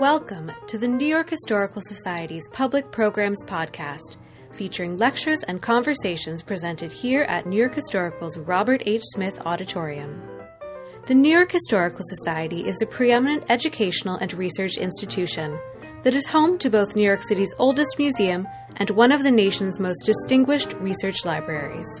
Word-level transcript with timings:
Welcome 0.00 0.50
to 0.68 0.78
the 0.78 0.88
New 0.88 1.04
York 1.04 1.28
Historical 1.28 1.82
Society's 1.82 2.48
Public 2.48 2.90
Programs 2.90 3.44
Podcast, 3.44 4.16
featuring 4.50 4.96
lectures 4.96 5.42
and 5.42 5.60
conversations 5.60 6.40
presented 6.40 6.90
here 6.90 7.24
at 7.24 7.44
New 7.44 7.58
York 7.58 7.74
Historical's 7.74 8.38
Robert 8.38 8.82
H. 8.86 9.02
Smith 9.12 9.38
Auditorium. 9.44 10.22
The 11.06 11.14
New 11.14 11.30
York 11.30 11.52
Historical 11.52 12.00
Society 12.02 12.66
is 12.66 12.80
a 12.80 12.86
preeminent 12.86 13.44
educational 13.50 14.16
and 14.16 14.32
research 14.32 14.78
institution 14.78 15.58
that 16.02 16.14
is 16.14 16.24
home 16.24 16.56
to 16.60 16.70
both 16.70 16.96
New 16.96 17.04
York 17.04 17.22
City's 17.22 17.52
oldest 17.58 17.98
museum 17.98 18.48
and 18.76 18.88
one 18.88 19.12
of 19.12 19.22
the 19.22 19.30
nation's 19.30 19.78
most 19.78 20.06
distinguished 20.06 20.72
research 20.80 21.26
libraries. 21.26 22.00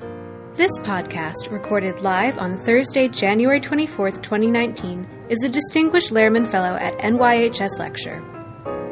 This 0.54 0.72
podcast, 0.78 1.50
recorded 1.50 2.00
live 2.00 2.38
on 2.38 2.64
Thursday, 2.64 3.08
January 3.08 3.60
24th, 3.60 4.22
2019, 4.22 5.19
is 5.30 5.44
a 5.44 5.48
Distinguished 5.48 6.10
Lehrman 6.10 6.50
Fellow 6.50 6.74
at 6.74 6.98
NYHS 6.98 7.78
Lecture. 7.78 8.20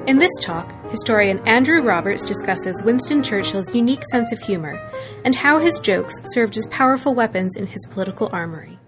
In 0.06 0.18
this 0.18 0.30
talk, 0.40 0.72
historian 0.88 1.40
Andrew 1.48 1.82
Roberts 1.82 2.24
discusses 2.24 2.80
Winston 2.84 3.24
Churchill's 3.24 3.74
unique 3.74 4.04
sense 4.12 4.30
of 4.30 4.38
humor 4.38 4.80
and 5.24 5.34
how 5.34 5.58
his 5.58 5.76
jokes 5.80 6.14
served 6.26 6.56
as 6.56 6.68
powerful 6.68 7.12
weapons 7.12 7.56
in 7.56 7.66
his 7.66 7.84
political 7.90 8.28
armory. 8.30 8.78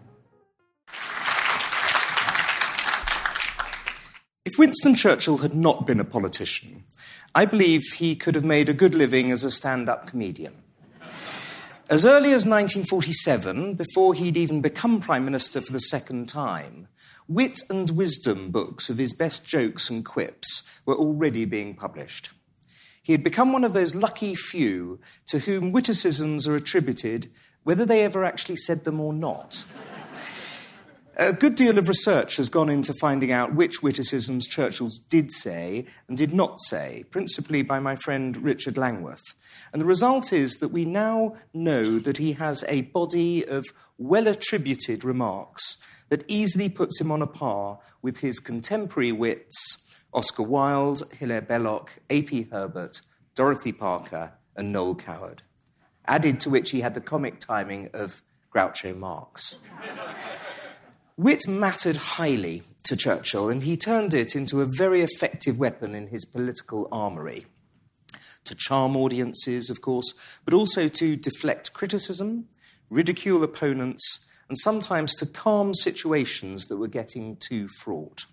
If 4.44 4.56
Winston 4.56 4.94
Churchill 4.94 5.38
had 5.38 5.52
not 5.52 5.88
been 5.88 5.98
a 5.98 6.04
politician, 6.04 6.84
I 7.34 7.46
believe 7.46 7.82
he 7.96 8.14
could 8.14 8.36
have 8.36 8.44
made 8.44 8.68
a 8.68 8.72
good 8.72 8.94
living 8.94 9.32
as 9.32 9.42
a 9.42 9.50
stand 9.50 9.88
up 9.88 10.06
comedian. 10.06 10.54
As 11.90 12.06
early 12.06 12.32
as 12.32 12.46
1947, 12.46 13.74
before 13.74 14.14
he'd 14.14 14.36
even 14.36 14.60
become 14.60 15.00
Prime 15.00 15.24
Minister 15.24 15.60
for 15.60 15.72
the 15.72 15.80
second 15.80 16.28
time, 16.28 16.86
wit 17.30 17.60
and 17.70 17.90
wisdom 17.90 18.50
books 18.50 18.90
of 18.90 18.98
his 18.98 19.12
best 19.12 19.48
jokes 19.48 19.88
and 19.88 20.04
quips 20.04 20.80
were 20.84 20.96
already 20.96 21.44
being 21.44 21.74
published. 21.74 22.30
He 23.04 23.12
had 23.12 23.22
become 23.22 23.52
one 23.52 23.62
of 23.62 23.72
those 23.72 23.94
lucky 23.94 24.34
few 24.34 24.98
to 25.28 25.38
whom 25.38 25.70
witticisms 25.70 26.48
are 26.48 26.56
attributed, 26.56 27.28
whether 27.62 27.86
they 27.86 28.02
ever 28.02 28.24
actually 28.24 28.56
said 28.56 28.84
them 28.84 28.98
or 28.98 29.12
not. 29.12 29.64
A 31.16 31.32
good 31.32 31.54
deal 31.54 31.78
of 31.78 31.86
research 31.86 32.36
has 32.36 32.48
gone 32.48 32.68
into 32.68 32.92
finding 32.94 33.30
out 33.30 33.54
which 33.54 33.80
witticisms 33.80 34.48
Churchill 34.48 34.90
did 35.08 35.30
say 35.30 35.86
and 36.08 36.18
did 36.18 36.32
not 36.32 36.60
say, 36.62 37.04
principally 37.12 37.62
by 37.62 37.78
my 37.78 37.94
friend 37.94 38.38
Richard 38.38 38.76
Langworth. 38.76 39.36
And 39.72 39.80
the 39.80 39.86
result 39.86 40.32
is 40.32 40.56
that 40.56 40.72
we 40.72 40.84
now 40.84 41.36
know 41.54 42.00
that 42.00 42.16
he 42.16 42.32
has 42.32 42.64
a 42.66 42.82
body 42.82 43.46
of 43.46 43.66
well 43.98 44.26
attributed 44.26 45.04
remarks 45.04 45.79
that 46.10 46.24
easily 46.28 46.68
puts 46.68 47.00
him 47.00 47.10
on 47.10 47.22
a 47.22 47.26
par 47.26 47.78
with 48.02 48.18
his 48.18 48.38
contemporary 48.38 49.12
wits 49.12 49.86
Oscar 50.12 50.42
Wilde, 50.42 51.02
Hilaire 51.18 51.40
Belloc, 51.40 52.00
A.P. 52.10 52.48
Herbert, 52.50 53.00
Dorothy 53.36 53.72
Parker, 53.72 54.32
and 54.56 54.72
Noel 54.72 54.96
Coward. 54.96 55.42
Added 56.06 56.40
to 56.40 56.50
which 56.50 56.70
he 56.70 56.80
had 56.80 56.94
the 56.94 57.00
comic 57.00 57.38
timing 57.38 57.90
of 57.94 58.22
Groucho 58.52 58.96
Marx. 58.96 59.60
Wit 61.16 61.46
mattered 61.46 61.96
highly 61.96 62.62
to 62.82 62.96
Churchill, 62.96 63.48
and 63.48 63.62
he 63.62 63.76
turned 63.76 64.14
it 64.14 64.34
into 64.34 64.60
a 64.60 64.66
very 64.66 65.02
effective 65.02 65.58
weapon 65.58 65.94
in 65.94 66.08
his 66.08 66.24
political 66.24 66.88
armory. 66.90 67.46
To 68.44 68.54
charm 68.56 68.96
audiences, 68.96 69.70
of 69.70 69.80
course, 69.80 70.12
but 70.44 70.54
also 70.54 70.88
to 70.88 71.14
deflect 71.14 71.72
criticism, 71.72 72.48
ridicule 72.88 73.44
opponents, 73.44 74.29
and 74.50 74.58
sometimes 74.58 75.14
to 75.14 75.26
calm 75.26 75.72
situations 75.72 76.66
that 76.66 76.76
were 76.76 76.88
getting 76.88 77.36
too 77.36 77.68
fraught. 77.68 78.26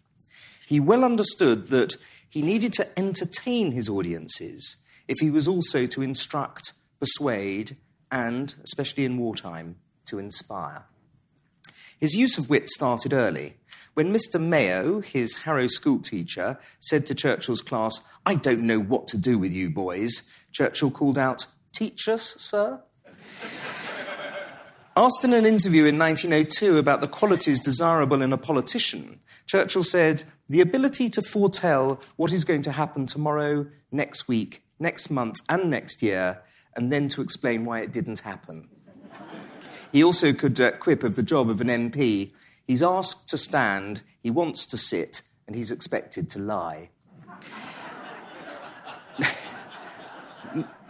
He 0.65 0.79
well 0.79 1.05
understood 1.05 1.67
that 1.67 1.95
he 2.27 2.41
needed 2.41 2.73
to 2.73 2.87
entertain 2.97 3.71
his 3.71 3.87
audiences 3.87 4.83
if 5.07 5.19
he 5.19 5.29
was 5.29 5.47
also 5.47 5.85
to 5.85 6.01
instruct, 6.01 6.73
persuade, 6.99 7.77
and, 8.11 8.55
especially 8.63 9.05
in 9.05 9.17
wartime, 9.17 9.75
to 10.07 10.17
inspire. 10.17 10.85
His 11.99 12.15
use 12.15 12.39
of 12.39 12.49
wit 12.49 12.67
started 12.67 13.13
early. 13.13 13.57
When 13.93 14.11
Mr. 14.11 14.41
Mayo, 14.41 15.01
his 15.01 15.43
Harrow 15.43 15.67
schoolteacher, 15.67 16.57
said 16.79 17.05
to 17.05 17.15
Churchill's 17.15 17.61
class, 17.61 18.07
I 18.25 18.35
don't 18.35 18.63
know 18.63 18.79
what 18.79 19.05
to 19.09 19.19
do 19.19 19.37
with 19.37 19.51
you 19.51 19.69
boys, 19.69 20.31
Churchill 20.51 20.89
called 20.89 21.19
out, 21.19 21.45
Teach 21.73 22.07
us, 22.07 22.35
sir? 22.39 22.81
Asked 24.97 25.23
in 25.25 25.33
an 25.33 25.45
interview 25.45 25.85
in 25.85 25.99
1902 25.99 26.79
about 26.79 27.01
the 27.01 27.07
qualities 27.07 27.61
desirable 27.61 28.23
in 28.23 28.33
a 28.33 28.37
politician, 28.37 29.19
Churchill 29.45 29.83
said, 29.83 30.23
The 30.49 30.59
ability 30.59 31.07
to 31.09 31.21
foretell 31.21 32.01
what 32.15 32.33
is 32.33 32.43
going 32.43 32.63
to 32.63 32.71
happen 32.71 33.05
tomorrow, 33.05 33.67
next 33.91 34.27
week, 34.27 34.63
next 34.79 35.11
month, 35.11 35.39
and 35.47 35.69
next 35.69 36.01
year, 36.01 36.41
and 36.75 36.91
then 36.91 37.09
to 37.09 37.21
explain 37.21 37.63
why 37.63 37.81
it 37.81 37.91
didn't 37.91 38.21
happen. 38.21 38.69
He 39.91 40.03
also 40.03 40.33
could 40.33 40.59
uh, 40.59 40.71
quip 40.71 41.03
of 41.03 41.15
the 41.15 41.21
job 41.21 41.47
of 41.47 41.61
an 41.61 41.67
MP 41.67 42.31
he's 42.65 42.81
asked 42.81 43.29
to 43.29 43.37
stand, 43.37 44.01
he 44.23 44.31
wants 44.31 44.65
to 44.65 44.77
sit, 44.77 45.21
and 45.45 45.55
he's 45.55 45.69
expected 45.69 46.27
to 46.31 46.39
lie. 46.39 46.89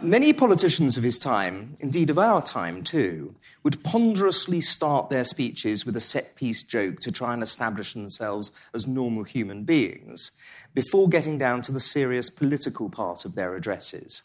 Many 0.00 0.32
politicians 0.32 0.96
of 0.96 1.02
his 1.02 1.18
time, 1.18 1.74
indeed 1.80 2.10
of 2.10 2.18
our 2.18 2.40
time 2.40 2.84
too, 2.84 3.34
would 3.62 3.82
ponderously 3.82 4.60
start 4.60 5.10
their 5.10 5.24
speeches 5.24 5.84
with 5.84 5.96
a 5.96 6.00
set 6.00 6.36
piece 6.36 6.62
joke 6.62 7.00
to 7.00 7.10
try 7.10 7.34
and 7.34 7.42
establish 7.42 7.94
themselves 7.94 8.52
as 8.72 8.86
normal 8.86 9.24
human 9.24 9.64
beings 9.64 10.30
before 10.74 11.08
getting 11.08 11.38
down 11.38 11.62
to 11.62 11.72
the 11.72 11.80
serious 11.80 12.30
political 12.30 12.88
part 12.88 13.24
of 13.24 13.34
their 13.34 13.56
addresses. 13.56 14.22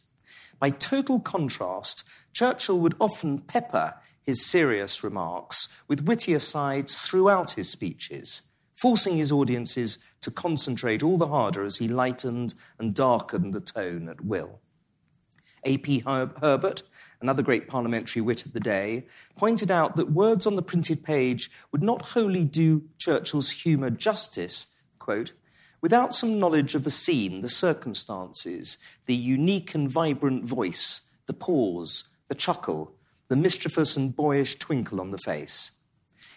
By 0.59 0.69
total 0.69 1.19
contrast, 1.19 2.03
Churchill 2.33 2.79
would 2.79 2.95
often 2.99 3.39
pepper 3.39 3.95
his 4.21 4.45
serious 4.45 5.03
remarks 5.03 5.75
with 5.87 6.05
witty 6.05 6.33
asides 6.33 6.95
throughout 6.95 7.51
his 7.51 7.69
speeches, 7.69 8.43
forcing 8.75 9.17
his 9.17 9.31
audiences 9.31 9.97
to 10.21 10.31
concentrate 10.31 11.03
all 11.03 11.17
the 11.17 11.27
harder 11.27 11.63
as 11.65 11.77
he 11.77 11.87
lightened 11.87 12.53
and 12.79 12.93
darkened 12.93 13.53
the 13.53 13.59
tone 13.59 14.07
at 14.07 14.23
will. 14.23 14.59
A.P. 15.65 15.99
Herbert, 16.05 16.83
another 17.21 17.41
great 17.41 17.67
parliamentary 17.67 18.21
wit 18.21 18.45
of 18.45 18.53
the 18.53 18.59
day, 18.59 19.05
pointed 19.35 19.71
out 19.71 19.95
that 19.95 20.11
words 20.11 20.45
on 20.45 20.55
the 20.55 20.61
printed 20.61 21.03
page 21.03 21.49
would 21.71 21.83
not 21.83 22.07
wholly 22.07 22.43
do 22.43 22.83
Churchill's 22.97 23.51
humour 23.51 23.89
justice, 23.89 24.67
quote, 24.99 25.33
without 25.81 26.13
some 26.13 26.39
knowledge 26.39 26.75
of 26.75 26.83
the 26.85 26.89
scene, 26.89 27.41
the 27.41 27.49
circumstances, 27.49 28.77
the 29.05 29.15
unique 29.15 29.75
and 29.75 29.91
vibrant 29.91 30.45
voice, 30.45 31.09
the 31.25 31.33
pause, 31.33 32.05
the 32.29 32.35
chuckle, 32.35 32.95
the 33.27 33.35
mischievous 33.35 33.97
and 33.97 34.15
boyish 34.15 34.57
twinkle 34.59 35.01
on 35.01 35.11
the 35.11 35.17
face. 35.17 35.79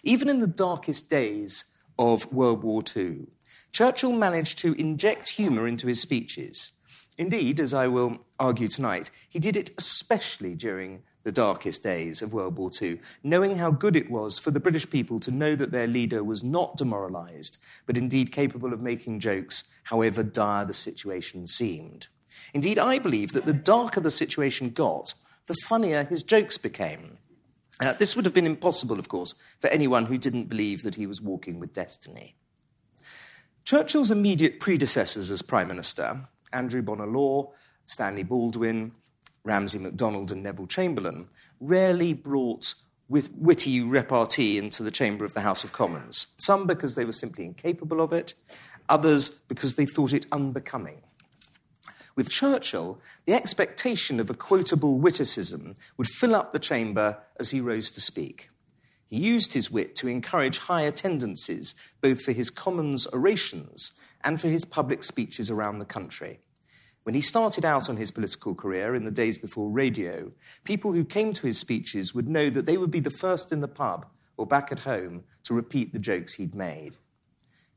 Even 0.03 0.29
in 0.29 0.41
the 0.41 0.47
darkest 0.47 1.09
days 1.11 1.73
of 1.99 2.33
World 2.33 2.63
War 2.63 2.83
II, 2.97 3.27
Churchill 3.73 4.13
managed 4.13 4.59
to 4.59 4.73
inject 4.75 5.31
humour 5.31 5.67
into 5.67 5.87
his 5.87 6.01
speeches. 6.01 6.73
Indeed, 7.19 7.61
as 7.61 7.73
I 7.73 7.89
will 7.89 8.19
argue 8.39 8.69
tonight, 8.69 9.11
he 9.29 9.39
did 9.39 9.57
it 9.57 9.71
especially 9.79 10.55
during 10.55 11.03
the 11.23 11.33
darkest 11.33 11.83
days 11.83 12.23
of 12.23 12.33
World 12.33 12.57
War 12.57 12.71
II, 12.81 13.01
knowing 13.25 13.59
how 13.59 13.73
good 13.73 13.97
it 13.97 14.11
was 14.11 14.39
for 14.39 14.53
the 14.53 14.61
British 14.61 14.89
people 14.89 15.19
to 15.21 15.33
know 15.33 15.57
that 15.57 15.73
their 15.73 15.89
leader 15.89 16.23
was 16.23 16.45
not 16.45 16.77
demoralised, 16.77 17.59
but 17.85 17.97
indeed 17.97 18.31
capable 18.31 18.73
of 18.73 18.81
making 18.81 19.19
jokes, 19.19 19.73
however 19.85 20.23
dire 20.23 20.65
the 20.65 20.75
situation 20.75 21.47
seemed. 21.47 22.07
Indeed, 22.55 22.79
I 22.79 23.01
believe 23.01 23.33
that 23.33 23.45
the 23.45 23.53
darker 23.53 24.01
the 24.01 24.11
situation 24.11 24.71
got, 24.71 25.15
the 25.47 25.57
funnier 25.65 26.05
his 26.05 26.23
jokes 26.23 26.59
became. 26.59 27.19
Uh, 27.81 27.93
this 27.95 28.15
would 28.15 28.25
have 28.25 28.35
been 28.35 28.47
impossible, 28.47 28.99
of 28.99 29.09
course, 29.09 29.35
for 29.59 29.69
anyone 29.69 30.07
who 30.07 30.19
didn't 30.19 30.49
believe 30.49 30.83
that 30.83 30.95
he 30.95 31.07
was 31.07 31.21
walking 31.21 31.59
with 31.59 31.73
destiny. 31.73 32.37
Churchill's 33.65 34.13
immediate 34.13 34.61
predecessors 34.61 35.31
as 35.31 35.43
Prime 35.43 35.67
Minister, 35.67 36.21
Andrew 36.53 36.83
Bonar 36.83 37.07
Law, 37.07 37.53
Stanley 37.87 38.23
Baldwin, 38.23 38.93
Ramsay 39.45 39.79
MacDonald, 39.79 40.33
and 40.33 40.43
Neville 40.43 40.67
Chamberlain, 40.67 41.29
rarely 41.61 42.13
brought 42.13 42.75
with 43.09 43.31
witty 43.35 43.81
repartee 43.81 44.59
into 44.59 44.83
the 44.83 44.91
chamber 44.91 45.25
of 45.25 45.35
the 45.35 45.43
House 45.43 45.63
of 45.63 45.73
Commons. 45.73 46.35
Some 46.39 46.67
because 46.67 46.95
they 46.95 47.05
were 47.05 47.13
simply 47.13 47.45
incapable 47.45 48.01
of 48.01 48.13
it, 48.13 48.35
others 48.89 49.29
because 49.29 49.77
they 49.77 49.87
thought 49.87 50.13
it 50.13 50.27
unbecoming. 50.33 51.03
With 52.17 52.31
Churchill, 52.31 52.99
the 53.27 53.35
expectation 53.35 54.19
of 54.19 54.31
a 54.31 54.35
quotable 54.35 54.99
witticism 54.99 55.75
would 55.97 56.09
fill 56.09 56.35
up 56.35 56.53
the 56.53 56.59
chamber 56.59 57.19
as 57.39 57.51
he 57.51 57.61
rose 57.61 57.91
to 57.93 58.01
speak. 58.01 58.49
He 59.07 59.19
used 59.19 59.53
his 59.53 59.71
wit 59.71 59.95
to 59.97 60.09
encourage 60.09 60.59
high 60.59 60.83
attendances, 60.83 61.75
both 62.01 62.23
for 62.23 62.33
his 62.33 62.51
Commons 62.51 63.07
orations 63.13 64.01
and 64.27 64.41
for 64.41 64.49
his 64.49 64.65
public 64.65 65.05
speeches 65.05 65.51
around 65.51 65.79
the 65.79 65.85
country. 65.85 66.41
When 67.05 67.15
he 67.15 67.21
started 67.21 67.65
out 67.65 67.89
on 67.89 67.97
his 67.97 68.11
political 68.11 68.57
career 68.57 68.97
in 68.97 69.05
the 69.05 69.13
days 69.13 69.39
before 69.39 69.71
radio, 69.71 70.33
people 70.65 70.93
who 70.93 71.05
came 71.05 71.33
to 71.33 71.47
his 71.47 71.61
speeches 71.61 72.13
would 72.13 72.29
know 72.29 72.51
that 72.51 72.67
they 72.67 72.77
would 72.77 72.91
be 72.91 72.99
the 72.99 73.09
first 73.09 73.53
in 73.53 73.61
the 73.61 73.69
pub 73.69 74.05
or 74.37 74.45
back 74.45 74.73
at 74.73 74.81
home 74.81 75.23
to 75.45 75.55
repeat 75.55 75.93
the 75.93 76.01
jokes 76.01 76.35
he'd 76.35 76.57
made. 76.57 76.97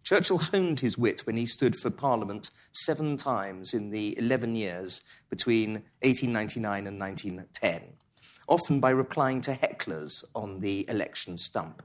Churchill 0.04 0.40
honed 0.40 0.80
his 0.80 0.98
wit 0.98 1.22
when 1.25 1.38
he 1.38 1.46
stood 1.46 1.75
for 1.75 1.92
Parliament 1.92 2.50
seven 2.72 3.16
times 3.16 3.72
in 3.75 3.92
the 3.92 4.18
11 4.18 4.56
years 4.56 5.04
between 5.30 5.84
1899 6.01 6.88
and 6.88 7.00
1910, 7.00 7.81
often 8.48 8.80
by 8.80 8.90
replying 8.90 9.42
to 9.42 9.54
hecklers 9.54 10.24
on 10.34 10.62
the 10.62 10.90
election 10.90 11.38
stump. 11.38 11.84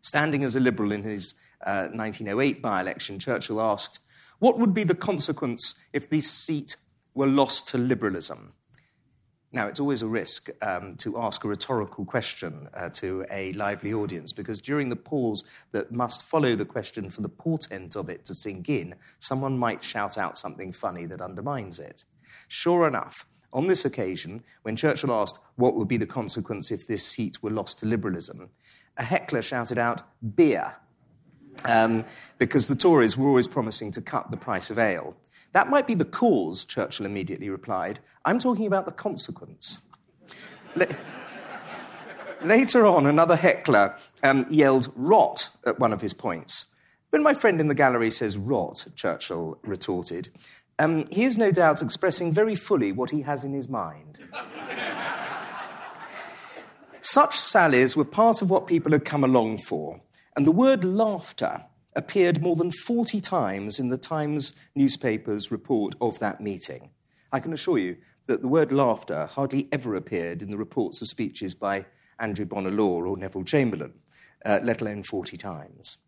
Standing 0.00 0.44
as 0.44 0.56
a 0.56 0.60
Liberal 0.60 0.92
in 0.92 1.02
his 1.02 1.38
uh, 1.64 1.88
1908 1.92 2.62
by 2.62 2.80
election, 2.80 3.18
Churchill 3.18 3.60
asked, 3.60 4.00
What 4.38 4.58
would 4.58 4.74
be 4.74 4.84
the 4.84 4.94
consequence 4.94 5.82
if 5.92 6.08
this 6.08 6.30
seat 6.30 6.76
were 7.14 7.26
lost 7.26 7.68
to 7.68 7.78
Liberalism? 7.78 8.54
Now, 9.52 9.66
it's 9.66 9.80
always 9.80 10.02
a 10.02 10.06
risk 10.06 10.48
um, 10.62 10.94
to 10.98 11.20
ask 11.20 11.44
a 11.44 11.48
rhetorical 11.48 12.04
question 12.04 12.68
uh, 12.72 12.88
to 12.90 13.26
a 13.30 13.52
lively 13.54 13.92
audience 13.92 14.32
because 14.32 14.60
during 14.60 14.90
the 14.90 14.96
pause 14.96 15.42
that 15.72 15.90
must 15.90 16.22
follow 16.22 16.54
the 16.54 16.64
question 16.64 17.10
for 17.10 17.20
the 17.20 17.28
portent 17.28 17.96
of 17.96 18.08
it 18.08 18.24
to 18.26 18.34
sink 18.34 18.68
in, 18.68 18.94
someone 19.18 19.58
might 19.58 19.82
shout 19.82 20.16
out 20.16 20.38
something 20.38 20.70
funny 20.72 21.04
that 21.06 21.20
undermines 21.20 21.80
it. 21.80 22.04
Sure 22.46 22.86
enough, 22.86 23.26
on 23.52 23.66
this 23.66 23.84
occasion, 23.84 24.44
when 24.62 24.76
Churchill 24.76 25.12
asked 25.12 25.38
what 25.56 25.74
would 25.74 25.88
be 25.88 25.96
the 25.96 26.06
consequence 26.06 26.70
if 26.70 26.86
this 26.86 27.04
seat 27.04 27.42
were 27.42 27.50
lost 27.50 27.80
to 27.80 27.86
liberalism, 27.86 28.50
a 28.96 29.02
heckler 29.02 29.42
shouted 29.42 29.78
out, 29.78 30.02
beer, 30.36 30.76
um, 31.64 32.04
because 32.38 32.68
the 32.68 32.76
Tories 32.76 33.16
were 33.16 33.28
always 33.28 33.48
promising 33.48 33.92
to 33.92 34.00
cut 34.00 34.30
the 34.30 34.36
price 34.36 34.70
of 34.70 34.78
ale. 34.78 35.16
That 35.52 35.68
might 35.68 35.86
be 35.86 35.94
the 35.94 36.04
cause, 36.04 36.64
Churchill 36.64 37.06
immediately 37.06 37.48
replied. 37.50 38.00
I'm 38.24 38.38
talking 38.38 38.66
about 38.66 38.86
the 38.86 38.92
consequence. 38.92 39.78
La- 40.76 40.86
Later 42.42 42.86
on, 42.86 43.04
another 43.04 43.36
heckler 43.36 43.96
um, 44.22 44.46
yelled 44.48 44.90
rot 44.96 45.50
at 45.66 45.78
one 45.78 45.92
of 45.92 46.00
his 46.00 46.14
points. 46.14 46.72
When 47.10 47.22
my 47.22 47.34
friend 47.34 47.60
in 47.60 47.68
the 47.68 47.74
gallery 47.74 48.10
says 48.10 48.38
rot, 48.38 48.86
Churchill 48.96 49.58
retorted, 49.62 50.30
um, 50.78 51.06
he 51.10 51.24
is 51.24 51.36
no 51.36 51.50
doubt 51.50 51.82
expressing 51.82 52.32
very 52.32 52.54
fully 52.54 52.92
what 52.92 53.10
he 53.10 53.22
has 53.22 53.44
in 53.44 53.52
his 53.52 53.68
mind. 53.68 54.18
Such 57.02 57.36
sallies 57.36 57.96
were 57.96 58.04
part 58.04 58.40
of 58.40 58.48
what 58.48 58.66
people 58.66 58.92
had 58.92 59.04
come 59.04 59.24
along 59.24 59.58
for, 59.58 60.00
and 60.36 60.46
the 60.46 60.52
word 60.52 60.84
laughter 60.84 61.64
appeared 61.96 62.42
more 62.42 62.56
than 62.56 62.70
40 62.70 63.20
times 63.20 63.80
in 63.80 63.88
the 63.88 63.98
Times 63.98 64.54
newspaper's 64.74 65.50
report 65.50 65.94
of 66.00 66.18
that 66.20 66.40
meeting. 66.40 66.90
I 67.32 67.40
can 67.40 67.52
assure 67.52 67.78
you 67.78 67.96
that 68.26 68.42
the 68.42 68.48
word 68.48 68.70
laughter 68.70 69.26
hardly 69.26 69.68
ever 69.72 69.94
appeared 69.96 70.42
in 70.42 70.50
the 70.50 70.56
reports 70.56 71.02
of 71.02 71.08
speeches 71.08 71.54
by 71.54 71.86
Andrew 72.18 72.44
Bonar 72.44 72.70
Law 72.70 73.02
or 73.02 73.16
Neville 73.16 73.44
Chamberlain, 73.44 73.94
uh, 74.44 74.60
let 74.62 74.80
alone 74.80 75.02
40 75.02 75.36
times. 75.36 75.98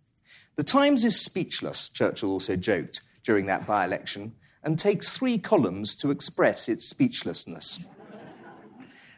The 0.56 0.62
Times 0.62 1.04
is 1.04 1.24
speechless, 1.24 1.88
Churchill 1.88 2.30
also 2.30 2.56
joked 2.56 3.00
during 3.24 3.46
that 3.46 3.66
by 3.66 3.84
election, 3.84 4.34
and 4.62 4.78
takes 4.78 5.10
three 5.10 5.38
columns 5.38 5.96
to 5.96 6.10
express 6.10 6.68
its 6.68 6.88
speechlessness. 6.88 7.86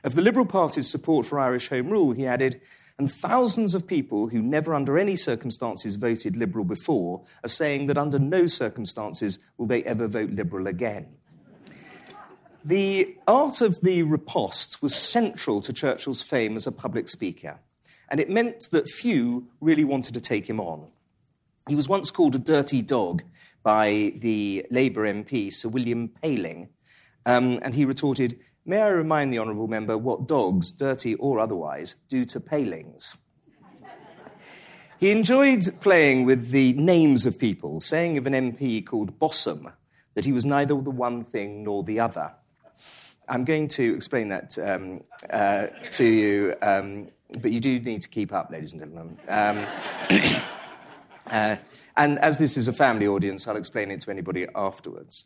of 0.03 0.15
the 0.15 0.23
Liberal 0.23 0.47
Party's 0.47 0.89
support 0.89 1.27
for 1.27 1.39
Irish 1.39 1.69
Home 1.69 1.91
Rule, 1.91 2.13
he 2.13 2.27
added, 2.27 2.61
and 2.99 3.11
thousands 3.11 3.75
of 3.75 3.87
people 3.87 4.29
who 4.29 4.41
never 4.41 4.75
under 4.75 4.99
any 4.99 5.17
circumstances 5.17 5.97
voted 5.97 6.37
Liberal 6.37 6.65
before 6.65 7.25
are 7.43 7.49
saying 7.49 7.87
that 7.87 7.99
under 7.99 8.19
no 8.19 8.47
circumstances 8.47 9.39
will 9.59 9.67
they 9.67 9.83
ever 9.85 10.07
vote 10.07 10.31
Liberal 10.31 10.67
again. 10.67 11.09
The 12.65 13.17
art 13.27 13.61
of 13.61 13.81
the 13.83 14.03
riposte 14.05 14.81
was 14.81 14.95
central 14.95 15.61
to 15.63 15.73
Churchill's 15.73 16.23
fame 16.23 16.57
as 16.57 16.67
a 16.67 16.73
public 16.73 17.09
speaker, 17.09 17.59
and 18.09 18.21
it 18.21 18.31
meant 18.31 18.71
that 18.71 18.89
few 18.89 19.49
really 19.61 19.85
wanted 19.85 20.15
to 20.15 20.21
take 20.21 20.49
him 20.49 20.61
on. 20.61 20.87
He 21.69 21.75
was 21.75 21.89
once 21.89 22.11
called 22.11 22.35
a 22.35 22.39
dirty 22.39 22.81
dog 22.81 23.23
by 23.63 24.13
the 24.17 24.65
Labour 24.71 25.03
MP, 25.03 25.53
Sir 25.53 25.69
William 25.69 26.09
Paling, 26.09 26.69
um, 27.27 27.59
and 27.63 27.75
he 27.75 27.85
retorted, 27.85 28.39
May 28.67 28.81
I 28.81 28.89
remind 28.89 29.31
the 29.31 29.39
Honourable 29.39 29.69
Member 29.69 29.99
what 29.99 30.27
dogs, 30.27 30.73
dirty 30.73 31.15
or 31.17 31.39
otherwise, 31.39 31.97
do 32.09 32.25
to 32.25 32.41
palings? 32.41 33.17
he 34.99 35.11
enjoyed 35.11 35.69
playing 35.83 36.25
with 36.25 36.51
the 36.51 36.73
names 36.73 37.27
of 37.27 37.39
people, 37.39 37.83
saying 37.83 38.17
of 38.17 38.27
an 38.27 38.33
MP 38.33 38.85
called 38.85 39.19
Bossom 39.19 39.71
that 40.15 40.25
he 40.25 40.33
was 40.33 40.47
neither 40.47 40.75
the 40.81 40.91
one 40.91 41.25
thing 41.25 41.63
nor 41.63 41.83
the 41.83 42.01
other. 42.01 42.33
I'm 43.29 43.45
going 43.45 43.69
to 43.69 43.95
explain 43.95 44.31
that 44.31 44.59
um, 44.59 45.05
uh, 45.29 45.67
to 45.91 46.05
you, 46.05 46.55
um, 46.63 47.09
but 47.43 47.53
you 47.53 47.61
do 47.61 47.79
need 47.81 48.01
to 48.01 48.09
keep 48.09 48.33
up, 48.33 48.51
ladies 48.51 48.73
and 48.73 48.81
gentlemen. 48.81 49.19
Um, 49.29 49.67
uh, 51.27 51.57
and 51.99 52.19
as 52.19 52.39
this 52.39 52.57
is 52.57 52.69
a 52.69 52.73
family 52.73 53.07
audience, 53.07 53.47
I'll 53.47 53.57
explain 53.57 53.91
it 53.91 54.01
to 54.01 54.11
anybody 54.11 54.47
afterwards. 54.55 55.25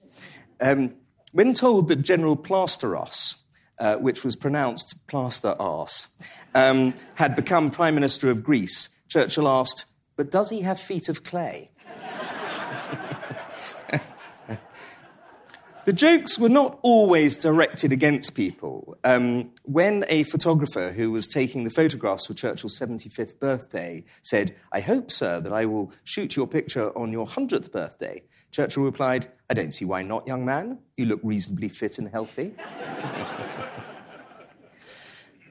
Um, 0.61 0.95
when 1.33 1.55
told 1.55 1.89
that 1.89 2.03
General 2.03 2.37
Plastiras, 2.37 3.43
uh, 3.79 3.97
which 3.97 4.25
was 4.25 4.37
pronounced 4.37 5.07
plaster 5.07 5.55
arse, 5.59 6.15
um, 6.55 6.95
had 7.17 7.37
become 7.37 7.71
Prime 7.71 7.95
Minister 7.95 8.31
of 8.31 8.43
Greece, 8.43 8.89
Churchill 9.09 9.49
asked, 9.49 9.87
But 10.17 10.31
does 10.31 10.51
he 10.51 10.63
have 10.63 10.81
feet 10.81 11.09
of 11.09 11.25
clay? 11.25 11.71
the 15.85 15.93
jokes 15.93 16.39
were 16.39 16.49
not 16.49 16.79
always 16.83 17.37
directed 17.37 17.93
against 17.93 18.35
people. 18.35 18.97
Um, 19.05 19.53
when 19.63 20.05
a 20.09 20.25
photographer 20.25 20.93
who 20.93 21.11
was 21.11 21.27
taking 21.27 21.65
the 21.65 21.71
photographs 21.71 22.27
for 22.27 22.35
Churchill's 22.35 22.79
75th 22.79 23.39
birthday 23.39 24.05
said, 24.23 24.55
I 24.73 24.81
hope, 24.81 25.11
sir, 25.11 25.41
that 25.41 25.53
I 25.53 25.67
will 25.67 25.93
shoot 26.05 26.37
your 26.37 26.47
picture 26.47 26.97
on 26.97 27.13
your 27.13 27.27
100th 27.27 27.73
birthday, 27.73 28.23
Churchill 28.51 28.83
replied, 28.83 29.27
I 29.51 29.55
don't 29.55 29.73
see 29.73 29.85
why 29.85 30.03
not, 30.03 30.27
young 30.27 30.45
man. 30.45 30.79
You 30.97 31.07
look 31.07 31.21
reasonably 31.23 31.69
fit 31.69 31.99
and 31.99 32.09
healthy. 32.09 32.55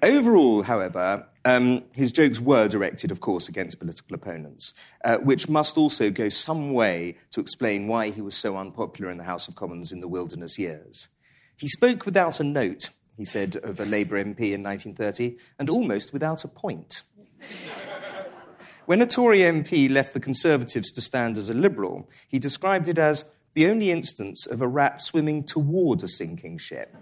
Overall, 0.03 0.63
however, 0.63 1.27
um, 1.43 1.83
his 1.95 2.11
jokes 2.11 2.39
were 2.39 2.67
directed, 2.67 3.11
of 3.11 3.19
course, 3.19 3.49
against 3.49 3.79
political 3.79 4.15
opponents, 4.15 4.73
uh, 5.03 5.17
which 5.17 5.49
must 5.49 5.77
also 5.77 6.11
go 6.11 6.29
some 6.29 6.71
way 6.71 7.15
to 7.31 7.39
explain 7.39 7.87
why 7.87 8.11
he 8.11 8.21
was 8.21 8.35
so 8.35 8.57
unpopular 8.57 9.09
in 9.09 9.17
the 9.17 9.23
House 9.23 9.47
of 9.47 9.55
Commons 9.55 9.91
in 9.91 10.01
the 10.01 10.07
wilderness 10.07 10.59
years. 10.59 11.09
He 11.57 11.67
spoke 11.67 12.05
without 12.05 12.39
a 12.39 12.43
note, 12.43 12.89
he 13.15 13.25
said 13.25 13.55
of 13.63 13.79
a 13.79 13.85
Labour 13.85 14.23
MP 14.23 14.51
in 14.51 14.61
1930, 14.61 15.37
and 15.57 15.69
almost 15.69 16.13
without 16.13 16.43
a 16.43 16.47
point. 16.47 17.01
When 18.87 19.01
a 19.01 19.05
Tory 19.05 19.39
MP 19.39 19.91
left 19.91 20.13
the 20.13 20.19
Conservatives 20.21 20.93
to 20.93 21.01
stand 21.01 21.37
as 21.37 21.49
a 21.49 21.53
Liberal, 21.53 22.09
he 22.29 22.39
described 22.39 22.87
it 22.87 22.97
as 22.97 23.35
the 23.53 23.67
only 23.67 23.91
instance 23.91 24.45
of 24.47 24.61
a 24.61 24.67
rat 24.67 25.01
swimming 25.01 25.43
toward 25.43 26.01
a 26.03 26.07
sinking 26.07 26.57
ship. 26.57 26.95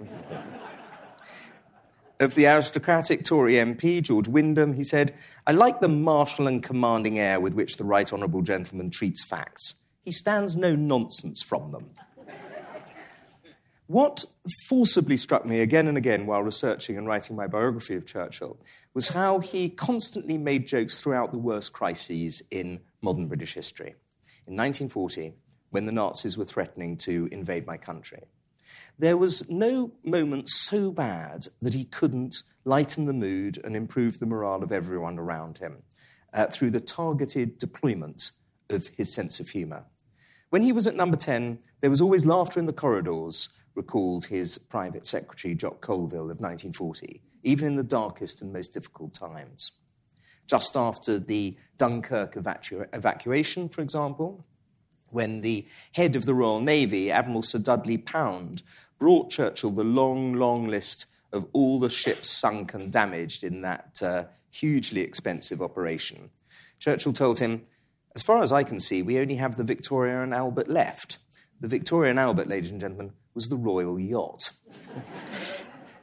of 2.19 2.33
the 2.33 2.47
aristocratic 2.47 3.23
Tory 3.23 3.53
MP, 3.53 4.01
George 4.01 4.27
Wyndham, 4.27 4.73
he 4.73 4.83
said, 4.83 5.13
I 5.45 5.51
like 5.51 5.79
the 5.79 5.87
martial 5.87 6.47
and 6.47 6.63
commanding 6.63 7.19
air 7.19 7.39
with 7.39 7.53
which 7.53 7.77
the 7.77 7.83
right 7.83 8.11
honourable 8.11 8.41
gentleman 8.41 8.89
treats 8.89 9.23
facts. 9.23 9.83
He 10.03 10.11
stands 10.11 10.57
no 10.57 10.75
nonsense 10.75 11.43
from 11.43 11.71
them. 11.71 11.91
What 13.87 14.25
forcibly 14.67 15.15
struck 15.15 15.45
me 15.45 15.61
again 15.61 15.87
and 15.87 15.95
again 15.95 16.25
while 16.25 16.41
researching 16.41 16.97
and 16.97 17.05
writing 17.05 17.35
my 17.35 17.45
biography 17.45 17.95
of 17.95 18.07
Churchill 18.07 18.57
was 18.95 19.09
how 19.09 19.39
he 19.39 19.69
constantly 19.69 20.39
made 20.39 20.65
jokes 20.65 20.99
throughout 20.99 21.31
the 21.31 21.37
worst 21.37 21.71
crises 21.71 22.41
in 22.49 22.79
modern 23.03 23.27
British 23.27 23.53
history. 23.53 23.93
In 24.47 24.55
1940, 24.55 25.33
when 25.69 25.85
the 25.85 25.91
Nazis 25.91 26.35
were 26.35 26.45
threatening 26.45 26.97
to 26.97 27.29
invade 27.31 27.67
my 27.67 27.77
country, 27.77 28.23
there 28.97 29.17
was 29.17 29.47
no 29.51 29.91
moment 30.03 30.49
so 30.49 30.89
bad 30.89 31.45
that 31.61 31.75
he 31.75 31.85
couldn't 31.85 32.37
lighten 32.63 33.05
the 33.05 33.13
mood 33.13 33.61
and 33.63 33.75
improve 33.75 34.17
the 34.17 34.25
morale 34.25 34.63
of 34.63 34.71
everyone 34.71 35.19
around 35.19 35.59
him 35.59 35.83
uh, 36.33 36.47
through 36.47 36.71
the 36.71 36.79
targeted 36.79 37.59
deployment 37.59 38.31
of 38.67 38.87
his 38.97 39.13
sense 39.13 39.39
of 39.39 39.49
humour. 39.49 39.83
When 40.49 40.63
he 40.63 40.71
was 40.71 40.87
at 40.87 40.95
number 40.95 41.17
10, 41.17 41.59
there 41.81 41.89
was 41.91 42.01
always 42.01 42.25
laughter 42.25 42.59
in 42.59 42.65
the 42.65 42.73
corridors 42.73 43.49
recalled 43.75 44.25
his 44.25 44.57
private 44.57 45.05
secretary, 45.05 45.53
Jock 45.53 45.81
Colville, 45.81 46.31
of 46.31 46.41
1940, 46.41 47.21
even 47.43 47.67
in 47.67 47.75
the 47.75 47.83
darkest 47.83 48.41
and 48.41 48.51
most 48.51 48.73
difficult 48.73 49.13
times. 49.13 49.73
Just 50.47 50.75
after 50.75 51.19
the 51.19 51.57
Dunkirk 51.77 52.35
evacu- 52.35 52.87
evacuation, 52.93 53.69
for 53.69 53.81
example, 53.81 54.45
when 55.09 55.41
the 55.41 55.67
head 55.93 56.15
of 56.15 56.25
the 56.25 56.33
Royal 56.33 56.61
Navy, 56.61 57.11
Admiral 57.11 57.41
Sir 57.41 57.59
Dudley 57.59 57.97
Pound, 57.97 58.63
brought 58.99 59.29
Churchill 59.29 59.71
the 59.71 59.83
long, 59.83 60.33
long 60.33 60.67
list 60.67 61.05
of 61.31 61.47
all 61.53 61.79
the 61.79 61.89
ships 61.89 62.29
sunk 62.29 62.73
and 62.73 62.91
damaged 62.91 63.43
in 63.43 63.61
that 63.61 63.99
uh, 64.01 64.23
hugely 64.49 65.01
expensive 65.01 65.61
operation. 65.61 66.29
Churchill 66.79 67.13
told 67.13 67.39
him, 67.39 67.65
As 68.15 68.23
far 68.23 68.41
as 68.41 68.51
I 68.51 68.63
can 68.63 68.79
see, 68.79 69.01
we 69.01 69.19
only 69.19 69.35
have 69.35 69.57
the 69.57 69.63
Victoria 69.63 70.21
and 70.21 70.33
Albert 70.33 70.69
left. 70.69 71.17
The 71.61 71.67
Victoria 71.67 72.11
and 72.11 72.19
Albert, 72.19 72.47
ladies 72.47 72.71
and 72.71 72.81
gentlemen, 72.81 73.13
was 73.33 73.47
the 73.47 73.55
royal 73.55 73.99
yacht. 73.99 74.51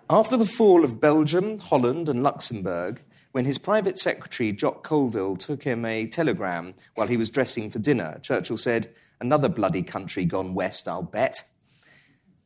After 0.09 0.37
the 0.37 0.47
fall 0.47 0.85
of 0.85 1.01
Belgium, 1.01 1.59
Holland, 1.59 2.09
and 2.09 2.23
Luxembourg, 2.23 3.03
When 3.33 3.47
his 3.47 3.57
private 3.57 3.99
secretary, 3.99 4.53
Jock 4.53 4.85
Colville, 4.85 5.37
took 5.37 5.63
him 5.65 5.87
a 5.87 6.07
telegram 6.07 6.75
while 6.95 7.07
he 7.07 7.17
was 7.17 7.31
dressing 7.31 7.71
for 7.71 7.79
dinner, 7.79 8.19
Churchill 8.23 8.59
said, 8.59 8.95
Another 9.21 9.49
bloody 9.49 9.83
country 9.83 10.27
gone 10.27 10.53
west, 10.53 10.87
I'll 10.87 11.03
bet. 11.03 11.43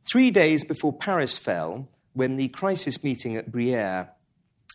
Three 0.04 0.30
days 0.30 0.62
before 0.62 0.92
Paris 0.92 1.36
fell, 1.36 1.88
when 2.12 2.36
the 2.36 2.48
crisis 2.48 3.02
meeting 3.02 3.36
at 3.36 3.50
Briare, 3.50 4.10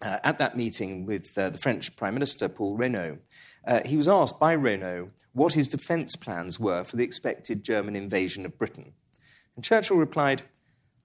uh, 0.02 0.18
at 0.24 0.38
that 0.40 0.58
meeting 0.58 1.06
with 1.06 1.38
uh, 1.38 1.50
the 1.50 1.58
French 1.58 1.96
Prime 1.96 2.14
Minister, 2.14 2.50
Paul 2.50 2.78
Reynaud, 2.78 3.20
uh, 3.66 3.80
he 3.86 3.96
was 3.96 4.10
asked 4.10 4.40
by 4.40 4.54
Reynaud 4.54 5.12
what 5.34 5.54
his 5.54 5.68
defence 5.68 6.16
plans 6.16 6.60
were 6.60 6.84
for 6.84 6.98
the 6.98 7.04
expected 7.04 7.64
German 7.64 7.96
invasion 7.96 8.46
of 8.46 8.58
Britain. 8.58 8.94
And 9.56 9.64
Churchill 9.64 9.98
replied, 9.98 10.44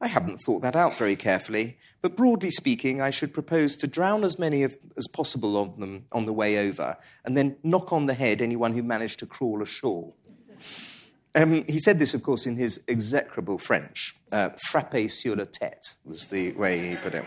I 0.00 0.08
haven't 0.08 0.38
thought 0.38 0.60
that 0.60 0.76
out 0.76 0.98
very 0.98 1.16
carefully, 1.16 1.78
but 2.02 2.16
broadly 2.16 2.50
speaking, 2.50 3.00
I 3.00 3.10
should 3.10 3.32
propose 3.32 3.76
to 3.76 3.86
drown 3.86 4.24
as 4.24 4.38
many 4.38 4.62
of, 4.62 4.76
as 4.96 5.06
possible 5.08 5.60
of 5.60 5.78
them 5.78 6.04
on 6.12 6.26
the 6.26 6.34
way 6.34 6.68
over, 6.68 6.98
and 7.24 7.36
then 7.36 7.56
knock 7.62 7.92
on 7.92 8.06
the 8.06 8.14
head 8.14 8.42
anyone 8.42 8.74
who 8.74 8.82
managed 8.82 9.18
to 9.20 9.26
crawl 9.26 9.62
ashore. 9.62 10.12
Um, 11.34 11.64
he 11.66 11.78
said 11.78 11.98
this, 11.98 12.14
of 12.14 12.22
course, 12.22 12.46
in 12.46 12.56
his 12.56 12.80
execrable 12.88 13.58
French. 13.58 14.14
Uh, 14.32 14.50
frappe 14.70 15.08
sur 15.08 15.36
la 15.36 15.44
tête 15.44 15.96
was 16.04 16.28
the 16.28 16.52
way 16.52 16.90
he 16.90 16.96
put 16.96 17.14
it. 17.14 17.24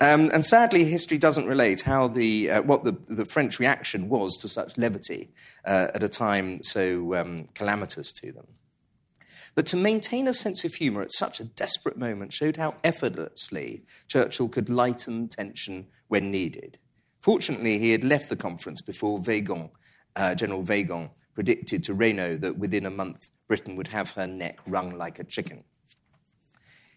Um, 0.00 0.30
and 0.32 0.44
sadly, 0.44 0.84
history 0.84 1.18
doesn't 1.18 1.46
relate 1.46 1.82
how 1.82 2.08
the, 2.08 2.50
uh, 2.50 2.62
what 2.62 2.84
the, 2.84 2.96
the, 3.08 3.24
French 3.24 3.60
reaction 3.60 4.08
was 4.08 4.36
to 4.38 4.48
such 4.48 4.76
levity 4.76 5.30
uh, 5.64 5.88
at 5.94 6.02
a 6.02 6.08
time 6.08 6.62
so 6.62 7.14
um, 7.14 7.48
calamitous 7.54 8.12
to 8.14 8.32
them. 8.32 8.46
But 9.54 9.66
to 9.66 9.76
maintain 9.76 10.26
a 10.26 10.34
sense 10.34 10.64
of 10.64 10.74
humour 10.74 11.02
at 11.02 11.12
such 11.12 11.38
a 11.38 11.44
desperate 11.44 11.96
moment 11.96 12.32
showed 12.32 12.56
how 12.56 12.74
effortlessly 12.82 13.84
Churchill 14.08 14.48
could 14.48 14.68
lighten 14.68 15.28
tension 15.28 15.86
when 16.08 16.30
needed. 16.30 16.78
Fortunately, 17.20 17.78
he 17.78 17.92
had 17.92 18.02
left 18.02 18.28
the 18.28 18.36
conference 18.36 18.82
before 18.82 19.20
Weygand, 19.20 19.70
uh, 20.16 20.34
General 20.34 20.64
Weygand, 20.64 21.10
predicted 21.34 21.84
to 21.84 21.94
Reynaud 21.94 22.40
that 22.40 22.58
within 22.58 22.84
a 22.84 22.90
month 22.90 23.30
Britain 23.46 23.76
would 23.76 23.88
have 23.88 24.10
her 24.12 24.26
neck 24.26 24.58
wrung 24.66 24.98
like 24.98 25.18
a 25.18 25.24
chicken. 25.24 25.64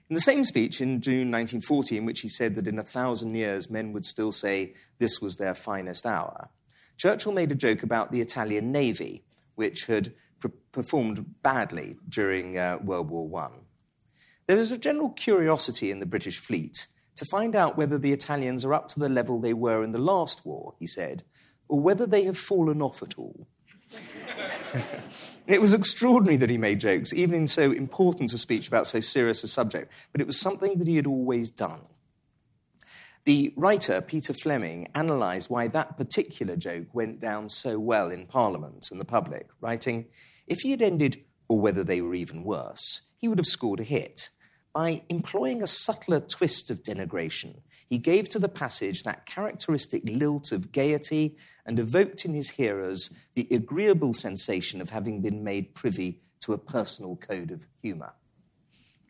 In 0.09 0.13
the 0.13 0.21
same 0.21 0.45
speech 0.45 0.79
in 0.79 1.01
June 1.01 1.31
1940, 1.31 1.97
in 1.97 2.05
which 2.05 2.21
he 2.21 2.29
said 2.29 2.55
that 2.55 2.67
in 2.67 2.79
a 2.79 2.83
thousand 2.83 3.35
years 3.35 3.69
men 3.69 3.91
would 3.91 4.05
still 4.05 4.31
say 4.31 4.73
this 4.99 5.19
was 5.21 5.35
their 5.35 5.53
finest 5.53 6.05
hour, 6.05 6.49
Churchill 6.95 7.33
made 7.33 7.51
a 7.51 7.55
joke 7.55 7.83
about 7.83 8.11
the 8.11 8.21
Italian 8.21 8.71
Navy, 8.71 9.25
which 9.55 9.85
had 9.85 10.13
performed 10.71 11.41
badly 11.43 11.97
during 12.07 12.57
uh, 12.57 12.77
World 12.81 13.09
War 13.09 13.43
I. 13.43 13.49
There 14.47 14.57
is 14.57 14.71
a 14.71 14.77
general 14.77 15.09
curiosity 15.09 15.91
in 15.91 15.99
the 15.99 16.05
British 16.05 16.39
fleet 16.39 16.87
to 17.17 17.25
find 17.25 17.55
out 17.55 17.77
whether 17.77 17.97
the 17.97 18.13
Italians 18.13 18.63
are 18.63 18.73
up 18.73 18.87
to 18.89 18.99
the 18.99 19.09
level 19.09 19.41
they 19.41 19.53
were 19.53 19.83
in 19.83 19.91
the 19.91 19.99
last 19.99 20.45
war, 20.45 20.75
he 20.79 20.87
said, 20.87 21.23
or 21.67 21.79
whether 21.79 22.05
they 22.05 22.23
have 22.23 22.37
fallen 22.37 22.81
off 22.81 23.03
at 23.03 23.17
all. 23.17 23.47
it 25.47 25.61
was 25.61 25.73
extraordinary 25.73 26.37
that 26.37 26.49
he 26.49 26.57
made 26.57 26.79
jokes, 26.79 27.13
even 27.13 27.35
in 27.35 27.47
so 27.47 27.71
important 27.71 28.33
a 28.33 28.37
speech 28.37 28.67
about 28.67 28.87
so 28.87 28.99
serious 28.99 29.43
a 29.43 29.47
subject, 29.47 29.91
but 30.11 30.21
it 30.21 30.27
was 30.27 30.39
something 30.39 30.77
that 30.79 30.87
he 30.87 30.95
had 30.95 31.07
always 31.07 31.49
done. 31.49 31.81
The 33.25 33.53
writer, 33.57 33.99
Peter 33.99 34.33
Fleming, 34.33 34.87
analysed 34.95 35.49
why 35.49 35.67
that 35.67 35.97
particular 35.97 36.55
joke 36.55 36.87
went 36.93 37.19
down 37.19 37.49
so 37.49 37.77
well 37.77 38.09
in 38.09 38.25
Parliament 38.25 38.87
and 38.89 39.01
the 39.01 39.05
public, 39.05 39.49
writing, 39.59 40.05
If 40.47 40.61
he 40.61 40.71
had 40.71 40.81
ended, 40.81 41.25
or 41.49 41.59
whether 41.59 41.83
they 41.83 41.99
were 42.01 42.15
even 42.15 42.45
worse, 42.45 43.01
he 43.17 43.27
would 43.27 43.37
have 43.37 43.45
scored 43.45 43.81
a 43.81 43.83
hit. 43.83 44.29
By 44.77 45.01
employing 45.09 45.63
a 45.63 45.65
subtler 45.65 46.19
twist 46.19 46.69
of 46.69 46.83
denigration, 46.83 47.61
he 47.89 47.97
gave 47.97 48.29
to 48.29 48.37
the 48.37 48.47
passage 48.47 49.01
that 49.01 49.25
characteristic 49.25 50.03
lilt 50.05 50.51
of 50.51 50.71
gaiety 50.71 51.35
and 51.65 51.79
evoked 51.79 52.25
in 52.25 52.35
his 52.35 52.51
hearers 52.51 53.09
the 53.33 53.47
agreeable 53.49 54.13
sensation 54.13 54.79
of 54.79 54.91
having 54.91 55.23
been 55.23 55.43
made 55.43 55.73
privy 55.73 56.19
to 56.41 56.53
a 56.53 56.59
personal 56.59 57.15
code 57.15 57.49
of 57.49 57.65
humour. 57.81 58.13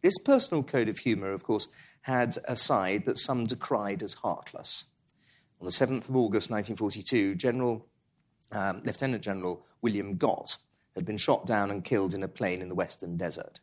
This 0.01 0.17
personal 0.19 0.63
code 0.63 0.88
of 0.88 1.00
humour, 1.00 1.33
of 1.33 1.43
course, 1.43 1.67
had 2.03 2.38
a 2.45 2.55
side 2.55 3.05
that 3.05 3.19
some 3.19 3.45
decried 3.45 4.01
as 4.01 4.13
heartless. 4.13 4.86
On 5.59 5.65
the 5.65 5.71
7th 5.71 6.07
of 6.07 6.15
August 6.15 6.50
1942, 6.50 7.36
General, 7.36 7.86
um, 8.53 8.83
Lieutenant 8.86 9.21
General 9.21 9.65
William 9.81 10.15
Gott 10.15 10.55
had 10.95 11.03
been 11.03 11.17
shot 11.17 11.45
down 11.45 11.71
and 11.71 11.83
killed 11.83 12.13
in 12.13 12.24
a 12.24 12.29
plane 12.29 12.62
in 12.62 12.69
the 12.69 12.75
Western 12.75 13.17
Desert. 13.17 13.59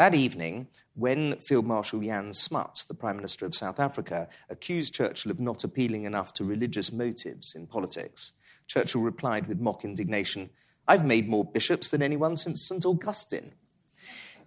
That 0.00 0.14
evening, 0.14 0.68
when 0.94 1.36
Field 1.40 1.66
Marshal 1.66 2.00
Jan 2.00 2.32
Smuts, 2.32 2.84
the 2.84 2.94
Prime 2.94 3.16
Minister 3.16 3.44
of 3.44 3.54
South 3.54 3.78
Africa, 3.78 4.30
accused 4.48 4.94
Churchill 4.94 5.30
of 5.30 5.38
not 5.38 5.62
appealing 5.62 6.04
enough 6.04 6.32
to 6.32 6.44
religious 6.44 6.90
motives 6.90 7.54
in 7.54 7.66
politics, 7.66 8.32
Churchill 8.66 9.02
replied 9.02 9.46
with 9.46 9.60
mock 9.60 9.84
indignation, 9.84 10.48
I've 10.88 11.04
made 11.04 11.28
more 11.28 11.44
bishops 11.44 11.90
than 11.90 12.00
anyone 12.00 12.36
since 12.36 12.66
St. 12.66 12.86
Augustine. 12.86 13.52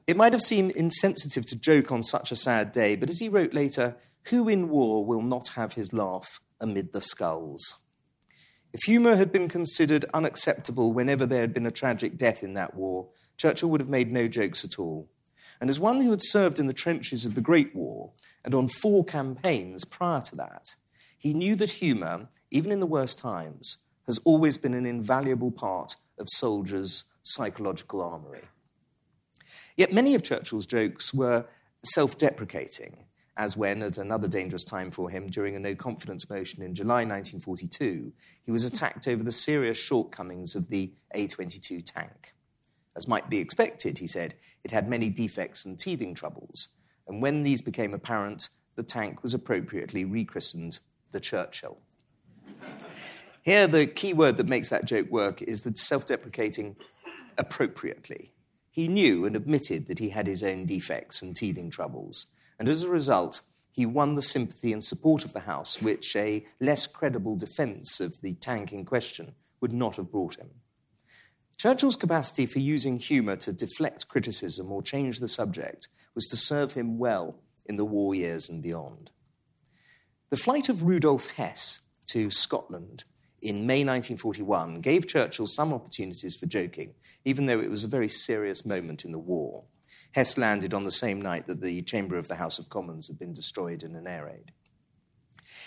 It 0.07 0.17
might 0.17 0.33
have 0.33 0.41
seemed 0.41 0.72
insensitive 0.72 1.45
to 1.45 1.55
joke 1.55 1.91
on 1.91 2.01
such 2.01 2.31
a 2.31 2.36
sad 2.36 2.72
day, 2.72 2.95
but 2.95 3.12
as 3.12 3.19
he 3.19 3.29
wrote 3.29 3.53
later, 3.53 3.95
who 4.29 4.50
in 4.50 4.69
war 4.69 5.05
will 5.05 5.22
not 5.22 5.50
have 5.50 5.74
his 5.74 5.93
laugh 5.93 6.41
amid 6.60 6.93
the 6.93 7.01
skulls? 7.01 7.83
If 8.74 8.86
humour 8.86 9.17
had 9.17 9.31
been 9.31 9.50
considered 9.50 10.05
unacceptable 10.15 10.93
whenever 10.93 11.27
there 11.27 11.41
had 11.41 11.53
been 11.53 11.67
a 11.67 11.72
tragic 11.72 12.17
death 12.17 12.41
in 12.41 12.55
that 12.55 12.74
war, 12.74 13.10
Churchill 13.38 13.69
would 13.69 13.81
have 13.81 13.88
made 13.88 14.12
no 14.12 14.27
jokes 14.27 14.65
at 14.65 14.79
all. 14.79 15.10
And 15.60 15.69
as 15.69 15.79
one 15.79 16.01
who 16.01 16.12
had 16.12 16.24
served 16.24 16.60
in 16.60 16.67
the 16.67 16.74
trenches 16.74 17.25
of 17.25 17.36
the 17.36 17.41
Great 17.41 17.75
War 17.75 18.12
and 18.43 18.53
on 18.53 18.67
four 18.67 19.03
campaigns 19.03 19.86
prior 19.86 20.22
to 20.22 20.36
that, 20.36 20.75
he 21.17 21.33
knew 21.33 21.55
that 21.55 21.72
humour, 21.72 22.27
even 22.51 22.72
in 22.72 22.79
the 22.79 22.86
worst 22.86 23.17
times, 23.17 23.77
has 24.07 24.19
always 24.25 24.57
been 24.57 24.74
an 24.74 24.86
invaluable 24.86 25.51
part 25.51 25.95
of 26.17 26.27
soldiers' 26.29 27.05
psychological 27.24 28.01
armoury. 28.01 28.43
Yet 29.77 29.93
many 29.93 30.13
of 30.15 30.24
Churchill's 30.24 30.65
jokes 30.65 31.13
were 31.13 31.45
self 31.83 32.17
deprecating, 32.17 33.05
as 33.36 33.57
when, 33.57 33.81
at 33.81 33.98
another 33.98 34.27
dangerous 34.27 34.65
time 34.65 34.91
for 34.91 35.10
him, 35.10 35.27
during 35.27 35.55
a 35.55 35.60
no 35.60 35.75
confidence 35.75 36.29
motion 36.29 36.62
in 36.62 36.75
July 36.75 37.05
1942, 37.05 38.13
he 38.43 38.51
was 38.51 38.63
attacked 38.63 39.07
over 39.07 39.24
the 39.24 39.31
serious 39.31 39.77
shortcomings 39.77 40.55
of 40.55 40.69
the 40.69 40.91
A 41.13 41.27
22 41.27 41.81
tank. 41.81 42.33
As 42.95 43.07
might 43.07 43.29
be 43.29 43.39
expected, 43.39 43.97
he 43.97 44.07
said, 44.07 44.35
it 44.63 44.71
had 44.71 44.88
many 44.88 45.09
defects 45.09 45.65
and 45.65 45.79
teething 45.79 46.13
troubles, 46.13 46.69
and 47.07 47.21
when 47.21 47.43
these 47.43 47.62
became 47.62 47.93
apparent, 47.93 48.50
the 48.75 48.83
tank 48.83 49.23
was 49.23 49.33
appropriately 49.33 50.05
rechristened 50.05 50.79
the 51.12 51.19
Churchill. 51.19 51.79
Here, 53.41 53.67
the 53.67 53.88
key 53.88 54.13
word 54.13 54.38
that 54.38 54.47
makes 54.47 54.69
that 54.69 54.85
joke 54.85 55.09
work 55.09 55.41
is 55.41 55.63
the 55.63 55.75
self 55.75 56.05
deprecating 56.05 56.77
appropriately. 57.38 58.31
He 58.69 58.88
knew 58.88 59.25
and 59.25 59.35
admitted 59.35 59.88
that 59.88 60.00
he 60.00 60.09
had 60.09 60.27
his 60.27 60.43
own 60.43 60.65
defects 60.65 61.21
and 61.21 61.35
teething 61.35 61.69
troubles, 61.69 62.27
and 62.57 62.69
as 62.69 62.83
a 62.83 62.89
result, 62.89 63.41
he 63.71 63.85
won 63.85 64.15
the 64.15 64.21
sympathy 64.21 64.71
and 64.71 64.83
support 64.83 65.25
of 65.25 65.33
the 65.33 65.41
House, 65.41 65.81
which 65.81 66.15
a 66.15 66.45
less 66.62 66.88
credible 66.88 67.35
defence 67.35 68.00
of 68.00 68.21
the 68.21 68.33
tank 68.35 68.71
in 68.71 68.85
question 68.85 69.33
would 69.59 69.73
not 69.73 69.95
have 69.95 70.12
brought 70.12 70.35
him. 70.35 70.51
Churchill's 71.57 71.95
capacity 71.95 72.45
for 72.45 72.60
using 72.60 73.00
humour 73.00 73.36
to 73.38 73.53
deflect 73.53 74.07
criticism 74.07 74.72
or 74.72 74.81
change 74.81 75.19
the 75.19 75.27
subject 75.27 75.88
was 76.15 76.27
to 76.27 76.38
serve 76.38 76.74
him 76.74 76.98
well 76.98 77.39
in 77.65 77.77
the 77.77 77.86
war 77.86 78.13
years 78.13 78.50
and 78.50 78.62
beyond. 78.62 79.12
The 80.29 80.38
flight 80.38 80.67
of 80.67 80.83
Rudolf 80.83 81.31
Hess 81.31 81.81
to 82.07 82.29
Scotland 82.31 83.05
in 83.41 83.67
May 83.67 83.83
1941 83.83 84.81
gave 84.81 85.07
Churchill 85.07 85.48
some 85.48 85.74
opportunities 85.74 86.36
for 86.36 86.45
joking, 86.45 86.93
even 87.25 87.45
though 87.45 87.60
it 87.60 87.69
was 87.69 87.83
a 87.83 87.89
very 87.89 88.10
serious 88.10 88.65
moment 88.65 89.05
in 89.05 89.12
the 89.12 89.19
war. 89.19 89.65
Hess 90.13 90.38
landed 90.38 90.74
on 90.74 90.83
the 90.83 90.91
same 90.91 91.22
night 91.22 91.48
that 91.48 91.62
the 91.62 91.81
chamber 91.81 92.17
of 92.17 92.27
the 92.27 92.36
House 92.36 92.60
of 92.60 92.69
Commons 92.69 93.07
had 93.07 93.19
been 93.19 93.33
destroyed 93.33 93.83
in 93.83 93.95
an 93.95 94.07
air 94.07 94.25
raid. 94.25 94.51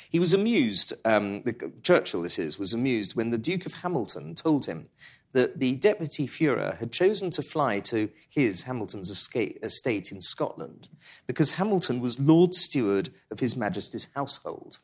He 0.09 0.19
was 0.19 0.33
amused, 0.33 0.95
um, 1.05 1.43
the, 1.43 1.73
Churchill, 1.83 2.23
this 2.23 2.39
is, 2.39 2.59
was 2.59 2.73
amused 2.73 3.15
when 3.15 3.31
the 3.31 3.39
Duke 3.39 3.67
of 3.67 3.75
Hamilton 3.75 4.35
told 4.35 4.67
him 4.67 4.89
that 5.33 5.59
the 5.59 5.77
Deputy 5.77 6.27
Fuhrer 6.27 6.79
had 6.79 6.93
chosen 6.93 7.31
to 7.33 7.43
fly 7.43 7.81
to 7.81 8.11
his, 8.29 8.63
Hamilton's, 8.63 9.11
estate 9.11 10.13
in 10.13 10.21
Scotland 10.21 10.89
because 11.27 11.53
Hamilton 11.53 12.01
was 12.01 12.19
Lord 12.19 12.55
Steward 12.55 13.11
of 13.31 13.41
His 13.41 13.57
Majesty's 13.57 14.09
household. 14.15 14.79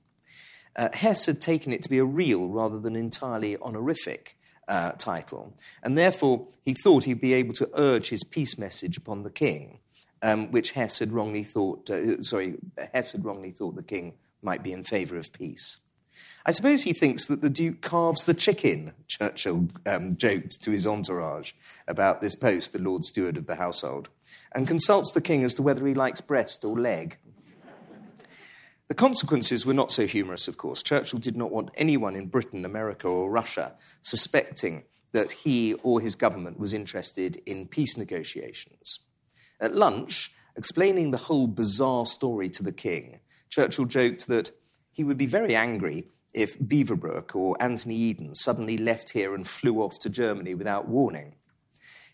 Uh, 0.75 0.89
Hess 0.93 1.27
had 1.27 1.41
taken 1.41 1.73
it 1.73 1.83
to 1.83 1.91
be 1.91 1.99
a 1.99 2.05
real 2.05 2.49
rather 2.49 2.79
than 2.79 2.97
entirely 2.97 3.57
honorific 3.59 4.37
uh, 4.69 4.93
title, 4.93 5.55
and 5.83 5.99
therefore 5.99 6.49
he 6.65 6.73
thought 6.73 7.05
he'd 7.05 7.21
be 7.21 7.35
able 7.35 7.53
to 7.55 7.69
urge 7.75 8.09
his 8.09 8.25
peace 8.25 8.59
message 8.59 8.97
upon 8.97 9.23
the 9.23 9.31
king, 9.31 9.81
um, 10.23 10.51
which 10.51 10.71
Hess 10.73 10.99
had 11.01 11.13
wrongly 11.13 11.45
thought. 11.45 11.91
Uh, 11.91 12.23
sorry, 12.23 12.55
Hess 12.95 13.13
had 13.13 13.25
wrongly 13.25 13.51
thought 13.51 13.77
the 13.77 13.83
king 13.83 14.15
might 14.41 14.63
be 14.63 14.73
in 14.73 14.85
favour 14.85 15.17
of 15.19 15.33
peace. 15.33 15.79
I 16.45 16.51
suppose 16.51 16.83
he 16.83 16.93
thinks 16.93 17.27
that 17.27 17.41
the 17.41 17.51
Duke 17.51 17.83
carves 17.83 18.25
the 18.25 18.35
chicken, 18.35 18.93
Churchill 19.07 19.69
um, 19.87 20.17
joked 20.17 20.61
to 20.63 20.73
his 20.73 20.87
entourage 20.87 21.53
about 21.87 22.21
this 22.21 22.35
post, 22.35 22.73
the 22.73 22.81
Lord 22.81 23.05
Steward 23.05 23.37
of 23.37 23.47
the 23.47 23.57
household, 23.57 24.09
and 24.53 24.67
consults 24.67 25.13
the 25.13 25.21
king 25.21 25.45
as 25.45 25.55
to 25.55 25.63
whether 25.63 25.87
he 25.87 25.95
likes 25.95 26.21
breast 26.21 26.65
or 26.65 26.79
leg. 26.79 27.19
The 28.89 28.95
consequences 28.95 29.65
were 29.65 29.73
not 29.73 29.93
so 29.93 30.07
humorous, 30.07 30.49
of 30.49 30.59
course. 30.59 30.83
Churchill 30.83 31.21
did 31.21 31.37
not 31.37 31.53
want 31.53 31.71
anyone 31.77 32.17
in 32.17 32.27
Britain, 32.27 32.65
America, 32.65 33.09
or 33.09 33.31
Russia 33.31 33.75
suspecting 34.03 34.83
that 35.13 35.31
he 35.31 35.75
or 35.83 36.01
his 36.01 36.17
government 36.17 36.59
was 36.59 36.75
interested 36.75 37.41
in 37.47 37.69
peace 37.69 37.97
negotiations. 37.97 39.01
At 39.61 39.75
lunch, 39.75 40.35
explaining 40.57 41.11
the 41.11 41.19
whole 41.19 41.47
bizarre 41.47 42.05
story 42.05 42.51
to 42.51 42.63
the 42.63 42.73
king, 42.73 43.21
Churchill 43.49 43.85
joked 43.85 44.27
that 44.27 44.51
he 44.91 45.05
would 45.05 45.17
be 45.17 45.27
very 45.27 45.55
angry 45.55 46.09
if 46.33 46.59
Beaverbrook 46.59 47.35
or 47.35 47.61
Anthony 47.61 47.97
Eden 47.97 48.35
suddenly 48.35 48.79
left 48.79 49.11
here 49.11 49.35
and 49.35 49.47
flew 49.47 49.83
off 49.83 49.99
to 50.01 50.09
Germany 50.09 50.55
without 50.55 50.89
warning. 50.89 51.35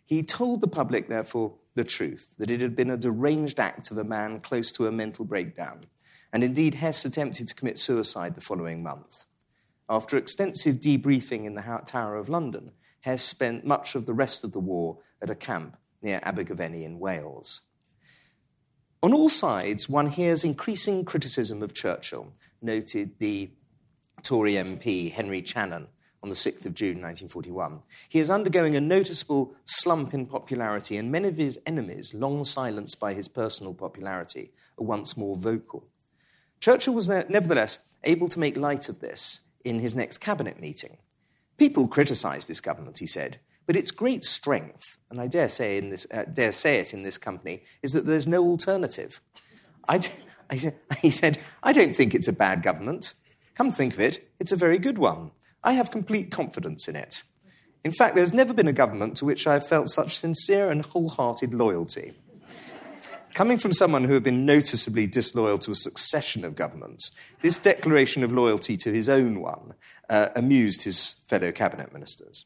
He 0.05 0.23
told 0.23 0.61
the 0.61 0.69
public, 0.69 1.09
therefore, 1.09 1.55
the 1.75 1.85
truth 1.85 2.35
that 2.39 2.51
it 2.51 2.61
had 2.61 2.75
been 2.75 2.91
a 2.91 2.97
deranged 2.97 3.61
act 3.61 3.91
of 3.91 3.99
a 3.99 4.05
man 4.05 4.41
close 4.41 4.73
to 4.73 4.87
a 4.87 4.93
mental 4.93 5.25
breakdown. 5.25 5.85
And 6.33 6.43
indeed, 6.43 6.75
Hess 6.75 7.05
attempted 7.05 7.49
to 7.49 7.55
commit 7.55 7.79
suicide 7.79 8.35
the 8.35 8.41
following 8.41 8.83
month. 8.83 9.25
After 9.89 10.17
extensive 10.17 10.77
debriefing 10.77 11.45
in 11.45 11.55
the 11.55 11.83
Tower 11.87 12.17
of 12.17 12.29
London, 12.29 12.73
Hess 13.01 13.23
spent 13.23 13.65
much 13.65 13.95
of 13.95 14.07
the 14.07 14.13
rest 14.13 14.45
of 14.45 14.53
the 14.53 14.61
war 14.61 14.99
at 15.23 15.31
a 15.31 15.35
camp 15.35 15.77
near 16.03 16.21
Abergavenny 16.23 16.85
in 16.85 16.99
Wales. 16.99 17.63
On 19.03 19.15
all 19.15 19.29
sides, 19.29 19.89
one 19.89 20.09
hears 20.09 20.43
increasing 20.43 21.05
criticism 21.05 21.63
of 21.63 21.73
Churchill, 21.73 22.33
noted 22.61 23.19
the 23.19 23.51
Tory 24.29 24.57
MP 24.57 25.11
Henry 25.11 25.41
Channon 25.41 25.87
on 26.23 26.29
the 26.29 26.35
6th 26.35 26.67
of 26.67 26.75
June 26.75 27.01
1941. 27.01 27.81
He 28.11 28.19
is 28.19 28.29
undergoing 28.29 28.77
a 28.77 28.81
noticeable 28.81 29.55
slump 29.65 30.13
in 30.13 30.27
popularity, 30.27 30.99
and 30.99 31.11
many 31.11 31.29
of 31.29 31.39
his 31.39 31.59
enemies, 31.65 32.13
long 32.13 32.45
silenced 32.45 33.01
by 33.01 33.15
his 33.15 33.27
personal 33.27 33.73
popularity, 33.73 34.53
are 34.79 34.85
once 34.85 35.17
more 35.17 35.35
vocal. 35.35 35.87
Churchill 36.61 36.93
was 36.93 37.09
nevertheless 37.09 37.87
able 38.05 38.29
to 38.29 38.39
make 38.39 38.55
light 38.59 38.91
of 38.91 39.01
this 39.01 39.41
in 39.65 39.79
his 39.79 39.95
next 39.95 40.19
cabinet 40.19 40.61
meeting. 40.61 40.99
People 41.57 41.89
criticise 41.89 42.45
this 42.45 42.61
government, 42.61 42.99
he 42.99 43.07
said, 43.07 43.39
but 43.65 43.77
its 43.77 43.91
great 43.91 44.25
strength, 44.25 44.99
and 45.09 45.19
I 45.23 45.27
dare 45.27 45.49
say, 45.49 45.79
in 45.79 45.89
this, 45.89 46.07
uh, 46.13 46.25
dare 46.25 46.53
say 46.53 46.81
it 46.81 46.93
in 46.93 47.03
this 47.03 47.17
company, 47.17 47.63
is 47.83 47.95
that 47.95 48.05
there's 48.05 48.29
no 48.29 48.45
alternative. 48.45 49.23
I 49.89 49.97
d- 49.97 50.11
he 51.01 51.09
said, 51.09 51.39
I 51.63 51.73
don't 51.73 51.97
think 51.97 52.15
it's 52.15 52.29
a 52.29 52.33
bad 52.35 52.63
government. 52.63 53.15
Come 53.59 53.71
think 53.71 53.95
of 53.95 53.99
it, 53.99 54.31
it's 54.39 54.53
a 54.53 54.57
very 54.57 54.79
good 54.79 54.99
one. 54.99 55.33
I 55.65 55.73
have 55.73 55.91
complete 55.91 56.31
confidence 56.31 56.87
in 56.87 56.95
it. 56.95 57.25
In 57.83 57.91
fact, 57.91 58.15
there's 58.15 58.33
never 58.33 58.55
been 58.55 58.69
a 58.69 58.73
government 58.73 59.17
to 59.17 59.25
which 59.25 59.49
I 59.49 59.55
have 59.55 59.67
felt 59.67 59.89
such 59.89 60.17
sincere 60.17 60.71
and 60.71 60.87
wholehearted 60.87 61.53
loyalty. 61.53 62.13
Coming 63.35 63.59
from 63.59 63.73
someone 63.73 64.05
who 64.05 64.15
had 64.15 64.23
been 64.23 64.47
noticeably 64.47 65.09
disloyal 65.09 65.59
to 65.59 65.73
a 65.73 65.75
succession 65.75 66.45
of 66.45 66.55
governments, 66.55 67.11
this 67.43 67.59
declaration 67.59 68.23
of 68.23 68.31
loyalty 68.31 68.77
to 68.77 68.93
his 68.93 69.09
own 69.09 69.41
one 69.41 69.75
uh, 70.09 70.29
amused 70.37 70.85
his 70.85 71.15
fellow 71.27 71.51
cabinet 71.51 71.93
ministers. 71.93 72.45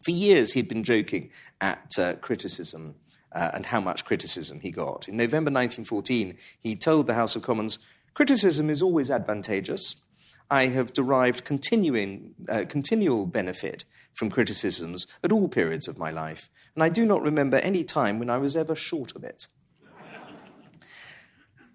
For 0.00 0.12
years, 0.12 0.52
he'd 0.52 0.68
been 0.68 0.84
joking 0.84 1.30
at 1.60 1.90
uh, 1.98 2.14
criticism 2.20 2.94
uh, 3.32 3.50
and 3.52 3.66
how 3.66 3.80
much 3.80 4.04
criticism 4.04 4.60
he 4.60 4.70
got. 4.70 5.08
In 5.08 5.16
November 5.16 5.50
1914, 5.50 6.38
he 6.60 6.76
told 6.76 7.08
the 7.08 7.14
House 7.14 7.34
of 7.34 7.42
Commons 7.42 7.80
criticism 8.14 8.70
is 8.70 8.80
always 8.80 9.10
advantageous. 9.10 10.05
I 10.50 10.66
have 10.66 10.92
derived 10.92 11.44
continuing, 11.44 12.34
uh, 12.48 12.64
continual 12.68 13.26
benefit 13.26 13.84
from 14.14 14.30
criticisms 14.30 15.06
at 15.22 15.32
all 15.32 15.48
periods 15.48 15.88
of 15.88 15.98
my 15.98 16.10
life, 16.10 16.48
and 16.74 16.82
I 16.82 16.88
do 16.88 17.04
not 17.04 17.22
remember 17.22 17.58
any 17.58 17.84
time 17.84 18.18
when 18.18 18.30
I 18.30 18.38
was 18.38 18.56
ever 18.56 18.74
short 18.74 19.14
of 19.16 19.24
it. 19.24 19.46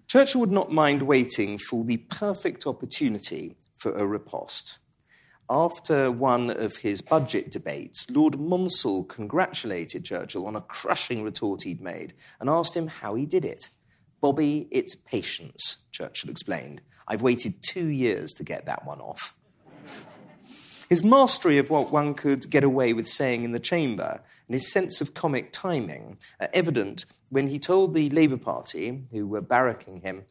Churchill 0.08 0.40
would 0.40 0.50
not 0.50 0.70
mind 0.70 1.02
waiting 1.02 1.58
for 1.58 1.84
the 1.84 1.96
perfect 1.96 2.66
opportunity 2.66 3.56
for 3.78 3.92
a 3.96 4.06
riposte 4.06 4.78
after 5.52 6.10
one 6.10 6.48
of 6.48 6.78
his 6.78 7.02
budget 7.02 7.50
debates, 7.50 8.10
Lord 8.10 8.38
Monsell 8.38 9.04
congratulated 9.04 10.04
Churchill 10.04 10.46
on 10.46 10.56
a 10.56 10.62
crushing 10.62 11.22
retort 11.22 11.62
he'd 11.64 11.80
made 11.80 12.14
and 12.40 12.48
asked 12.48 12.74
him 12.74 12.86
how 12.86 13.14
he 13.14 13.26
did 13.26 13.44
it. 13.44 13.68
Bobby, 14.22 14.68
it's 14.70 14.94
patience, 14.94 15.84
Churchill 15.90 16.30
explained. 16.30 16.80
I've 17.08 17.20
waited 17.20 17.56
two 17.60 17.88
years 17.88 18.32
to 18.34 18.44
get 18.44 18.64
that 18.66 18.86
one 18.86 19.00
off. 19.00 19.34
His 20.88 21.02
mastery 21.02 21.58
of 21.58 21.70
what 21.70 21.90
one 21.90 22.14
could 22.14 22.48
get 22.48 22.62
away 22.62 22.92
with 22.92 23.08
saying 23.08 23.44
in 23.44 23.52
the 23.52 23.58
chamber 23.58 24.20
and 24.46 24.54
his 24.54 24.70
sense 24.70 25.00
of 25.00 25.12
comic 25.12 25.50
timing 25.52 26.18
are 26.38 26.48
evident 26.54 27.04
when 27.30 27.48
he 27.48 27.58
told 27.58 27.94
the 27.94 28.10
Labour 28.10 28.36
Party, 28.36 29.04
who 29.10 29.26
were 29.26 29.42
barracking 29.42 30.02
him, 30.02 30.24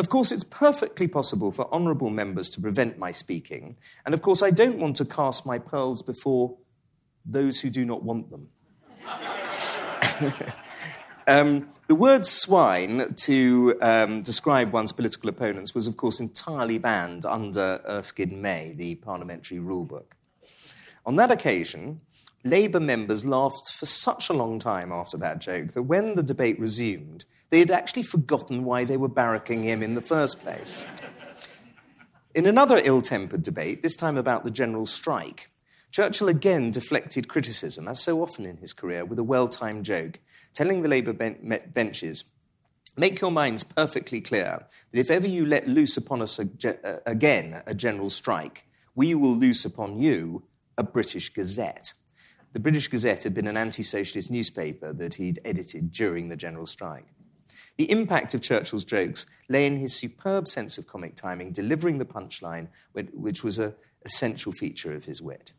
of 0.00 0.08
course, 0.08 0.32
it's 0.32 0.44
perfectly 0.44 1.06
possible 1.06 1.52
for 1.52 1.72
honourable 1.72 2.08
members 2.10 2.48
to 2.50 2.60
prevent 2.60 2.98
my 2.98 3.12
speaking, 3.12 3.76
and 4.06 4.14
of 4.14 4.22
course, 4.22 4.42
I 4.42 4.50
don't 4.50 4.78
want 4.78 4.96
to 4.96 5.04
cast 5.04 5.44
my 5.44 5.58
pearls 5.58 6.02
before 6.02 6.56
those 7.26 7.60
who 7.60 7.68
do 7.68 7.84
not 7.84 8.02
want 8.02 8.30
them. 8.30 8.48
um, 11.30 11.68
the 11.86 11.94
word 11.94 12.26
swine 12.26 13.14
to 13.14 13.76
um, 13.80 14.22
describe 14.22 14.72
one's 14.72 14.92
political 14.92 15.30
opponents 15.30 15.74
was, 15.74 15.86
of 15.86 15.96
course, 15.96 16.20
entirely 16.20 16.78
banned 16.78 17.24
under 17.24 17.80
Erskine 17.88 18.42
May, 18.42 18.72
the 18.72 18.96
parliamentary 18.96 19.58
rulebook. 19.58 20.12
On 21.06 21.16
that 21.16 21.30
occasion, 21.30 22.00
Labour 22.44 22.80
members 22.80 23.24
laughed 23.24 23.70
for 23.72 23.86
such 23.86 24.28
a 24.30 24.32
long 24.32 24.58
time 24.58 24.90
after 24.90 25.16
that 25.18 25.40
joke 25.40 25.72
that 25.72 25.82
when 25.82 26.14
the 26.14 26.22
debate 26.22 26.58
resumed, 26.58 27.26
they 27.50 27.58
had 27.58 27.70
actually 27.70 28.02
forgotten 28.02 28.64
why 28.64 28.84
they 28.84 28.96
were 28.96 29.08
barracking 29.08 29.64
him 29.64 29.82
in 29.82 29.94
the 29.94 30.02
first 30.02 30.40
place. 30.40 30.84
In 32.34 32.46
another 32.46 32.80
ill 32.82 33.02
tempered 33.02 33.42
debate, 33.42 33.82
this 33.82 33.96
time 33.96 34.16
about 34.16 34.44
the 34.44 34.50
general 34.50 34.86
strike, 34.86 35.49
Churchill 35.90 36.28
again 36.28 36.70
deflected 36.70 37.28
criticism, 37.28 37.88
as 37.88 38.00
so 38.00 38.22
often 38.22 38.46
in 38.46 38.58
his 38.58 38.72
career, 38.72 39.04
with 39.04 39.18
a 39.18 39.24
well 39.24 39.48
timed 39.48 39.84
joke, 39.84 40.20
telling 40.54 40.82
the 40.82 40.88
Labour 40.88 41.12
ben- 41.12 41.62
benches, 41.72 42.24
Make 42.96 43.20
your 43.20 43.30
minds 43.30 43.62
perfectly 43.62 44.20
clear 44.20 44.66
that 44.92 44.98
if 44.98 45.10
ever 45.10 45.26
you 45.26 45.46
let 45.46 45.68
loose 45.68 45.96
upon 45.96 46.20
us 46.20 46.38
a, 46.38 46.48
uh, 46.84 46.98
again 47.06 47.62
a 47.66 47.74
general 47.74 48.10
strike, 48.10 48.66
we 48.94 49.14
will 49.14 49.34
loose 49.34 49.64
upon 49.64 49.98
you 49.98 50.42
a 50.76 50.82
British 50.82 51.32
Gazette. 51.32 51.92
The 52.52 52.60
British 52.60 52.88
Gazette 52.88 53.22
had 53.22 53.32
been 53.32 53.46
an 53.46 53.56
anti 53.56 53.84
socialist 53.84 54.30
newspaper 54.30 54.92
that 54.92 55.14
he'd 55.14 55.38
edited 55.44 55.92
during 55.92 56.28
the 56.28 56.36
general 56.36 56.66
strike. 56.66 57.06
The 57.78 57.90
impact 57.90 58.34
of 58.34 58.42
Churchill's 58.42 58.84
jokes 58.84 59.24
lay 59.48 59.66
in 59.66 59.78
his 59.78 59.94
superb 59.94 60.48
sense 60.48 60.76
of 60.76 60.86
comic 60.86 61.14
timing, 61.14 61.52
delivering 61.52 61.98
the 61.98 62.04
punchline, 62.04 62.68
which 62.92 63.44
was 63.44 63.58
an 63.58 63.74
essential 64.04 64.52
feature 64.52 64.92
of 64.92 65.04
his 65.04 65.22
wit. 65.22 65.52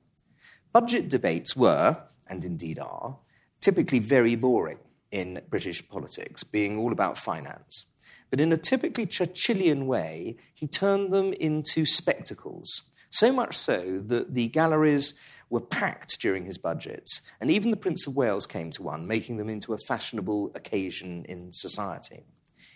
Budget 0.73 1.09
debates 1.09 1.55
were, 1.55 1.97
and 2.27 2.45
indeed 2.45 2.79
are, 2.79 3.17
typically 3.59 3.99
very 3.99 4.35
boring 4.35 4.79
in 5.11 5.41
British 5.49 5.87
politics, 5.87 6.45
being 6.45 6.77
all 6.77 6.93
about 6.93 7.17
finance. 7.17 7.87
But 8.29 8.39
in 8.39 8.53
a 8.53 8.57
typically 8.57 9.05
Churchillian 9.05 9.85
way, 9.85 10.37
he 10.53 10.67
turned 10.67 11.11
them 11.11 11.33
into 11.33 11.85
spectacles, 11.85 12.89
so 13.09 13.33
much 13.33 13.57
so 13.57 14.01
that 14.05 14.33
the 14.33 14.47
galleries 14.47 15.13
were 15.49 15.59
packed 15.59 16.21
during 16.21 16.45
his 16.45 16.57
budgets, 16.57 17.21
and 17.41 17.51
even 17.51 17.71
the 17.71 17.77
Prince 17.77 18.07
of 18.07 18.15
Wales 18.15 18.47
came 18.47 18.71
to 18.71 18.83
one, 18.83 19.05
making 19.05 19.35
them 19.35 19.49
into 19.49 19.73
a 19.73 19.77
fashionable 19.77 20.53
occasion 20.55 21.25
in 21.27 21.51
society. 21.51 22.23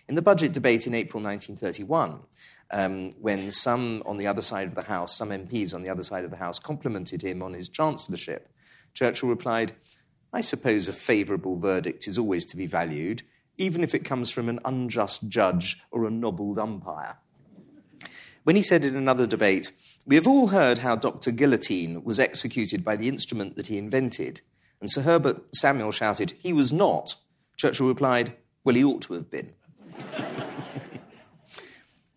In 0.06 0.14
the 0.14 0.22
budget 0.22 0.52
debate 0.52 0.86
in 0.86 0.94
April 0.94 1.22
1931, 1.22 2.20
um, 2.70 3.12
when 3.20 3.50
some 3.50 4.02
on 4.06 4.16
the 4.16 4.26
other 4.26 4.42
side 4.42 4.68
of 4.68 4.74
the 4.74 4.82
House, 4.82 5.16
some 5.16 5.30
MPs 5.30 5.74
on 5.74 5.82
the 5.82 5.88
other 5.88 6.02
side 6.02 6.24
of 6.24 6.30
the 6.30 6.36
House, 6.36 6.58
complimented 6.58 7.22
him 7.22 7.42
on 7.42 7.54
his 7.54 7.68
chancellorship, 7.68 8.48
Churchill 8.94 9.28
replied, 9.28 9.72
I 10.32 10.40
suppose 10.40 10.88
a 10.88 10.92
favourable 10.92 11.56
verdict 11.58 12.08
is 12.08 12.18
always 12.18 12.46
to 12.46 12.56
be 12.56 12.66
valued, 12.66 13.22
even 13.58 13.82
if 13.82 13.94
it 13.94 14.04
comes 14.04 14.30
from 14.30 14.48
an 14.48 14.60
unjust 14.64 15.28
judge 15.28 15.78
or 15.90 16.04
a 16.04 16.10
nobbled 16.10 16.58
umpire. 16.58 17.16
When 18.44 18.56
he 18.56 18.62
said 18.62 18.84
in 18.84 18.96
another 18.96 19.26
debate, 19.26 19.70
we 20.04 20.14
have 20.14 20.26
all 20.26 20.48
heard 20.48 20.78
how 20.78 20.94
Dr. 20.94 21.30
Guillotine 21.30 22.04
was 22.04 22.20
executed 22.20 22.84
by 22.84 22.96
the 22.96 23.08
instrument 23.08 23.56
that 23.56 23.66
he 23.66 23.78
invented, 23.78 24.40
and 24.80 24.90
Sir 24.90 25.02
Herbert 25.02 25.42
Samuel 25.54 25.90
shouted, 25.90 26.34
He 26.38 26.52
was 26.52 26.72
not. 26.72 27.16
Churchill 27.56 27.88
replied, 27.88 28.34
Well, 28.62 28.76
he 28.76 28.84
ought 28.84 29.02
to 29.02 29.14
have 29.14 29.30
been. 29.30 29.52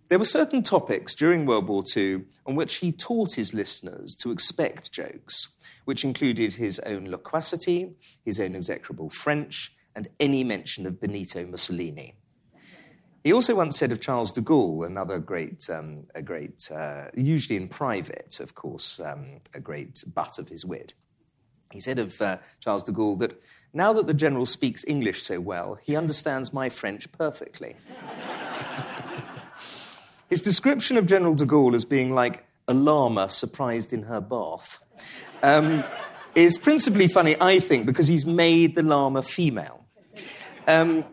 There 0.10 0.20
were 0.20 0.26
certain 0.26 0.64
topics 0.64 1.14
during 1.14 1.46
World 1.46 1.68
War 1.68 1.84
II 1.96 2.26
on 2.46 2.56
which 2.56 2.78
he 2.78 2.92
taught 2.92 3.36
his 3.36 3.54
listeners 3.54 4.16
to 4.16 4.32
expect 4.32 4.92
jokes, 4.92 5.50
which 5.86 6.04
included 6.04 6.56
his 6.56 6.80
own 6.80 7.06
loquacity, 7.06 7.94
his 8.26 8.40
own 8.40 8.56
execrable 8.56 9.12
French, 9.12 9.76
and 9.96 10.08
any 10.20 10.44
mention 10.44 10.88
of 10.88 11.00
Benito 11.00 11.46
Mussolini. 11.46 12.16
He 13.24 13.34
also 13.34 13.56
once 13.56 13.78
said 13.78 13.92
of 13.92 14.00
Charles 14.00 14.32
de 14.32 14.42
Gaulle, 14.42 14.86
another 14.86 15.20
great, 15.20 15.70
um, 15.70 16.08
a 16.16 16.22
great, 16.22 16.72
uh, 16.72 17.06
usually 17.14 17.58
in 17.58 17.68
private, 17.68 18.40
of 18.40 18.56
course, 18.56 19.00
um, 19.00 19.42
a 19.54 19.60
great 19.60 20.04
butt 20.14 20.40
of 20.40 20.50
his 20.50 20.66
wit. 20.66 20.94
He 21.72 21.80
said 21.80 22.00
of 22.00 22.20
uh, 22.22 22.38
Charles 22.62 22.84
de 22.84 22.92
Gaulle 22.92 23.20
that 23.20 23.40
now 23.74 23.94
that 23.94 24.08
the 24.08 24.14
general 24.14 24.48
speaks 24.48 24.84
English 24.88 25.22
so 25.22 25.40
well, 25.40 25.78
he 25.84 25.96
understands 25.96 26.52
my 26.52 26.70
French 26.70 27.12
perfectly. 27.12 27.76
His 30.30 30.42
description 30.42 30.98
of 30.98 31.06
General 31.06 31.34
de 31.34 31.46
Gaulle 31.46 31.76
as 31.76 31.86
being 31.86 32.14
like 32.14 32.46
a 32.68 32.74
llama 32.74 33.30
surprised 33.30 33.94
in 33.94 34.04
her 34.04 34.22
bath 34.22 34.80
um, 35.42 35.84
is 36.36 36.60
principally 36.60 37.08
funny, 37.08 37.36
I 37.42 37.60
think, 37.60 37.88
because 37.88 38.08
he's 38.08 38.26
made 38.26 38.76
the 38.76 38.84
llama 38.84 39.24
female. 39.24 39.86
Um, 40.68 41.04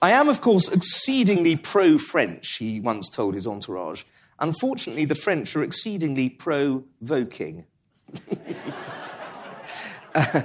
I 0.00 0.12
am, 0.12 0.28
of 0.28 0.40
course, 0.40 0.68
exceedingly 0.68 1.56
pro 1.56 1.98
French, 1.98 2.56
he 2.56 2.80
once 2.80 3.10
told 3.10 3.34
his 3.34 3.46
entourage. 3.46 4.04
Unfortunately, 4.38 5.04
the 5.04 5.14
French 5.14 5.54
are 5.56 5.62
exceedingly 5.62 6.30
provoking. 6.30 7.66
uh, 10.14 10.42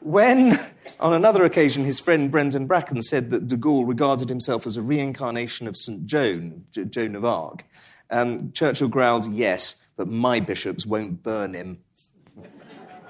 when, 0.00 0.58
on 1.00 1.12
another 1.12 1.44
occasion, 1.44 1.84
his 1.84 2.00
friend 2.00 2.30
Brendan 2.30 2.66
Bracken 2.66 3.02
said 3.02 3.30
that 3.30 3.46
de 3.46 3.56
Gaulle 3.56 3.86
regarded 3.86 4.28
himself 4.28 4.66
as 4.66 4.76
a 4.76 4.82
reincarnation 4.82 5.66
of 5.66 5.76
St. 5.76 6.06
Joan, 6.06 6.66
Joan 6.70 7.16
of 7.16 7.24
Arc, 7.24 7.64
um, 8.10 8.52
Churchill 8.52 8.88
growled, 8.88 9.30
Yes, 9.32 9.84
but 9.96 10.08
my 10.08 10.40
bishops 10.40 10.86
won't 10.86 11.22
burn 11.22 11.54
him. 11.54 11.78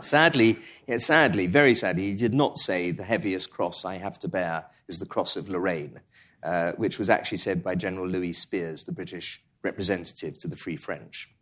sadly, 0.01 0.59
yeah, 0.87 0.99
sadly, 0.99 1.47
very 1.47 1.75
sadly, 1.75 2.05
he 2.05 2.15
did 2.15 2.35
not 2.35 2.59
say 2.59 2.91
the 2.91 3.05
heaviest 3.05 3.51
cross 3.51 3.85
I 3.85 3.99
have 3.99 4.19
to 4.21 4.29
bear 4.29 4.67
is 4.89 4.99
the 4.99 5.07
cross 5.07 5.37
of 5.37 5.49
Lorraine, 5.49 6.01
uh, 6.43 6.73
which 6.73 6.99
was 6.99 7.11
actually 7.11 7.39
said 7.39 7.63
by 7.63 7.75
General 7.75 8.09
Louis 8.09 8.33
Spears, 8.33 8.85
the 8.85 8.93
British 8.93 9.43
representative 9.63 10.39
to 10.39 10.49
the 10.49 10.57
Free 10.57 10.77
French. 10.77 11.34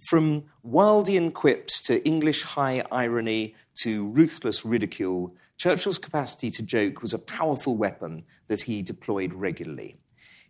From 0.00 0.44
Wildean 0.66 1.32
quips 1.32 1.80
to 1.82 2.04
English 2.06 2.42
high 2.42 2.82
irony 2.90 3.54
to 3.82 4.08
ruthless 4.08 4.64
ridicule, 4.64 5.34
Churchill's 5.58 5.98
capacity 5.98 6.50
to 6.52 6.62
joke 6.62 7.02
was 7.02 7.12
a 7.12 7.18
powerful 7.18 7.76
weapon 7.76 8.24
that 8.48 8.62
he 8.62 8.82
deployed 8.82 9.34
regularly. 9.34 9.96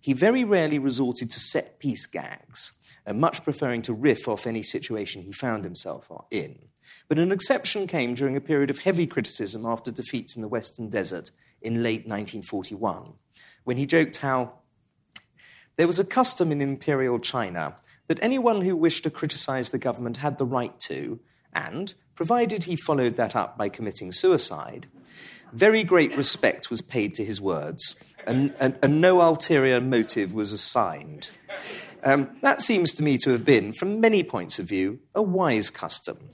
He 0.00 0.12
very 0.12 0.44
rarely 0.44 0.78
resorted 0.78 1.30
to 1.30 1.40
set 1.40 1.80
piece 1.80 2.06
gags, 2.06 2.72
uh, 3.06 3.12
much 3.12 3.44
preferring 3.44 3.82
to 3.82 3.92
riff 3.92 4.28
off 4.28 4.46
any 4.46 4.62
situation 4.62 5.22
he 5.22 5.32
found 5.32 5.64
himself 5.64 6.10
in. 6.30 6.68
But 7.08 7.18
an 7.18 7.32
exception 7.32 7.86
came 7.86 8.14
during 8.14 8.36
a 8.36 8.40
period 8.40 8.70
of 8.70 8.80
heavy 8.80 9.06
criticism 9.06 9.66
after 9.66 9.90
defeats 9.90 10.36
in 10.36 10.42
the 10.42 10.48
Western 10.48 10.88
Desert 10.88 11.32
in 11.60 11.82
late 11.82 12.06
1941, 12.06 13.14
when 13.64 13.76
he 13.76 13.84
joked 13.84 14.18
how 14.18 14.52
there 15.76 15.86
was 15.86 15.98
a 15.98 16.04
custom 16.04 16.52
in 16.52 16.60
imperial 16.60 17.18
China 17.18 17.76
that 18.10 18.18
anyone 18.22 18.62
who 18.62 18.74
wished 18.74 19.04
to 19.04 19.08
criticize 19.08 19.70
the 19.70 19.78
government 19.78 20.16
had 20.16 20.36
the 20.36 20.44
right 20.44 20.76
to, 20.80 21.20
and, 21.52 21.94
provided 22.16 22.64
he 22.64 22.74
followed 22.74 23.14
that 23.14 23.36
up 23.36 23.56
by 23.56 23.68
committing 23.68 24.10
suicide, 24.10 24.88
very 25.52 25.84
great 25.84 26.16
respect 26.16 26.70
was 26.70 26.82
paid 26.82 27.14
to 27.14 27.24
his 27.24 27.40
words, 27.40 28.02
and, 28.26 28.52
and, 28.58 28.76
and 28.82 29.00
no 29.00 29.20
ulterior 29.20 29.80
motive 29.80 30.34
was 30.34 30.52
assigned. 30.52 31.30
Um, 32.02 32.36
that 32.42 32.60
seems 32.60 32.92
to 32.94 33.04
me 33.04 33.16
to 33.18 33.30
have 33.30 33.44
been, 33.44 33.72
from 33.72 34.00
many 34.00 34.24
points 34.24 34.58
of 34.58 34.68
view, 34.68 34.98
a 35.14 35.22
wise 35.22 35.70
custom. 35.70 36.30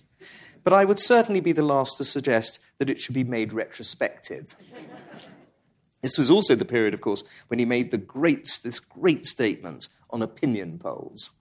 But 0.64 0.72
I 0.72 0.86
would 0.86 0.98
certainly 0.98 1.40
be 1.40 1.52
the 1.52 1.60
last 1.60 1.98
to 1.98 2.04
suggest 2.06 2.58
that 2.78 2.88
it 2.88 3.02
should 3.02 3.14
be 3.14 3.22
made 3.22 3.52
retrospective. 3.52 4.56
This 6.00 6.16
was 6.16 6.30
also 6.30 6.54
the 6.54 6.64
period, 6.64 6.94
of 6.94 7.02
course, 7.02 7.22
when 7.48 7.58
he 7.58 7.66
made 7.66 7.90
the 7.90 7.98
great, 7.98 8.48
this 8.64 8.80
great 8.80 9.26
statement 9.26 9.90
on 10.08 10.22
opinion 10.22 10.78
polls. 10.78 11.32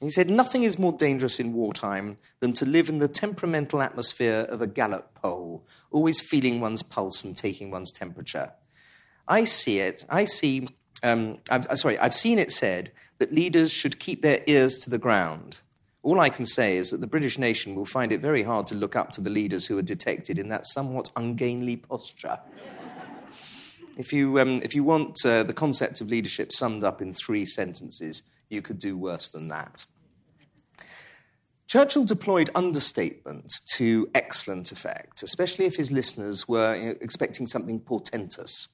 He 0.00 0.10
said, 0.10 0.28
Nothing 0.28 0.64
is 0.64 0.78
more 0.78 0.92
dangerous 0.92 1.38
in 1.38 1.52
wartime 1.52 2.18
than 2.40 2.52
to 2.54 2.66
live 2.66 2.88
in 2.88 2.98
the 2.98 3.08
temperamental 3.08 3.80
atmosphere 3.80 4.46
of 4.48 4.60
a 4.60 4.66
Gallup 4.66 5.14
poll, 5.14 5.64
always 5.90 6.20
feeling 6.20 6.60
one's 6.60 6.82
pulse 6.82 7.24
and 7.24 7.36
taking 7.36 7.70
one's 7.70 7.92
temperature. 7.92 8.52
I 9.28 9.44
see 9.44 9.78
it, 9.78 10.04
I 10.08 10.24
see, 10.24 10.68
um, 11.02 11.38
I've, 11.48 11.66
uh, 11.68 11.76
sorry, 11.76 11.98
I've 11.98 12.14
seen 12.14 12.38
it 12.38 12.50
said 12.50 12.92
that 13.18 13.32
leaders 13.32 13.72
should 13.72 13.98
keep 13.98 14.22
their 14.22 14.42
ears 14.46 14.78
to 14.78 14.90
the 14.90 14.98
ground. 14.98 15.60
All 16.02 16.20
I 16.20 16.28
can 16.28 16.44
say 16.44 16.76
is 16.76 16.90
that 16.90 17.00
the 17.00 17.06
British 17.06 17.38
nation 17.38 17.74
will 17.74 17.86
find 17.86 18.12
it 18.12 18.20
very 18.20 18.42
hard 18.42 18.66
to 18.66 18.74
look 18.74 18.94
up 18.94 19.12
to 19.12 19.22
the 19.22 19.30
leaders 19.30 19.66
who 19.66 19.78
are 19.78 19.82
detected 19.82 20.38
in 20.38 20.48
that 20.48 20.66
somewhat 20.66 21.10
ungainly 21.16 21.76
posture. 21.76 22.38
if, 23.96 24.12
you, 24.12 24.38
um, 24.38 24.60
if 24.62 24.74
you 24.74 24.84
want 24.84 25.24
uh, 25.24 25.44
the 25.44 25.54
concept 25.54 26.02
of 26.02 26.08
leadership 26.08 26.52
summed 26.52 26.84
up 26.84 27.00
in 27.00 27.14
three 27.14 27.46
sentences, 27.46 28.22
you 28.48 28.62
could 28.62 28.78
do 28.78 28.96
worse 28.96 29.28
than 29.28 29.48
that. 29.48 29.84
Churchill 31.66 32.04
deployed 32.04 32.50
understatement 32.54 33.52
to 33.74 34.08
excellent 34.14 34.70
effect, 34.70 35.22
especially 35.22 35.64
if 35.64 35.76
his 35.76 35.90
listeners 35.90 36.46
were 36.46 36.74
expecting 37.00 37.46
something 37.46 37.80
portentous. 37.80 38.68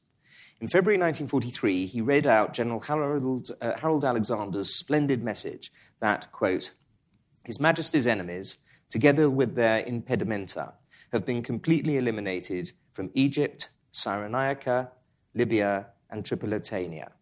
In 0.61 0.69
February 0.69 0.99
1943, 0.99 1.87
he 1.87 2.03
read 2.03 2.27
out 2.27 2.53
General 2.53 2.81
Harold, 2.81 3.51
uh, 3.63 3.79
Harold 3.79 4.05
Alexander's 4.05 4.77
splendid 4.77 5.23
message 5.25 5.73
that, 6.01 6.31
quote, 6.33 6.73
His 7.45 7.59
Majesty's 7.59 8.07
enemies, 8.07 8.59
together 8.91 9.31
with 9.31 9.55
their 9.55 9.83
impedimenta, 9.83 10.75
have 11.13 11.25
been 11.25 11.43
completely 11.43 11.97
eliminated 11.97 12.73
from 12.93 13.11
Egypt, 13.15 13.71
Cyrenaica, 13.95 14.91
Libya, 15.35 15.87
and 16.11 16.25
Tripolitania. 16.25 17.13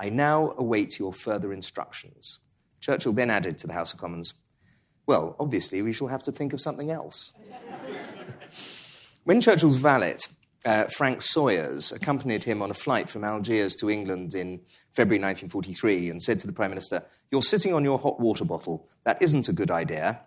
I 0.00 0.08
now 0.08 0.54
await 0.56 0.98
your 0.98 1.12
further 1.12 1.52
instructions. 1.52 2.38
Churchill 2.80 3.12
then 3.12 3.28
added 3.28 3.58
to 3.58 3.66
the 3.66 3.74
House 3.74 3.92
of 3.92 4.00
Commons, 4.00 4.32
Well, 5.06 5.36
obviously, 5.38 5.82
we 5.82 5.92
shall 5.92 6.08
have 6.08 6.22
to 6.22 6.32
think 6.32 6.54
of 6.54 6.60
something 6.62 6.90
else. 6.90 7.32
when 9.24 9.42
Churchill's 9.42 9.76
valet, 9.76 10.16
uh, 10.64 10.84
Frank 10.84 11.20
Sawyers 11.20 11.92
accompanied 11.92 12.44
him 12.44 12.62
on 12.62 12.70
a 12.70 12.74
flight 12.74 13.10
from 13.10 13.24
Algiers 13.24 13.76
to 13.76 13.90
England 13.90 14.34
in 14.34 14.60
February 14.94 15.20
1943 15.20 16.08
and 16.08 16.22
said 16.22 16.40
to 16.40 16.46
the 16.46 16.52
Prime 16.54 16.70
Minister, 16.70 17.04
You're 17.30 17.42
sitting 17.42 17.74
on 17.74 17.84
your 17.84 17.98
hot 17.98 18.18
water 18.18 18.46
bottle. 18.46 18.88
That 19.04 19.20
isn't 19.20 19.50
a 19.50 19.52
good 19.52 19.70
idea. 19.70 20.22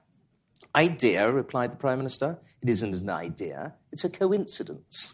Idea, 0.75 1.31
replied 1.31 1.71
the 1.71 1.77
Prime 1.77 1.97
Minister. 1.97 2.37
It 2.61 2.69
isn't 2.69 2.93
an 2.93 3.09
idea, 3.09 3.73
it's 3.91 4.03
a 4.03 4.09
coincidence. 4.09 5.13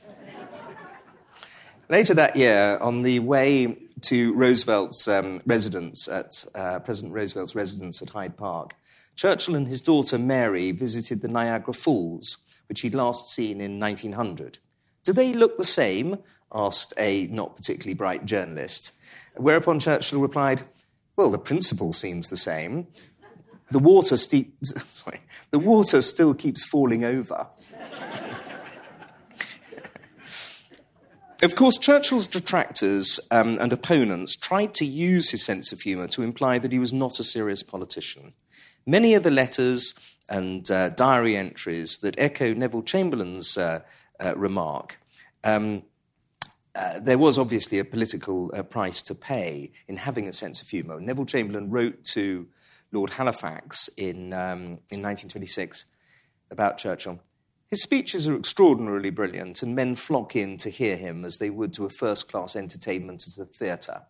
Later 1.91 2.13
that 2.13 2.35
year, 2.35 2.77
on 2.81 3.01
the 3.01 3.17
way 3.17 3.75
to 4.01 4.31
Roosevelt's 4.35 5.07
um, 5.07 5.41
residence 5.47 6.07
at 6.07 6.45
uh, 6.53 6.77
President 6.77 7.15
Roosevelt's 7.15 7.55
residence 7.55 7.99
at 8.03 8.11
Hyde 8.11 8.37
Park, 8.37 8.75
Churchill 9.15 9.55
and 9.55 9.67
his 9.67 9.81
daughter 9.81 10.19
Mary 10.19 10.71
visited 10.71 11.23
the 11.23 11.27
Niagara 11.27 11.73
Falls, 11.73 12.45
which 12.67 12.81
he'd 12.81 12.93
last 12.93 13.33
seen 13.33 13.59
in 13.59 13.79
1900. 13.79 14.59
Do 15.03 15.13
they 15.13 15.33
look 15.33 15.57
the 15.57 15.65
same? 15.65 16.19
asked 16.53 16.93
a 16.95 17.25
not 17.27 17.57
particularly 17.57 17.95
bright 17.95 18.23
journalist. 18.23 18.91
Whereupon 19.35 19.79
Churchill 19.79 20.21
replied, 20.21 20.61
Well, 21.15 21.31
the 21.31 21.39
principle 21.39 21.91
seems 21.93 22.29
the 22.29 22.37
same. 22.37 22.85
The 23.71 23.79
water, 23.79 24.15
sorry, 24.63 25.21
the 25.49 25.57
water 25.57 26.03
still 26.03 26.35
keeps 26.35 26.63
falling 26.63 27.03
over. 27.03 27.47
Of 31.41 31.55
course, 31.55 31.77
Churchill's 31.77 32.27
detractors 32.27 33.19
um, 33.31 33.57
and 33.59 33.71
opponents 33.71 34.35
tried 34.35 34.73
to 34.75 34.85
use 34.85 35.29
his 35.29 35.45
sense 35.45 35.71
of 35.71 35.81
humour 35.81 36.07
to 36.09 36.21
imply 36.21 36.59
that 36.59 36.71
he 36.71 36.79
was 36.79 36.91
not 36.91 37.19
a 37.19 37.23
serious 37.23 37.63
politician. 37.63 38.33
Many 38.85 39.13
of 39.13 39.23
the 39.23 39.31
letters 39.31 39.93
and 40.27 40.69
uh, 40.69 40.89
diary 40.89 41.35
entries 41.35 41.97
that 41.99 42.15
echo 42.17 42.53
Neville 42.53 42.83
Chamberlain's 42.83 43.57
uh, 43.57 43.81
uh, 44.19 44.35
remark. 44.35 44.99
Um, 45.43 45.83
uh, 46.75 46.99
there 46.99 47.17
was 47.17 47.37
obviously 47.37 47.79
a 47.79 47.85
political 47.85 48.51
uh, 48.53 48.63
price 48.63 49.01
to 49.03 49.15
pay 49.15 49.71
in 49.87 49.97
having 49.97 50.27
a 50.27 50.33
sense 50.33 50.61
of 50.61 50.69
humour. 50.69 50.99
Neville 50.99 51.25
Chamberlain 51.25 51.69
wrote 51.69 52.03
to 52.13 52.47
Lord 52.91 53.13
Halifax 53.13 53.89
in, 53.97 54.33
um, 54.33 54.79
in 54.89 55.01
1926 55.01 55.85
about 56.51 56.77
Churchill. 56.77 57.19
His 57.71 57.83
speeches 57.83 58.27
are 58.27 58.35
extraordinarily 58.35 59.11
brilliant, 59.11 59.61
and 59.61 59.75
men 59.75 59.95
flock 59.95 60.35
in 60.35 60.57
to 60.57 60.71
hear 60.71 60.97
him 60.97 61.23
as 61.23 61.37
they 61.37 61.51
would 61.51 61.71
to 61.73 61.85
a 61.85 61.89
first 61.89 62.31
class 62.31 62.55
entertainment 62.55 63.27
at 63.27 63.41
a 63.41 63.45
theatre. 63.45 64.01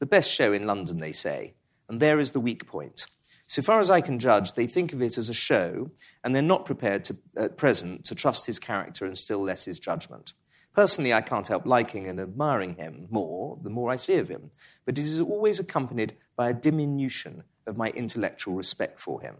The 0.00 0.06
best 0.06 0.28
show 0.28 0.52
in 0.52 0.66
London, 0.66 0.98
they 0.98 1.12
say, 1.12 1.54
and 1.88 2.00
there 2.00 2.18
is 2.18 2.32
the 2.32 2.40
weak 2.40 2.66
point. 2.66 3.06
So 3.46 3.62
far 3.62 3.78
as 3.78 3.92
I 3.92 4.00
can 4.00 4.18
judge, 4.18 4.54
they 4.54 4.66
think 4.66 4.92
of 4.92 5.00
it 5.00 5.16
as 5.18 5.28
a 5.28 5.34
show, 5.34 5.92
and 6.24 6.34
they're 6.34 6.42
not 6.42 6.66
prepared 6.66 7.04
to, 7.04 7.16
at 7.36 7.56
present 7.56 8.04
to 8.06 8.16
trust 8.16 8.46
his 8.46 8.58
character 8.58 9.04
and 9.04 9.16
still 9.16 9.40
less 9.40 9.66
his 9.66 9.78
judgment. 9.78 10.32
Personally, 10.74 11.14
I 11.14 11.20
can't 11.20 11.46
help 11.46 11.64
liking 11.64 12.08
and 12.08 12.18
admiring 12.18 12.74
him 12.74 13.06
more 13.08 13.56
the 13.62 13.70
more 13.70 13.92
I 13.92 13.96
see 13.96 14.18
of 14.18 14.28
him, 14.28 14.50
but 14.84 14.98
it 14.98 15.04
is 15.04 15.20
always 15.20 15.60
accompanied 15.60 16.16
by 16.34 16.50
a 16.50 16.54
diminution 16.54 17.44
of 17.68 17.76
my 17.76 17.90
intellectual 17.90 18.54
respect 18.54 19.00
for 19.00 19.20
him. 19.20 19.36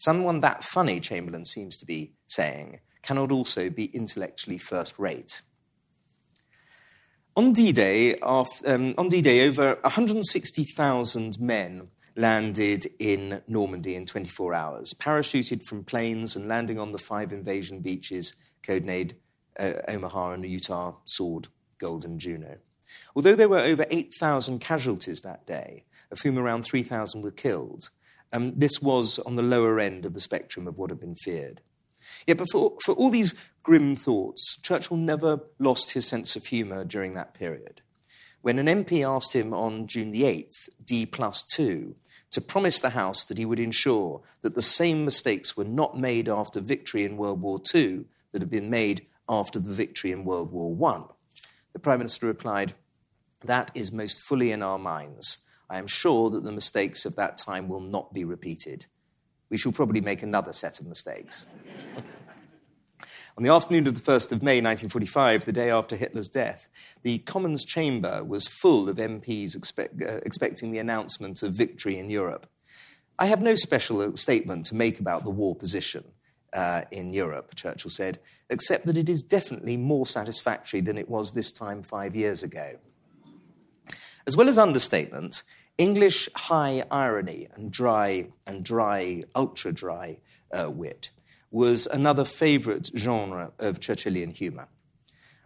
Someone 0.00 0.40
that 0.40 0.64
funny, 0.64 0.98
Chamberlain 0.98 1.44
seems 1.44 1.76
to 1.76 1.84
be 1.84 2.14
saying, 2.26 2.80
cannot 3.02 3.30
also 3.30 3.68
be 3.68 3.84
intellectually 3.94 4.56
first 4.56 4.98
rate. 4.98 5.42
On 7.36 7.52
D 7.52 7.70
Day, 7.70 8.14
um, 8.16 8.94
on 8.96 9.08
D-Day 9.10 9.46
over 9.46 9.76
160,000 9.82 11.38
men 11.38 11.88
landed 12.16 12.86
in 12.98 13.42
Normandy 13.46 13.94
in 13.94 14.06
24 14.06 14.54
hours, 14.54 14.94
parachuted 14.94 15.66
from 15.66 15.84
planes 15.84 16.34
and 16.34 16.48
landing 16.48 16.78
on 16.78 16.92
the 16.92 16.98
five 16.98 17.30
invasion 17.30 17.80
beaches, 17.80 18.32
codenamed 18.62 19.12
uh, 19.58 19.72
Omaha 19.86 20.32
and 20.32 20.46
Utah 20.46 20.94
Sword, 21.04 21.48
Gold 21.76 22.06
and 22.06 22.18
Juno. 22.18 22.56
Although 23.14 23.36
there 23.36 23.50
were 23.50 23.58
over 23.58 23.84
8,000 23.90 24.60
casualties 24.60 25.20
that 25.20 25.46
day, 25.46 25.84
of 26.10 26.22
whom 26.22 26.38
around 26.38 26.62
3,000 26.62 27.20
were 27.20 27.30
killed, 27.30 27.90
um, 28.32 28.52
this 28.56 28.80
was 28.80 29.18
on 29.20 29.36
the 29.36 29.42
lower 29.42 29.80
end 29.80 30.04
of 30.04 30.14
the 30.14 30.20
spectrum 30.20 30.66
of 30.66 30.78
what 30.78 30.90
had 30.90 31.00
been 31.00 31.16
feared. 31.16 31.60
Yet, 32.26 32.40
for, 32.50 32.76
for 32.84 32.94
all 32.94 33.10
these 33.10 33.34
grim 33.62 33.96
thoughts, 33.96 34.58
Churchill 34.62 34.96
never 34.96 35.40
lost 35.58 35.92
his 35.92 36.06
sense 36.06 36.36
of 36.36 36.46
humour 36.46 36.84
during 36.84 37.14
that 37.14 37.34
period. 37.34 37.82
When 38.42 38.58
an 38.58 38.84
MP 38.84 39.06
asked 39.06 39.34
him 39.34 39.52
on 39.52 39.86
June 39.86 40.12
the 40.12 40.22
8th, 40.22 40.68
D 40.82 41.04
plus 41.04 41.44
2, 41.52 41.94
to 42.30 42.40
promise 42.40 42.80
the 42.80 42.90
House 42.90 43.24
that 43.24 43.38
he 43.38 43.44
would 43.44 43.58
ensure 43.58 44.22
that 44.42 44.54
the 44.54 44.62
same 44.62 45.04
mistakes 45.04 45.56
were 45.56 45.64
not 45.64 45.98
made 45.98 46.28
after 46.28 46.60
victory 46.60 47.04
in 47.04 47.16
World 47.16 47.42
War 47.42 47.60
II 47.74 48.04
that 48.32 48.40
had 48.40 48.50
been 48.50 48.70
made 48.70 49.06
after 49.28 49.58
the 49.58 49.72
victory 49.72 50.10
in 50.12 50.24
World 50.24 50.52
War 50.52 50.76
I, 50.90 51.02
the 51.72 51.78
Prime 51.78 51.98
Minister 51.98 52.26
replied, 52.26 52.74
That 53.42 53.70
is 53.74 53.92
most 53.92 54.22
fully 54.22 54.52
in 54.52 54.62
our 54.62 54.78
minds. 54.78 55.38
I 55.70 55.78
am 55.78 55.86
sure 55.86 56.30
that 56.30 56.42
the 56.42 56.50
mistakes 56.50 57.04
of 57.04 57.14
that 57.16 57.38
time 57.38 57.68
will 57.68 57.80
not 57.80 58.12
be 58.12 58.24
repeated. 58.24 58.86
We 59.48 59.56
shall 59.56 59.70
probably 59.70 60.00
make 60.00 60.22
another 60.22 60.52
set 60.52 60.80
of 60.80 60.86
mistakes. 60.86 61.46
On 63.36 63.44
the 63.44 63.52
afternoon 63.52 63.86
of 63.86 63.94
the 63.94 64.12
1st 64.12 64.32
of 64.32 64.42
May 64.42 64.60
1945, 64.60 65.44
the 65.44 65.52
day 65.52 65.70
after 65.70 65.94
Hitler's 65.94 66.28
death, 66.28 66.68
the 67.02 67.18
Commons 67.18 67.64
chamber 67.64 68.24
was 68.24 68.48
full 68.48 68.88
of 68.88 68.96
MPs 68.96 69.56
uh, 69.78 70.20
expecting 70.24 70.72
the 70.72 70.78
announcement 70.78 71.42
of 71.42 71.54
victory 71.54 71.96
in 71.98 72.10
Europe. 72.10 72.48
I 73.18 73.26
have 73.26 73.40
no 73.40 73.54
special 73.54 74.16
statement 74.16 74.66
to 74.66 74.74
make 74.74 74.98
about 74.98 75.24
the 75.24 75.30
war 75.30 75.54
position 75.54 76.04
uh, 76.52 76.82
in 76.90 77.12
Europe, 77.12 77.54
Churchill 77.54 77.90
said, 77.90 78.18
except 78.48 78.86
that 78.86 78.96
it 78.96 79.08
is 79.08 79.22
definitely 79.22 79.76
more 79.76 80.06
satisfactory 80.06 80.80
than 80.80 80.98
it 80.98 81.08
was 81.08 81.32
this 81.32 81.52
time 81.52 81.82
five 81.82 82.16
years 82.16 82.42
ago. 82.42 82.76
As 84.26 84.36
well 84.36 84.48
as 84.48 84.58
understatement, 84.58 85.42
English 85.78 86.28
high 86.34 86.84
irony 86.90 87.48
and 87.54 87.70
dry 87.70 88.26
and 88.46 88.64
dry, 88.64 89.24
ultra 89.34 89.72
dry 89.72 90.18
uh, 90.52 90.70
wit 90.70 91.10
was 91.50 91.86
another 91.86 92.24
favourite 92.24 92.90
genre 92.96 93.52
of 93.58 93.80
Churchillian 93.80 94.36
humour. 94.36 94.68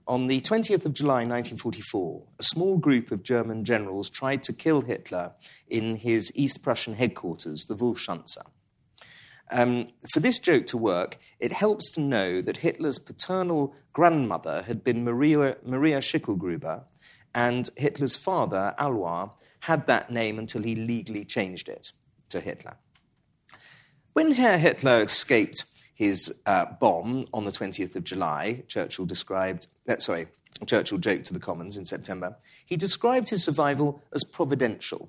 On 0.07 0.27
the 0.27 0.43
20th 0.43 0.85
of 0.85 0.93
July 0.93 1.25
1944, 1.25 2.23
a 2.39 2.43
small 2.43 2.77
group 2.77 3.11
of 3.11 3.23
German 3.23 3.65
generals 3.65 4.11
tried 4.11 4.43
to 4.43 4.53
kill 4.53 4.83
Hitler 4.83 5.33
in 5.67 5.97
his 5.97 6.31
East 6.35 6.63
Prussian 6.63 6.95
headquarters, 6.95 7.65
the 7.65 7.75
Wolfschanze. 7.75 8.37
Um, 9.51 9.89
for 10.13 10.21
this 10.21 10.39
joke 10.39 10.67
to 10.67 10.77
work, 10.77 11.19
it 11.39 11.53
helps 11.53 11.91
to 11.93 12.01
know 12.01 12.43
that 12.43 12.59
Hitler's 12.59 12.99
paternal 12.99 13.75
grandmother 13.95 14.63
had 14.63 14.85
been 14.85 15.05
Maria, 15.05 15.57
Maria 15.65 15.99
Schicklgruber, 15.99 16.83
and 17.35 17.71
Hitler's 17.77 18.17
father, 18.17 18.75
Alois, 18.79 19.31
had 19.67 19.87
that 19.87 20.11
name 20.11 20.39
until 20.39 20.63
he 20.63 20.75
legally 20.75 21.25
changed 21.25 21.69
it 21.69 21.93
to 22.29 22.41
Hitler. 22.41 22.77
When 24.13 24.33
Herr 24.33 24.59
Hitler 24.59 25.01
escaped 25.01 25.65
his 25.95 26.41
uh, 26.47 26.67
bomb 26.81 27.27
on 27.33 27.45
the 27.45 27.51
20th 27.51 27.97
of 27.97 28.05
July, 28.05 28.65
Churchill 28.69 29.07
described, 29.07 29.67
uh, 29.89 29.99
sorry, 29.99 30.27
Churchill 30.67 30.99
joked 30.99 31.27
to 31.27 31.33
the 31.33 31.41
Commons 31.41 31.77
in 31.77 31.85
September, 31.85 32.37
he 32.67 32.77
described 32.77 33.31
his 33.31 33.45
survival 33.45 34.03
as 34.13 34.25
providential. 34.25 35.09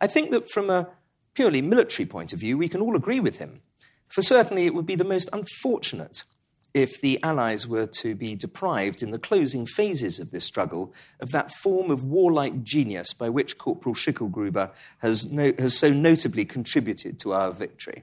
I 0.00 0.06
think 0.06 0.30
that 0.30 0.50
from 0.50 0.70
a 0.70 0.88
purely 1.34 1.62
military 1.62 2.06
point 2.06 2.32
of 2.32 2.38
view, 2.38 2.56
we 2.56 2.68
can 2.68 2.80
all 2.80 2.96
agree 2.96 3.20
with 3.20 3.38
him. 3.38 3.60
For 4.08 4.22
certainly 4.22 4.66
it 4.66 4.74
would 4.74 4.86
be 4.86 4.94
the 4.94 5.04
most 5.04 5.28
unfortunate 5.32 6.24
if 6.74 7.00
the 7.00 7.22
Allies 7.22 7.68
were 7.68 7.86
to 7.86 8.16
be 8.16 8.34
deprived 8.34 9.00
in 9.00 9.12
the 9.12 9.18
closing 9.18 9.64
phases 9.64 10.18
of 10.18 10.32
this 10.32 10.44
struggle 10.44 10.92
of 11.20 11.30
that 11.30 11.52
form 11.52 11.88
of 11.90 12.02
warlike 12.02 12.64
genius 12.64 13.12
by 13.12 13.28
which 13.28 13.56
Corporal 13.56 13.94
Schicklgruber 13.94 14.72
has, 14.98 15.30
no, 15.32 15.52
has 15.56 15.78
so 15.78 15.92
notably 15.92 16.44
contributed 16.44 17.20
to 17.20 17.32
our 17.32 17.52
victory. 17.52 18.02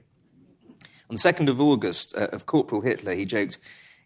On 1.10 1.16
the 1.16 1.32
2nd 1.32 1.50
of 1.50 1.60
August, 1.60 2.16
uh, 2.16 2.28
of 2.32 2.46
Corporal 2.46 2.80
Hitler, 2.80 3.12
he 3.12 3.26
joked, 3.26 3.58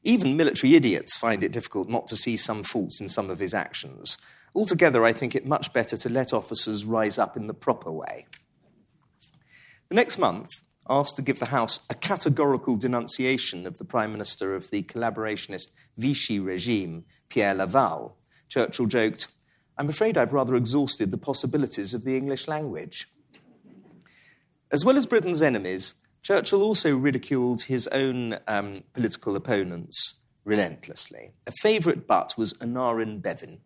Even 0.02 0.36
military 0.36 0.74
idiots 0.74 1.16
find 1.16 1.44
it 1.44 1.52
difficult 1.52 1.88
not 1.88 2.08
to 2.08 2.16
see 2.16 2.36
some 2.36 2.64
faults 2.64 3.00
in 3.00 3.08
some 3.08 3.30
of 3.30 3.38
his 3.38 3.54
actions. 3.54 4.18
Altogether, 4.52 5.04
I 5.04 5.12
think 5.12 5.36
it 5.36 5.46
much 5.46 5.72
better 5.72 5.96
to 5.96 6.08
let 6.08 6.32
officers 6.32 6.84
rise 6.84 7.18
up 7.18 7.36
in 7.36 7.46
the 7.46 7.54
proper 7.54 7.92
way. 7.92 8.26
The 9.88 9.94
next 9.94 10.18
month, 10.18 10.50
asked 10.88 11.16
to 11.16 11.22
give 11.22 11.38
the 11.38 11.46
House 11.46 11.86
a 11.90 11.94
categorical 11.94 12.76
denunciation 12.76 13.66
of 13.66 13.78
the 13.78 13.84
Prime 13.84 14.12
Minister 14.12 14.54
of 14.54 14.70
the 14.70 14.82
collaborationist 14.82 15.72
Vichy 15.96 16.38
regime, 16.38 17.04
Pierre 17.28 17.54
Laval, 17.54 18.16
Churchill 18.48 18.86
joked, 18.86 19.28
I'm 19.78 19.88
afraid 19.88 20.16
I've 20.16 20.32
rather 20.32 20.54
exhausted 20.54 21.10
the 21.10 21.18
possibilities 21.18 21.92
of 21.92 22.04
the 22.04 22.16
English 22.16 22.48
language. 22.48 23.08
As 24.70 24.84
well 24.84 24.96
as 24.96 25.06
Britain's 25.06 25.42
enemies, 25.42 25.94
Churchill 26.22 26.62
also 26.62 26.96
ridiculed 26.96 27.62
his 27.62 27.86
own 27.88 28.38
um, 28.48 28.82
political 28.94 29.36
opponents 29.36 30.20
relentlessly. 30.44 31.32
A 31.46 31.52
favourite 31.60 32.06
butt 32.06 32.34
was 32.38 32.54
Aneurin 32.54 33.20
Bevan, 33.20 33.60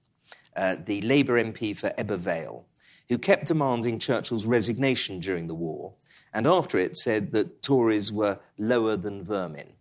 uh, 0.57 0.77
the 0.85 1.01
Labour 1.03 1.43
MP 1.43 1.77
for 1.77 1.91
Ebbw 1.91 2.19
Vale, 2.19 2.67
who 3.09 3.19
kept 3.19 3.47
demanding 3.47 3.99
Churchill's 3.99 4.47
resignation 4.47 5.21
during 5.21 5.47
the 5.47 5.55
war, 5.55 5.95
and 6.33 6.47
after 6.47 6.79
it 6.79 6.97
said 6.97 7.33
that 7.33 7.63
Tories 7.63 8.13
were 8.13 8.39
lower 8.59 8.97
than 8.97 9.25
vermin. 9.25 9.73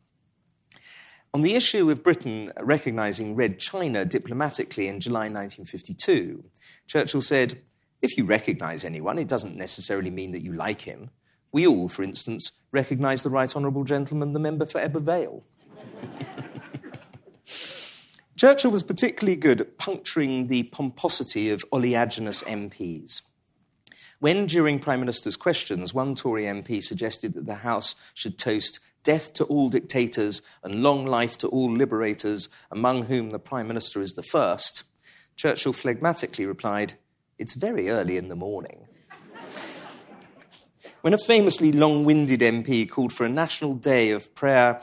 On 1.32 1.44
the 1.44 1.54
issue 1.54 1.92
of 1.92 2.04
Britain 2.04 2.52
recognising 2.60 3.36
Red 3.36 3.60
China 3.60 4.04
diplomatically 4.04 4.88
in 4.88 5.00
July 5.00 5.30
1952, 5.30 6.44
Churchill 6.88 7.22
said, 7.22 7.62
If 8.02 8.18
you 8.18 8.26
recognise 8.26 8.84
anyone, 8.84 9.20
it 9.20 9.28
doesn't 9.28 9.56
necessarily 9.56 10.10
mean 10.10 10.32
that 10.32 10.44
you 10.44 10.54
like 10.54 10.82
him. 10.82 11.12
We 11.52 11.68
all, 11.68 11.88
for 11.88 12.02
instance, 12.02 12.52
recognise 12.72 13.22
the 13.22 13.30
Right 13.30 13.56
Honourable 13.56 13.84
Gentleman, 13.84 14.34
the 14.34 14.40
member 14.40 14.66
for 14.66 14.82
Ebbw 14.82 15.02
Vale. 15.02 15.44
Churchill 18.36 18.72
was 18.72 18.84
particularly 18.84 19.36
good 19.36 19.62
at 19.62 19.78
puncturing 19.78 20.48
the 20.48 20.64
pomposity 20.64 21.52
of 21.52 21.64
oleaginous 21.72 22.44
MPs. 22.46 23.22
When, 24.20 24.48
during 24.48 24.80
Prime 24.80 25.00
Minister's 25.00 25.38
questions, 25.38 25.94
one 25.94 26.14
Tory 26.14 26.44
MP 26.44 26.84
suggested 26.84 27.34
that 27.36 27.46
the 27.46 27.56
House 27.56 27.96
should 28.14 28.38
toast 28.38 28.80
death 29.04 29.32
to 29.34 29.46
all 29.46 29.70
dictators 29.70 30.42
and 30.62 30.84
long 30.84 31.06
life 31.06 31.38
to 31.38 31.48
all 31.48 31.72
liberators, 31.72 32.50
among 32.70 33.04
whom 33.04 33.30
the 33.30 33.40
Prime 33.40 33.68
Minister 33.68 34.02
is 34.02 34.14
the 34.14 34.24
first, 34.24 34.84
Churchill 35.38 35.72
phlegmatically 35.72 36.46
replied, 36.46 36.96
It's 37.38 37.54
very 37.54 37.90
early 37.90 38.18
in 38.18 38.28
the 38.28 38.36
morning. 38.36 38.88
when 41.02 41.14
a 41.14 41.18
famously 41.18 41.72
long 41.72 42.04
winded 42.04 42.42
MP 42.42 42.90
called 42.90 43.14
for 43.14 43.26
a 43.26 43.30
national 43.30 43.76
day 43.76 44.12
of 44.12 44.36
prayer 44.36 44.82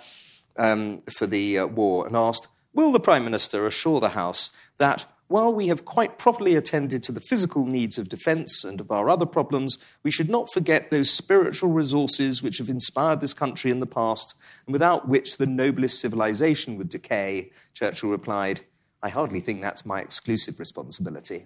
um, 0.56 1.02
for 1.14 1.26
the 1.26 1.58
uh, 1.58 1.66
war 1.66 2.06
and 2.06 2.16
asked, 2.16 2.48
Will 2.72 2.90
the 2.90 3.00
Prime 3.00 3.24
Minister 3.24 3.66
assure 3.66 4.00
the 4.00 4.10
House 4.10 4.48
that 4.78 5.04
while 5.28 5.52
we 5.52 5.66
have 5.66 5.84
quite 5.84 6.18
properly 6.18 6.54
attended 6.54 7.02
to 7.02 7.12
the 7.12 7.20
physical 7.20 7.66
needs 7.66 7.98
of 7.98 8.08
defence 8.08 8.62
and 8.62 8.80
of 8.80 8.92
our 8.92 9.10
other 9.10 9.26
problems, 9.26 9.76
we 10.04 10.10
should 10.10 10.28
not 10.28 10.52
forget 10.52 10.90
those 10.90 11.10
spiritual 11.10 11.70
resources 11.70 12.42
which 12.42 12.58
have 12.58 12.68
inspired 12.68 13.20
this 13.20 13.34
country 13.34 13.70
in 13.70 13.80
the 13.80 13.86
past 13.86 14.34
and 14.66 14.72
without 14.72 15.08
which 15.08 15.36
the 15.36 15.46
noblest 15.46 16.00
civilization 16.00 16.76
would 16.76 16.88
decay? 16.88 17.50
Churchill 17.74 18.10
replied, 18.10 18.60
I 19.02 19.08
hardly 19.08 19.40
think 19.40 19.60
that's 19.60 19.84
my 19.84 20.00
exclusive 20.00 20.60
responsibility. 20.60 21.44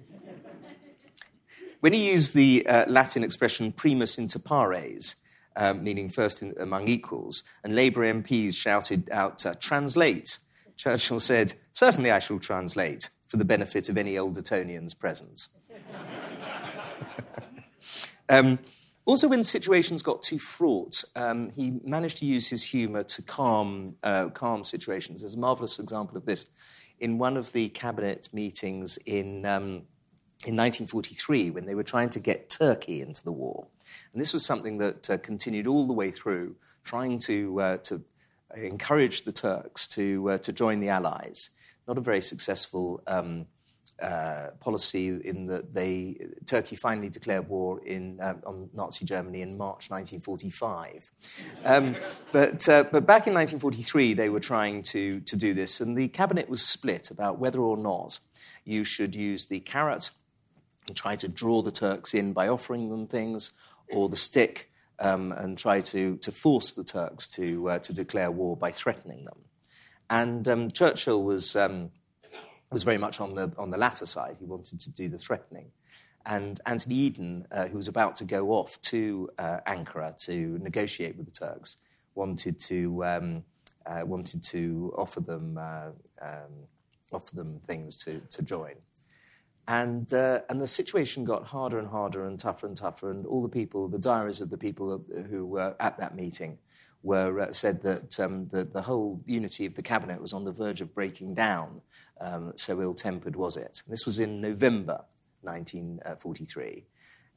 when 1.80 1.94
he 1.94 2.10
used 2.10 2.34
the 2.34 2.66
uh, 2.66 2.84
Latin 2.86 3.24
expression 3.24 3.72
primus 3.72 4.18
inter 4.18 4.40
pares, 4.40 5.16
um, 5.56 5.82
meaning 5.82 6.10
first 6.10 6.42
in, 6.42 6.54
among 6.60 6.86
equals, 6.86 7.42
and 7.64 7.74
Labour 7.74 8.02
MPs 8.02 8.56
shouted 8.56 9.08
out, 9.10 9.44
uh, 9.46 9.54
translate, 9.58 10.38
Churchill 10.76 11.20
said, 11.20 11.54
Certainly 11.72 12.10
I 12.10 12.18
shall 12.18 12.38
translate 12.38 13.08
for 13.30 13.36
the 13.36 13.44
benefit 13.44 13.88
of 13.88 13.96
any 13.96 14.18
old 14.18 14.36
Etonians 14.36 14.92
present. 14.92 15.46
um, 18.28 18.58
also, 19.06 19.28
when 19.28 19.44
situations 19.44 20.02
got 20.02 20.20
too 20.20 20.40
fraught, 20.40 21.04
um, 21.14 21.50
he 21.50 21.78
managed 21.84 22.18
to 22.18 22.26
use 22.26 22.48
his 22.48 22.64
humour 22.64 23.04
to 23.04 23.22
calm, 23.22 23.94
uh, 24.02 24.30
calm 24.30 24.64
situations. 24.64 25.20
There's 25.20 25.36
a 25.36 25.38
marvellous 25.38 25.78
example 25.78 26.16
of 26.16 26.26
this 26.26 26.46
in 26.98 27.18
one 27.18 27.36
of 27.36 27.52
the 27.52 27.68
cabinet 27.68 28.28
meetings 28.32 28.98
in, 29.06 29.46
um, 29.46 29.82
in 30.44 30.56
1943 30.56 31.50
when 31.50 31.66
they 31.66 31.76
were 31.76 31.84
trying 31.84 32.10
to 32.10 32.18
get 32.18 32.50
Turkey 32.50 33.00
into 33.00 33.22
the 33.22 33.32
war. 33.32 33.68
And 34.12 34.20
this 34.20 34.32
was 34.32 34.44
something 34.44 34.78
that 34.78 35.08
uh, 35.08 35.18
continued 35.18 35.68
all 35.68 35.86
the 35.86 35.92
way 35.92 36.10
through, 36.10 36.56
trying 36.82 37.20
to, 37.20 37.60
uh, 37.60 37.76
to 37.78 38.02
encouraged 38.56 39.24
the 39.24 39.32
Turks 39.32 39.86
to, 39.86 40.30
uh, 40.30 40.38
to 40.38 40.52
join 40.52 40.80
the 40.80 40.88
Allies. 40.88 41.50
Not 41.86 41.98
a 41.98 42.00
very 42.00 42.20
successful 42.20 43.02
um, 43.06 43.46
uh, 44.00 44.48
policy 44.60 45.08
in 45.08 45.46
that 45.46 45.74
they 45.74 46.16
Turkey 46.46 46.74
finally 46.74 47.10
declared 47.10 47.46
war 47.48 47.84
in, 47.84 48.18
um, 48.22 48.40
on 48.46 48.70
Nazi 48.72 49.04
Germany 49.04 49.42
in 49.42 49.58
March 49.58 49.90
1945. 49.90 51.12
Um, 51.66 51.96
but, 52.32 52.66
uh, 52.66 52.84
but 52.84 53.06
back 53.06 53.26
in 53.26 53.34
1943, 53.34 54.14
they 54.14 54.30
were 54.30 54.40
trying 54.40 54.82
to, 54.84 55.20
to 55.20 55.36
do 55.36 55.52
this, 55.52 55.82
and 55.82 55.98
the 55.98 56.08
cabinet 56.08 56.48
was 56.48 56.62
split 56.62 57.10
about 57.10 57.38
whether 57.38 57.60
or 57.60 57.76
not 57.76 58.20
you 58.64 58.84
should 58.84 59.14
use 59.14 59.46
the 59.46 59.60
carrot 59.60 60.10
and 60.88 60.96
try 60.96 61.14
to 61.16 61.28
draw 61.28 61.60
the 61.60 61.70
Turks 61.70 62.14
in 62.14 62.32
by 62.32 62.48
offering 62.48 62.88
them 62.88 63.06
things, 63.06 63.52
or 63.92 64.08
the 64.08 64.16
stick 64.16 64.70
um, 64.98 65.32
and 65.32 65.58
try 65.58 65.80
to, 65.80 66.16
to 66.16 66.32
force 66.32 66.72
the 66.72 66.84
Turks 66.84 67.28
to, 67.28 67.68
uh, 67.68 67.78
to 67.80 67.92
declare 67.92 68.30
war 68.30 68.56
by 68.56 68.72
threatening 68.72 69.24
them. 69.24 69.40
And 70.10 70.46
um, 70.48 70.70
Churchill 70.70 71.22
was 71.22 71.56
um, 71.56 71.90
was 72.70 72.82
very 72.82 72.98
much 72.98 73.20
on 73.20 73.34
the, 73.34 73.52
on 73.58 73.70
the 73.70 73.76
latter 73.76 74.06
side. 74.06 74.36
He 74.38 74.44
wanted 74.44 74.78
to 74.80 74.90
do 74.90 75.08
the 75.08 75.18
threatening. 75.18 75.70
And 76.26 76.60
Anthony 76.66 76.94
Eden, 76.94 77.46
uh, 77.50 77.66
who 77.66 77.76
was 77.76 77.88
about 77.88 78.16
to 78.16 78.24
go 78.24 78.50
off 78.50 78.80
to 78.82 79.30
uh, 79.38 79.58
Ankara 79.66 80.16
to 80.26 80.58
negotiate 80.62 81.16
with 81.16 81.26
the 81.26 81.32
Turks, 81.32 81.78
wanted 82.14 82.58
to, 82.60 83.04
um, 83.04 83.44
uh, 83.86 84.02
wanted 84.04 84.42
to 84.44 84.92
offer, 84.96 85.20
them, 85.20 85.58
uh, 85.58 85.90
um, 86.20 86.68
offer 87.12 87.34
them 87.34 87.58
things 87.66 87.96
to, 88.04 88.20
to 88.30 88.42
join. 88.42 88.74
And, 89.66 90.12
uh, 90.12 90.40
and 90.48 90.60
the 90.60 90.66
situation 90.66 91.24
got 91.24 91.46
harder 91.46 91.78
and 91.78 91.88
harder 91.88 92.26
and 92.26 92.38
tougher 92.38 92.66
and 92.66 92.76
tougher, 92.76 93.10
and 93.10 93.24
all 93.24 93.42
the 93.42 93.48
people, 93.48 93.88
the 93.88 93.98
diaries 93.98 94.40
of 94.40 94.50
the 94.50 94.58
people 94.58 95.04
who 95.30 95.46
were 95.46 95.74
at 95.80 95.96
that 95.98 96.14
meeting, 96.14 96.58
were 97.02 97.40
uh, 97.40 97.52
said 97.52 97.82
that 97.82 98.20
um, 98.20 98.48
the, 98.48 98.64
the 98.64 98.82
whole 98.82 99.22
unity 99.26 99.66
of 99.66 99.74
the 99.74 99.82
cabinet 99.82 100.20
was 100.20 100.32
on 100.32 100.44
the 100.44 100.52
verge 100.52 100.80
of 100.80 100.94
breaking 100.94 101.34
down. 101.34 101.80
Um, 102.20 102.52
so 102.56 102.80
ill-tempered 102.82 103.36
was 103.36 103.56
it. 103.56 103.82
This 103.86 104.04
was 104.04 104.20
in 104.20 104.40
November 104.40 105.04
1943, 105.42 106.84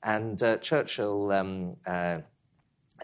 and 0.04 0.42
uh, 0.42 0.58
Churchill. 0.58 1.32
Um, 1.32 1.78
uh, 1.86 2.20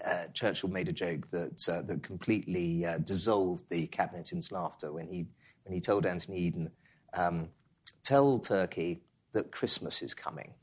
uh, 0.06 0.28
Churchill 0.34 0.70
made 0.70 0.88
a 0.88 0.94
joke 0.94 1.30
that 1.32 1.68
uh, 1.68 1.82
that 1.82 2.04
completely 2.04 2.86
uh, 2.86 3.00
dissolved 3.00 3.66
the 3.70 3.88
cabinet 3.88 4.32
into 4.32 4.54
laughter 4.54 4.94
when 4.94 5.08
he 5.08 5.26
when 5.64 5.74
he 5.74 5.82
told 5.82 6.06
Anthony 6.06 6.38
Eden, 6.38 6.72
um, 7.14 7.50
"Tell 8.04 8.40
Turkey 8.40 9.02
that 9.34 9.52
Christmas 9.52 10.02
is 10.02 10.14
coming." 10.14 10.54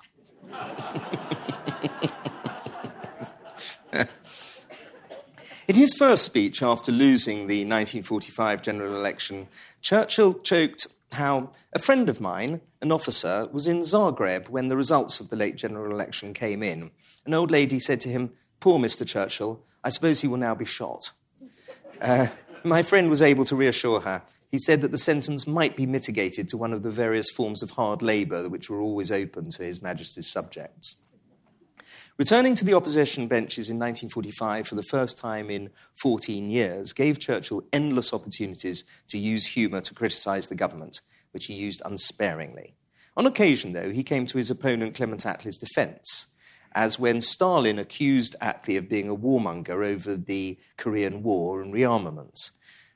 In 5.69 5.75
his 5.75 5.95
first 5.95 6.25
speech 6.25 6.63
after 6.63 6.93
losing 6.93 7.49
the 7.49 7.65
1945 7.65 8.63
general 8.63 8.95
election, 8.95 9.49
Churchill 9.83 10.35
joked 10.35 10.87
how 11.11 11.51
a 11.73 11.81
friend 11.81 12.09
of 12.09 12.21
mine, 12.21 12.61
an 12.81 12.93
officer, 12.93 13.49
was 13.51 13.67
in 13.67 13.81
Zagreb 13.81 14.49
when 14.49 14.69
the 14.69 14.77
results 14.77 15.19
of 15.19 15.29
the 15.29 15.35
late 15.35 15.57
general 15.57 15.93
election 15.93 16.35
came 16.35 16.63
in. 16.63 16.93
An 17.25 17.35
old 17.35 17.51
lady 17.51 17.81
said 17.81 18.01
to 18.03 18.09
him, 18.09 18.31
Poor 18.61 18.79
Mr. 18.79 19.05
Churchill, 19.05 19.61
I 19.83 19.89
suppose 19.89 20.21
he 20.21 20.29
will 20.29 20.37
now 20.37 20.55
be 20.55 20.65
shot. 20.65 21.11
Uh, 22.01 22.29
my 22.63 22.85
friend 22.85 23.11
was 23.11 23.21
able 23.21 23.45
to 23.47 23.57
reassure 23.57 24.01
her. 24.01 24.23
He 24.49 24.59
said 24.59 24.83
that 24.83 24.93
the 24.93 24.99
sentence 24.99 25.49
might 25.49 25.77
be 25.77 25.85
mitigated 25.85 26.49
to 26.49 26.57
one 26.57 26.73
of 26.73 26.85
the 26.85 26.91
various 26.91 27.29
forms 27.29 27.65
of 27.65 27.71
hard 27.73 28.03
labour 28.03 28.49
which 28.49 28.71
were 28.71 28.81
always 28.81 29.11
open 29.11 29.51
to 29.51 29.65
His 29.65 29.83
Majesty's 29.83 30.31
subjects. 30.31 30.95
Returning 32.19 32.55
to 32.55 32.65
the 32.65 32.73
opposition 32.73 33.29
benches 33.29 33.69
in 33.69 33.77
1945 33.79 34.67
for 34.67 34.75
the 34.75 34.83
first 34.83 35.19
time 35.19 35.51
in 35.51 35.69
14 36.01 36.51
years 36.51 36.95
gave 36.95 37.19
Churchill 37.19 37.63
endless 37.75 38.15
opportunities 38.15 38.85
to 39.09 39.19
use 39.19 39.49
humour 39.49 39.83
to 39.83 39.93
criticise 39.93 40.49
the 40.49 40.55
government, 40.55 41.03
which 41.33 41.45
he 41.45 41.53
used 41.53 41.83
unsparingly. 41.85 42.75
On 43.19 43.27
occasion, 43.27 43.75
though, 43.75 43.91
he 43.91 44.03
came 44.03 44.25
to 44.27 44.39
his 44.39 44.51
opponent 44.51 44.95
Clement 44.95 45.27
Attlee's 45.27 45.59
defence, 45.59 46.29
as 46.75 46.99
when 46.99 47.21
Stalin 47.21 47.79
accused 47.79 48.35
Attlee 48.41 48.79
of 48.79 48.89
being 48.89 49.11
a 49.11 49.17
warmonger 49.17 49.85
over 49.87 50.17
the 50.17 50.59
Korean 50.79 51.23
War 51.23 51.61
and 51.61 51.75
rearmament. 51.75 52.51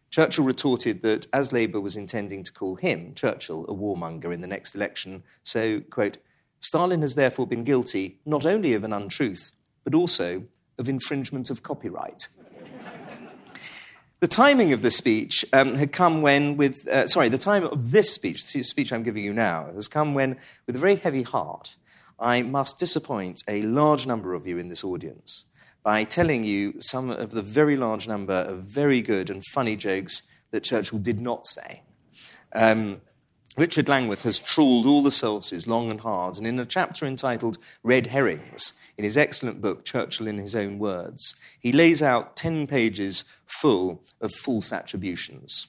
Churchill 0.09 0.45
retorted 0.47 1.03
that 1.03 1.27
as 1.31 1.53
Labour 1.53 1.81
was 1.81 1.95
intending 1.95 2.43
to 2.43 2.53
call 2.53 2.77
him, 2.77 3.15
Churchill, 3.15 3.67
a 3.69 3.75
warmonger 3.75 4.33
in 4.33 4.41
the 4.41 4.47
next 4.47 4.75
election, 4.75 5.25
so, 5.43 5.81
quote, 5.81 6.17
Stalin 6.61 7.01
has 7.01 7.15
therefore 7.15 7.47
been 7.47 7.65
guilty 7.65 8.21
not 8.25 8.47
only 8.47 8.75
of 8.75 8.85
an 8.85 8.93
untruth, 8.93 9.53
but 9.85 9.95
also 9.95 10.45
of 10.79 10.89
infringement 10.89 11.51
of 11.51 11.63
copyright. 11.63 12.29
the 14.21 14.29
timing 14.29 14.73
of 14.73 14.83
the 14.83 14.91
speech 14.91 15.45
um, 15.53 15.75
had 15.75 15.93
come 15.93 16.23
when, 16.23 16.57
with, 16.57 16.87
uh, 16.89 17.07
sorry, 17.07 17.29
the 17.29 17.39
time 17.39 17.65
of 17.65 17.91
this 17.91 18.13
speech, 18.13 18.53
the 18.53 18.63
speech 18.63 18.93
I'm 18.93 19.03
giving 19.03 19.25
you 19.25 19.33
now, 19.33 19.71
has 19.75 19.89
come 19.89 20.15
when, 20.15 20.39
with 20.67 20.77
a 20.77 20.79
very 20.79 20.97
heavy 20.97 21.23
heart, 21.23 21.77
I 22.19 22.43
must 22.43 22.79
disappoint 22.79 23.41
a 23.49 23.63
large 23.63 24.07
number 24.07 24.35
of 24.35 24.47
you 24.47 24.59
in 24.59 24.69
this 24.69 24.85
audience 24.85 25.47
by 25.83 26.05
telling 26.05 26.45
you 26.45 26.75
some 26.79 27.11
of 27.11 27.31
the 27.31 27.43
very 27.43 27.77
large 27.77 28.07
number 28.07 28.35
of 28.35 28.65
very 28.65 29.01
good 29.01 29.31
and 29.31 29.43
funny 29.55 29.77
jokes 29.77 30.23
that 30.51 30.63
Churchill 30.63 30.99
did 30.99 31.21
not 31.21 31.47
say. 31.47 31.83
Um, 32.53 33.01
Richard 33.57 33.89
Langworth 33.89 34.23
has 34.23 34.39
trawled 34.39 34.87
all 34.87 35.03
the 35.03 35.11
sources 35.11 35.67
long 35.67 35.91
and 35.91 36.01
hard, 36.01 36.39
and 36.39 36.47
in 36.47 36.61
a 36.61 36.65
chapter 36.65 37.05
entitled 37.05 37.59
Red 37.83 38.09
Herrings, 38.09 38.75
in 38.97 39.05
his 39.05 39.19
excellent 39.19 39.61
book, 39.61 39.85
Churchill 39.85 40.29
in 40.29 40.39
His 40.39 40.55
Own 40.55 40.79
Words, 40.79 41.35
he 41.59 41.73
lays 41.73 42.01
out 42.01 42.37
10 42.37 42.69
pages 42.69 43.25
full 43.47 44.03
of 44.21 44.33
false 44.33 44.73
attributions. 44.73 45.67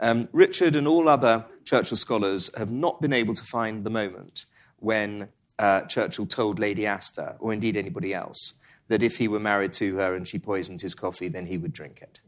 Um, 0.00 0.28
Richard 0.32 0.74
and 0.74 0.88
all 0.88 1.08
other 1.08 1.46
Churchill 1.64 1.96
scholars 1.96 2.50
have 2.56 2.70
not 2.70 3.00
been 3.00 3.12
able 3.12 3.34
to 3.34 3.44
find 3.44 3.84
the 3.84 3.90
moment 3.90 4.46
when 4.80 5.28
uh, 5.58 5.82
Churchill 5.82 6.26
told 6.26 6.58
Lady 6.58 6.84
Astor, 6.84 7.36
or 7.38 7.52
indeed 7.52 7.76
anybody 7.76 8.12
else, 8.12 8.54
that 8.88 9.04
if 9.04 9.18
he 9.18 9.28
were 9.28 9.40
married 9.40 9.72
to 9.74 9.96
her 9.96 10.16
and 10.16 10.26
she 10.26 10.38
poisoned 10.38 10.80
his 10.80 10.96
coffee, 10.96 11.28
then 11.28 11.46
he 11.46 11.58
would 11.58 11.72
drink 11.72 12.02
it. 12.02 12.20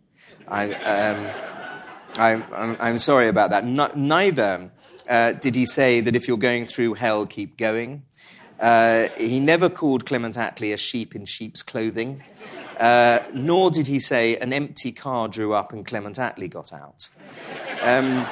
I, 0.46 0.72
um, 0.74 1.82
I'm, 2.18 2.44
I'm, 2.52 2.76
I'm, 2.80 2.98
sorry 2.98 3.28
about 3.28 3.50
that. 3.50 3.64
neither 3.96 4.70
uh, 5.08 5.32
did 5.32 5.54
he 5.54 5.66
say 5.66 6.00
that 6.00 6.16
if 6.16 6.26
you're 6.26 6.38
going 6.38 6.66
through 6.66 6.94
hell, 6.94 7.26
keep 7.26 7.56
going. 7.56 8.02
Uh, 8.58 9.08
he 9.18 9.38
never 9.38 9.68
called 9.68 10.06
Clement 10.06 10.36
Attlee 10.36 10.72
a 10.72 10.76
sheep 10.78 11.14
in 11.14 11.26
sheep's 11.26 11.62
clothing, 11.62 12.22
uh, 12.80 13.20
nor 13.34 13.70
did 13.70 13.86
he 13.86 13.98
say 13.98 14.36
an 14.38 14.52
empty 14.52 14.92
car 14.92 15.28
drew 15.28 15.52
up 15.52 15.72
and 15.72 15.86
Clement 15.86 16.16
Attlee 16.16 16.50
got 16.50 16.72
out. 16.72 17.08
Um, 17.82 18.26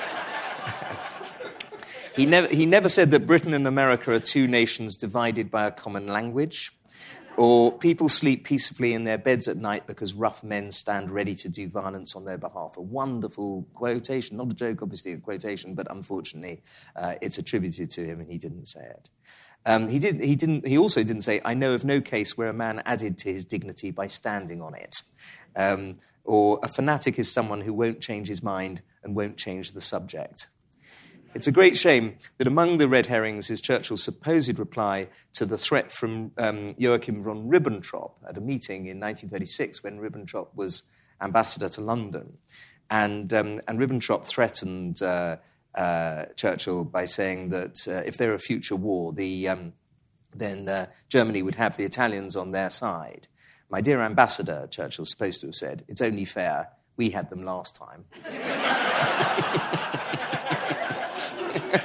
he, 2.17 2.25
never, 2.25 2.49
he 2.49 2.65
never 2.65 2.89
said 2.89 3.11
that 3.11 3.27
Britain 3.27 3.53
and 3.53 3.67
America 3.67 4.13
are 4.13 4.21
two 4.21 4.47
nations 4.47 4.97
divided 4.97 5.51
by 5.51 5.67
a 5.67 5.71
common 5.71 6.07
language. 6.07 6.73
Or 7.37 7.73
people 7.73 8.09
sleep 8.09 8.45
peacefully 8.45 8.95
in 8.95 9.05
their 9.05 9.19
beds 9.19 9.49
at 9.49 9.57
night 9.57 9.89
because 9.89 10.15
rough 10.15 10.45
men 10.45 10.71
stand 10.71 11.11
ready 11.11 11.35
to 11.37 11.49
do 11.49 11.69
violence 11.69 12.15
on 12.15 12.25
their 12.25 12.39
behalf. 12.39 12.77
A 12.77 12.81
wonderful 12.81 13.67
quotation, 13.75 14.37
not 14.37 14.53
a 14.53 14.55
joke, 14.55 14.83
obviously, 14.83 15.13
a 15.13 15.17
quotation, 15.19 15.75
but 15.75 15.91
unfortunately, 15.91 16.63
uh, 16.95 17.15
it's 17.21 17.37
attributed 17.37 17.91
to 17.93 18.05
him 18.05 18.21
and 18.21 18.31
he 18.31 18.39
didn't 18.39 18.67
say 18.67 18.85
it. 18.85 19.11
Um, 19.67 19.89
he, 19.89 19.99
did, 19.99 20.23
he, 20.23 20.37
didn't, 20.37 20.67
he 20.67 20.79
also 20.79 21.03
didn't 21.03 21.23
say, 21.23 21.41
I 21.45 21.55
know 21.55 21.75
of 21.75 21.85
no 21.85 22.01
case 22.01 22.37
where 22.37 22.49
a 22.49 22.55
man 22.55 22.83
added 22.87 23.19
to 23.19 23.33
his 23.33 23.45
dignity 23.45 23.91
by 23.91 24.07
standing 24.07 24.63
on 24.63 24.75
it. 24.75 25.03
Um, 25.57 25.99
or 26.25 26.61
a 26.63 26.69
fanatic 26.69 27.19
is 27.19 27.33
someone 27.33 27.63
who 27.63 27.73
won't 27.73 28.01
change 28.01 28.29
his 28.29 28.43
mind 28.43 28.83
and 29.03 29.17
won't 29.17 29.37
change 29.37 29.73
the 29.73 29.81
subject. 29.81 30.49
It's 31.35 31.49
a 31.49 31.53
great 31.53 31.77
shame 31.77 32.17
that 32.39 32.47
among 32.47 32.79
the 32.79 32.89
red 32.89 33.07
herrings 33.07 33.51
is 33.51 33.61
Churchill's 33.61 34.05
supposed 34.05 34.57
reply 34.57 35.09
to 35.33 35.45
the 35.45 35.59
threat 35.59 35.91
from 35.91 36.31
um, 36.39 36.77
Joachim 36.79 37.25
von 37.25 37.49
Ribbentrop 37.49 38.13
at 38.29 38.39
a 38.39 38.41
meeting 38.41 38.87
in 38.87 39.01
1936 39.01 39.83
when 39.83 39.99
Ribbentrop 39.99 40.55
was 40.55 40.85
ambassador 41.21 41.69
to 41.71 41.81
London. 41.81 42.39
And, 42.89 43.35
um, 43.35 43.61
and 43.67 43.81
Ribbentrop 43.81 44.25
threatened 44.25 45.03
uh, 45.03 45.39
uh, 45.75 46.27
Churchill 46.37 46.85
by 46.85 47.05
saying 47.05 47.51
that 47.51 47.79
uh, 47.89 48.07
if 48.07 48.17
there 48.17 48.29
were 48.29 48.35
a 48.35 48.39
future 48.39 48.77
war, 48.77 49.13
the, 49.13 49.49
um, 49.49 49.73
then 50.33 50.69
uh, 50.69 50.87
Germany 51.09 51.43
would 51.43 51.57
have 51.57 51.77
the 51.77 51.85
Italians 51.85 52.37
on 52.37 52.53
their 52.53 52.71
side. 52.71 53.27
My 53.69 53.81
dear 53.81 54.03
ambassador, 54.03 54.69
Churchill's 54.71 55.11
supposed 55.11 55.41
to 55.41 55.49
have 55.49 55.57
said, 55.57 55.85
it's 55.89 56.01
only 56.01 56.27
fair. 56.27 56.69
We 56.97 57.11
had 57.11 57.29
them 57.29 57.45
last 57.45 57.75
time. 57.75 58.05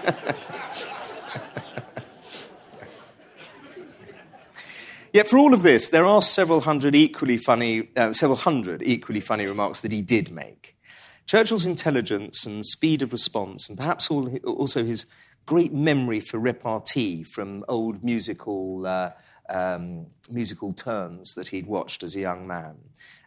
Yet 5.11 5.27
for 5.27 5.39
all 5.39 5.55
of 5.55 5.63
this, 5.63 5.89
there 5.89 6.05
are 6.05 6.21
several 6.21 6.61
hundred 6.61 6.95
equally 6.95 7.37
funny, 7.37 7.89
uh, 7.95 8.13
several 8.13 8.37
hundred 8.37 8.83
equally 8.83 9.21
funny 9.21 9.47
remarks 9.47 9.81
that 9.81 9.91
he 9.91 10.03
did 10.03 10.31
make. 10.31 10.77
Churchill's 11.25 11.65
intelligence 11.65 12.45
and 12.45 12.63
speed 12.65 13.01
of 13.01 13.11
response, 13.11 13.69
and 13.69 13.77
perhaps 13.77 14.09
also 14.09 14.83
his 14.83 15.05
great 15.45 15.73
memory 15.73 16.19
for 16.19 16.37
repartee 16.37 17.23
from 17.23 17.63
old 17.67 18.03
musical, 18.03 18.85
uh, 18.85 19.11
um, 19.49 20.07
musical 20.29 20.73
turns 20.73 21.33
that 21.33 21.47
he'd 21.47 21.65
watched 21.65 22.03
as 22.03 22.15
a 22.15 22.19
young 22.19 22.47
man, 22.47 22.77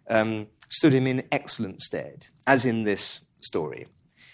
um, 0.09 0.47
stood 0.69 0.93
him 0.93 1.07
in 1.07 1.25
excellent 1.33 1.81
stead, 1.81 2.27
as 2.47 2.65
in 2.65 2.85
this 2.85 3.23
story. 3.41 3.87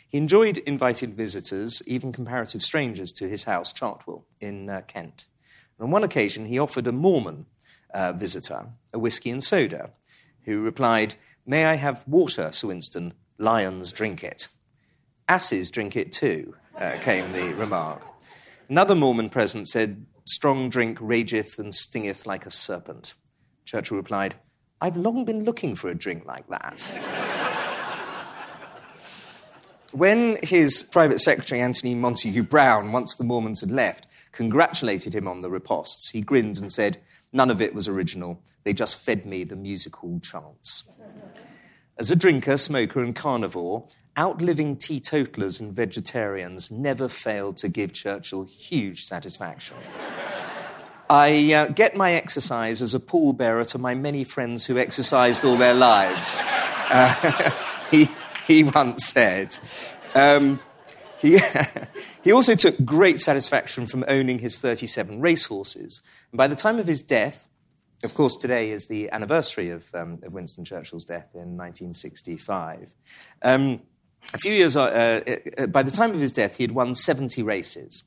He 0.09 0.19
enjoyed 0.19 0.59
inviting 0.59 1.13
visitors, 1.13 1.83
even 1.87 2.13
comparative 2.13 2.63
strangers, 2.63 3.13
to 3.13 3.29
his 3.29 3.45
house, 3.45 3.73
Chartwell, 3.73 4.25
in 4.41 4.71
uh, 4.71 4.83
Kent. 4.87 5.27
And 5.79 5.85
on 5.85 5.91
one 5.91 6.05
occasion, 6.05 6.47
he 6.47 6.59
offered 6.59 6.87
a 6.87 6.93
Mormon 6.93 7.47
uh, 7.93 8.13
visitor 8.13 8.67
a 8.93 8.99
whisky 8.99 9.31
and 9.31 9.45
soda, 9.45 9.91
who 10.45 10.63
replied, 10.63 11.15
May 11.47 11.67
I 11.67 11.75
have 11.75 12.07
water, 12.07 12.51
Sir 12.53 12.69
Winston? 12.69 13.15
Lions 13.39 13.93
drink 13.93 14.25
it. 14.25 14.49
Asses 15.29 15.71
drink 15.71 15.95
it 15.95 16.11
too, 16.11 16.57
uh, 16.77 16.97
came 17.01 17.33
the 17.33 17.55
remark. 17.55 18.03
Another 18.69 18.95
Mormon 18.95 19.29
present 19.29 19.69
said, 19.69 20.07
Strong 20.27 20.71
drink 20.71 20.99
rageth 21.01 21.59
and 21.59 21.75
stingeth 21.75 22.27
like 22.27 22.45
a 22.45 22.51
serpent. 22.51 23.15
Churchill 23.65 23.97
replied, 23.97 24.37
I've 24.81 24.97
long 24.97 25.25
been 25.25 25.45
looking 25.45 25.75
for 25.75 25.89
a 25.89 25.95
drink 25.95 26.25
like 26.27 26.49
that. 26.49 26.93
When 29.93 30.39
his 30.43 30.82
private 30.82 31.20
secretary, 31.20 31.61
Anthony 31.61 31.95
Montague 31.95 32.43
Browne, 32.43 32.93
once 32.93 33.14
the 33.14 33.24
Mormons 33.24 33.61
had 33.61 33.70
left, 33.70 34.07
congratulated 34.32 35.14
him 35.14 35.26
on 35.26 35.41
the 35.41 35.49
ripostes, 35.49 36.12
he 36.12 36.20
grinned 36.20 36.59
and 36.59 36.70
said, 36.70 36.99
None 37.32 37.51
of 37.51 37.62
it 37.62 37.74
was 37.74 37.89
original. 37.89 38.43
They 38.64 38.72
just 38.72 38.97
fed 38.97 39.24
me 39.24 39.45
the 39.45 39.57
musical 39.57 40.20
chants. 40.20 40.91
As 41.99 42.11
a 42.11 42.16
drinker, 42.16 42.57
smoker, 42.57 43.03
and 43.03 43.16
carnivore, 43.16 43.89
outliving 44.18 44.76
teetotalers 44.76 45.59
and 45.59 45.72
vegetarians 45.72 46.70
never 46.70 47.09
failed 47.09 47.57
to 47.59 47.68
give 47.68 47.93
Churchill 47.93 48.45
huge 48.45 49.05
satisfaction. 49.05 49.76
I 51.11 51.55
uh, 51.55 51.66
get 51.68 51.97
my 51.97 52.12
exercise 52.12 52.82
as 52.82 52.95
a 52.95 53.01
pallbearer 53.01 53.66
to 53.68 53.78
my 53.78 53.95
many 53.95 54.24
friends 54.24 54.66
who 54.66 54.76
exercised 54.76 55.45
all 55.45 55.57
their 55.57 55.74
lives. 55.74 56.41
Uh, 56.91 57.51
he 58.49 58.65
once 58.65 59.05
said. 59.05 59.57
Um, 60.15 60.59
he, 61.21 61.39
he 62.25 62.33
also 62.33 62.55
took 62.55 62.83
great 62.85 63.21
satisfaction 63.21 63.87
from 63.87 64.05
owning 64.09 64.41
his 64.41 64.59
37 64.59 65.21
racehorses. 65.21 66.01
And 66.33 66.39
by 66.39 66.49
the 66.49 66.57
time 66.57 66.81
of 66.81 66.87
his 66.87 67.03
death, 67.03 67.47
of 68.03 68.15
course, 68.15 68.37
today 68.37 68.71
is 68.71 68.87
the 68.87 69.11
anniversary 69.11 69.71
of, 69.71 69.95
um, 69.95 70.21
of 70.23 70.33
Winston 70.33 70.65
Churchill's 70.65 71.05
death 71.05 71.29
in 71.35 71.57
1965. 71.57 72.95
Um, 73.43 73.83
a 74.33 74.39
few 74.39 74.53
years, 74.53 74.77
uh, 74.77 75.21
uh, 75.59 75.67
by 75.67 75.83
the 75.83 75.91
time 75.91 76.13
of 76.13 76.21
his 76.21 76.33
death, 76.33 76.57
he 76.57 76.65
had 76.65 76.73
won 76.73 76.95
70 76.95 77.43
races. 77.43 78.05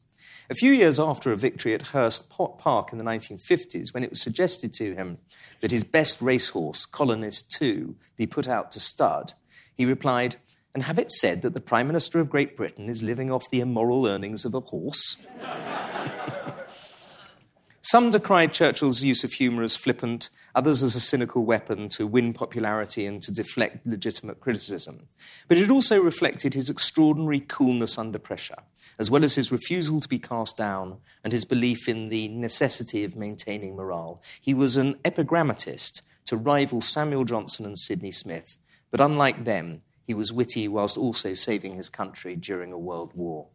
A 0.49 0.55
few 0.55 0.71
years 0.71 0.99
after 0.99 1.31
a 1.31 1.37
victory 1.37 1.73
at 1.73 1.87
Hurst 1.87 2.29
Park 2.29 2.91
in 2.91 2.97
the 2.97 3.03
1950s, 3.03 3.93
when 3.93 4.03
it 4.03 4.09
was 4.09 4.21
suggested 4.21 4.73
to 4.73 4.95
him 4.95 5.19
that 5.61 5.71
his 5.71 5.83
best 5.83 6.21
racehorse, 6.21 6.85
Colonist 6.85 7.61
II, 7.61 7.95
be 8.17 8.27
put 8.27 8.47
out 8.47 8.71
to 8.71 8.79
stud, 8.79 9.33
he 9.81 9.85
replied, 9.85 10.35
And 10.75 10.83
have 10.83 10.99
it 10.99 11.09
said 11.09 11.41
that 11.41 11.55
the 11.55 11.59
Prime 11.59 11.87
Minister 11.87 12.19
of 12.19 12.29
Great 12.29 12.55
Britain 12.55 12.87
is 12.87 13.01
living 13.01 13.31
off 13.31 13.49
the 13.49 13.61
immoral 13.61 14.05
earnings 14.05 14.45
of 14.45 14.53
a 14.53 14.59
horse? 14.59 15.25
Some 17.81 18.11
decried 18.11 18.53
Churchill's 18.53 19.03
use 19.03 19.23
of 19.23 19.33
humour 19.33 19.63
as 19.63 19.75
flippant, 19.75 20.29
others 20.53 20.83
as 20.83 20.93
a 20.93 20.99
cynical 20.99 21.45
weapon 21.45 21.89
to 21.89 22.05
win 22.05 22.31
popularity 22.31 23.07
and 23.07 23.19
to 23.23 23.31
deflect 23.31 23.87
legitimate 23.87 24.39
criticism. 24.39 25.07
But 25.47 25.57
it 25.57 25.71
also 25.71 25.99
reflected 25.99 26.53
his 26.53 26.69
extraordinary 26.69 27.39
coolness 27.39 27.97
under 27.97 28.19
pressure, 28.19 28.59
as 28.99 29.09
well 29.09 29.23
as 29.23 29.33
his 29.33 29.51
refusal 29.51 29.99
to 29.99 30.07
be 30.07 30.19
cast 30.19 30.57
down 30.57 30.97
and 31.23 31.33
his 31.33 31.43
belief 31.43 31.89
in 31.89 32.09
the 32.09 32.27
necessity 32.27 33.03
of 33.03 33.15
maintaining 33.15 33.75
morale. 33.75 34.21
He 34.39 34.53
was 34.53 34.77
an 34.77 34.93
epigrammatist 35.03 36.03
to 36.27 36.37
rival 36.37 36.81
Samuel 36.81 37.25
Johnson 37.25 37.65
and 37.65 37.79
Sydney 37.79 38.11
Smith, 38.11 38.59
but 38.91 39.01
unlike 39.01 39.45
them, 39.45 39.81
he 40.05 40.13
was 40.13 40.33
witty 40.33 40.67
whilst 40.67 40.97
also 40.97 41.33
saving 41.33 41.75
his 41.75 41.89
country 41.89 42.35
during 42.35 42.71
a 42.71 42.77
world 42.77 43.13
war. 43.15 43.47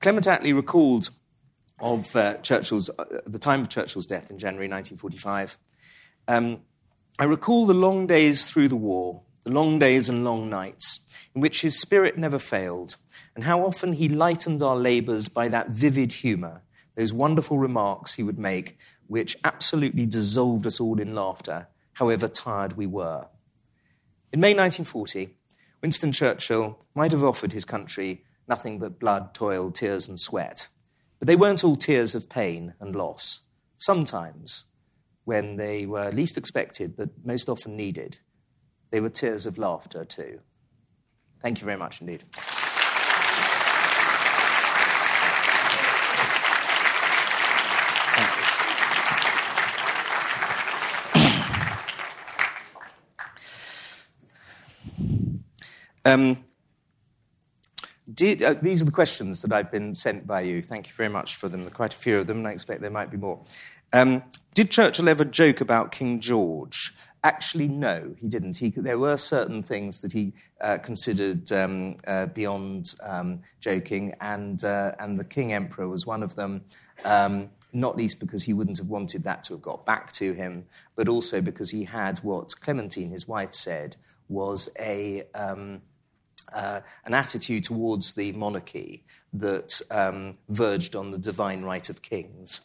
Clement 0.00 0.26
Attlee 0.26 0.54
recalled 0.54 1.10
of 1.78 2.14
uh, 2.16 2.38
Churchill's, 2.38 2.90
uh, 2.98 3.04
the 3.26 3.38
time 3.38 3.60
of 3.60 3.68
Churchill's 3.68 4.06
death 4.06 4.30
in 4.30 4.38
January 4.38 4.68
1945. 4.68 5.58
Um, 6.28 6.60
I 7.18 7.24
recall 7.24 7.66
the 7.66 7.74
long 7.74 8.06
days 8.06 8.46
through 8.46 8.68
the 8.68 8.76
war, 8.76 9.22
the 9.44 9.50
long 9.50 9.78
days 9.78 10.08
and 10.08 10.24
long 10.24 10.48
nights, 10.48 11.06
in 11.34 11.40
which 11.40 11.62
his 11.62 11.80
spirit 11.80 12.16
never 12.16 12.38
failed, 12.38 12.96
and 13.34 13.44
how 13.44 13.60
often 13.64 13.94
he 13.94 14.08
lightened 14.08 14.62
our 14.62 14.76
labours 14.76 15.28
by 15.28 15.48
that 15.48 15.70
vivid 15.70 16.12
humour, 16.12 16.62
those 16.94 17.12
wonderful 17.12 17.58
remarks 17.58 18.14
he 18.14 18.22
would 18.22 18.38
make, 18.38 18.78
which 19.06 19.36
absolutely 19.44 20.06
dissolved 20.06 20.66
us 20.66 20.80
all 20.80 20.98
in 20.98 21.14
laughter, 21.14 21.68
however 21.94 22.28
tired 22.28 22.76
we 22.76 22.86
were. 22.86 23.26
In 24.36 24.40
May 24.40 24.52
1940, 24.52 25.34
Winston 25.80 26.12
Churchill 26.12 26.78
might 26.94 27.12
have 27.12 27.24
offered 27.24 27.54
his 27.54 27.64
country 27.64 28.22
nothing 28.46 28.78
but 28.78 29.00
blood, 29.00 29.32
toil, 29.32 29.70
tears, 29.70 30.08
and 30.08 30.20
sweat. 30.20 30.68
But 31.18 31.26
they 31.26 31.36
weren't 31.36 31.64
all 31.64 31.74
tears 31.74 32.14
of 32.14 32.28
pain 32.28 32.74
and 32.78 32.94
loss. 32.94 33.46
Sometimes, 33.78 34.66
when 35.24 35.56
they 35.56 35.86
were 35.86 36.10
least 36.10 36.36
expected 36.36 36.98
but 36.98 37.24
most 37.24 37.48
often 37.48 37.78
needed, 37.78 38.18
they 38.90 39.00
were 39.00 39.08
tears 39.08 39.46
of 39.46 39.56
laughter 39.56 40.04
too. 40.04 40.40
Thank 41.40 41.62
you 41.62 41.64
very 41.64 41.78
much 41.78 42.02
indeed. 42.02 42.24
Um, 56.06 56.44
did, 58.14 58.40
uh, 58.40 58.54
these 58.62 58.80
are 58.80 58.84
the 58.84 58.92
questions 58.92 59.42
that 59.42 59.52
I've 59.52 59.72
been 59.72 59.92
sent 59.92 60.24
by 60.24 60.42
you. 60.42 60.62
Thank 60.62 60.86
you 60.86 60.94
very 60.94 61.08
much 61.08 61.34
for 61.34 61.48
them. 61.48 61.62
There 61.62 61.72
are 61.72 61.74
quite 61.74 61.92
a 61.94 61.96
few 61.96 62.18
of 62.18 62.28
them, 62.28 62.38
and 62.38 62.46
I 62.46 62.52
expect 62.52 62.80
there 62.80 62.90
might 62.90 63.10
be 63.10 63.16
more. 63.16 63.44
Um, 63.92 64.22
did 64.54 64.70
Churchill 64.70 65.08
ever 65.08 65.24
joke 65.24 65.60
about 65.60 65.90
King 65.90 66.20
George? 66.20 66.94
Actually, 67.24 67.66
no, 67.66 68.14
he 68.20 68.28
didn't. 68.28 68.58
He, 68.58 68.70
there 68.70 69.00
were 69.00 69.16
certain 69.16 69.64
things 69.64 70.00
that 70.02 70.12
he 70.12 70.32
uh, 70.60 70.78
considered 70.78 71.50
um, 71.50 71.96
uh, 72.06 72.26
beyond 72.26 72.94
um, 73.02 73.40
joking, 73.58 74.14
and, 74.20 74.62
uh, 74.62 74.92
and 75.00 75.18
the 75.18 75.24
King 75.24 75.52
Emperor 75.52 75.88
was 75.88 76.06
one 76.06 76.22
of 76.22 76.36
them, 76.36 76.62
um, 77.04 77.50
not 77.72 77.96
least 77.96 78.20
because 78.20 78.44
he 78.44 78.52
wouldn't 78.52 78.78
have 78.78 78.86
wanted 78.86 79.24
that 79.24 79.42
to 79.42 79.54
have 79.54 79.62
got 79.62 79.84
back 79.84 80.12
to 80.12 80.34
him, 80.34 80.66
but 80.94 81.08
also 81.08 81.40
because 81.40 81.70
he 81.70 81.82
had 81.82 82.18
what 82.18 82.54
Clementine, 82.60 83.10
his 83.10 83.26
wife, 83.26 83.56
said 83.56 83.96
was 84.28 84.68
a. 84.78 85.24
Uh, 86.52 86.80
an 87.04 87.12
attitude 87.12 87.64
towards 87.64 88.14
the 88.14 88.32
monarchy 88.32 89.04
that 89.32 89.80
um, 89.90 90.38
verged 90.48 90.94
on 90.94 91.10
the 91.10 91.18
divine 91.18 91.62
right 91.62 91.90
of 91.90 92.02
kings. 92.02 92.60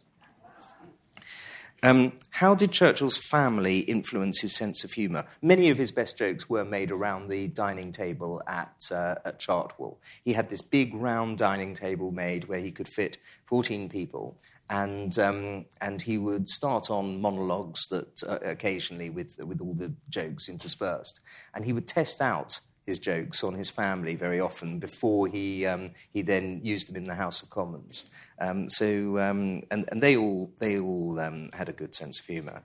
Um, 1.83 2.13
how 2.29 2.53
did 2.53 2.71
Churchill's 2.71 3.17
family 3.17 3.79
influence 3.79 4.41
his 4.41 4.55
sense 4.55 4.83
of 4.83 4.91
humour? 4.91 5.25
Many 5.41 5.71
of 5.71 5.79
his 5.79 5.91
best 5.91 6.15
jokes 6.15 6.47
were 6.47 6.63
made 6.63 6.91
around 6.91 7.27
the 7.27 7.47
dining 7.47 7.91
table 7.91 8.41
at, 8.45 8.75
uh, 8.91 9.15
at 9.25 9.39
Chartwell. 9.39 9.97
He 10.23 10.33
had 10.33 10.51
this 10.51 10.61
big 10.61 10.93
round 10.93 11.39
dining 11.39 11.73
table 11.73 12.11
made 12.11 12.47
where 12.47 12.59
he 12.59 12.71
could 12.71 12.87
fit 12.87 13.17
14 13.45 13.89
people, 13.89 14.37
and, 14.69 15.17
um, 15.17 15.65
and 15.81 16.03
he 16.03 16.19
would 16.19 16.47
start 16.49 16.91
on 16.91 17.19
monologues 17.19 17.87
that 17.87 18.23
uh, 18.27 18.37
occasionally 18.45 19.09
with, 19.09 19.39
with 19.43 19.59
all 19.59 19.73
the 19.73 19.95
jokes 20.07 20.47
interspersed. 20.47 21.19
And 21.55 21.65
he 21.65 21.73
would 21.73 21.87
test 21.87 22.21
out 22.21 22.59
his 22.85 22.99
jokes 22.99 23.43
on 23.43 23.53
his 23.53 23.69
family 23.69 24.15
very 24.15 24.39
often 24.39 24.79
before 24.79 25.27
he, 25.27 25.65
um, 25.65 25.91
he 26.11 26.21
then 26.21 26.59
used 26.63 26.89
them 26.89 26.95
in 26.95 27.05
the 27.05 27.15
House 27.15 27.41
of 27.41 27.49
Commons. 27.49 28.05
Um, 28.39 28.69
so, 28.69 29.19
um, 29.19 29.61
and, 29.69 29.85
and 29.89 30.01
they 30.01 30.17
all, 30.17 30.51
they 30.59 30.79
all 30.79 31.19
um, 31.19 31.49
had 31.53 31.69
a 31.69 31.73
good 31.73 31.93
sense 31.93 32.19
of 32.19 32.25
humour. 32.25 32.63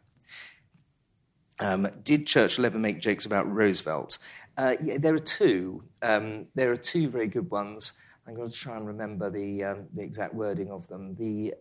Um, 1.61 1.89
did 2.03 2.27
Churchill 2.27 2.67
ever 2.67 2.79
make 2.79 3.01
jokes 3.01 3.27
about 3.27 3.51
Roosevelt? 3.51 4.19
Uh, 4.57 4.77
yeah, 4.83 4.99
there 4.99 5.15
are 5.15 5.19
two. 5.19 5.85
Um, 6.03 6.47
there 6.55 6.71
are 6.71 6.77
two 6.77 7.09
very 7.09 7.29
good 7.29 7.51
ones. 7.51 7.93
I'm 8.27 8.35
going 8.35 8.51
to 8.51 8.57
try 8.57 8.77
and 8.77 8.87
remember 8.87 9.31
the, 9.31 9.85
the 9.93 10.03
exact 10.03 10.35
wording 10.35 10.71
of 10.71 10.89
them. 10.89 11.15
The, 11.15 11.55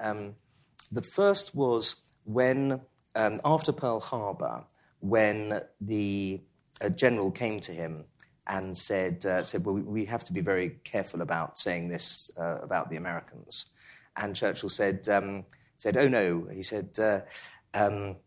the 0.91 1.01
first 1.01 1.55
was 1.55 2.01
when, 2.23 2.81
after 3.15 3.71
Pearl 3.71 3.99
Harbor, 3.99 4.63
when 4.99 5.61
the 5.79 6.41
general 6.95 7.31
came 7.31 7.59
to 7.61 7.71
him 7.71 8.05
and 8.47 8.77
said, 8.77 9.25
uh, 9.25 9.43
said 9.43 9.65
well, 9.65 9.75
we 9.75 10.05
have 10.05 10.23
to 10.25 10.33
be 10.33 10.41
very 10.41 10.77
careful 10.83 11.21
about 11.21 11.57
saying 11.57 11.89
this 11.89 12.29
uh, 12.37 12.59
about 12.61 12.89
the 12.89 12.95
Americans. 12.95 13.67
And 14.17 14.35
Churchill 14.35 14.69
said, 14.69 15.07
um, 15.09 15.45
said 15.77 15.97
oh 15.97 16.07
no, 16.07 16.47
he 16.51 16.61
said, 16.61 16.97
uh, 16.99 17.21
um, 17.73 18.17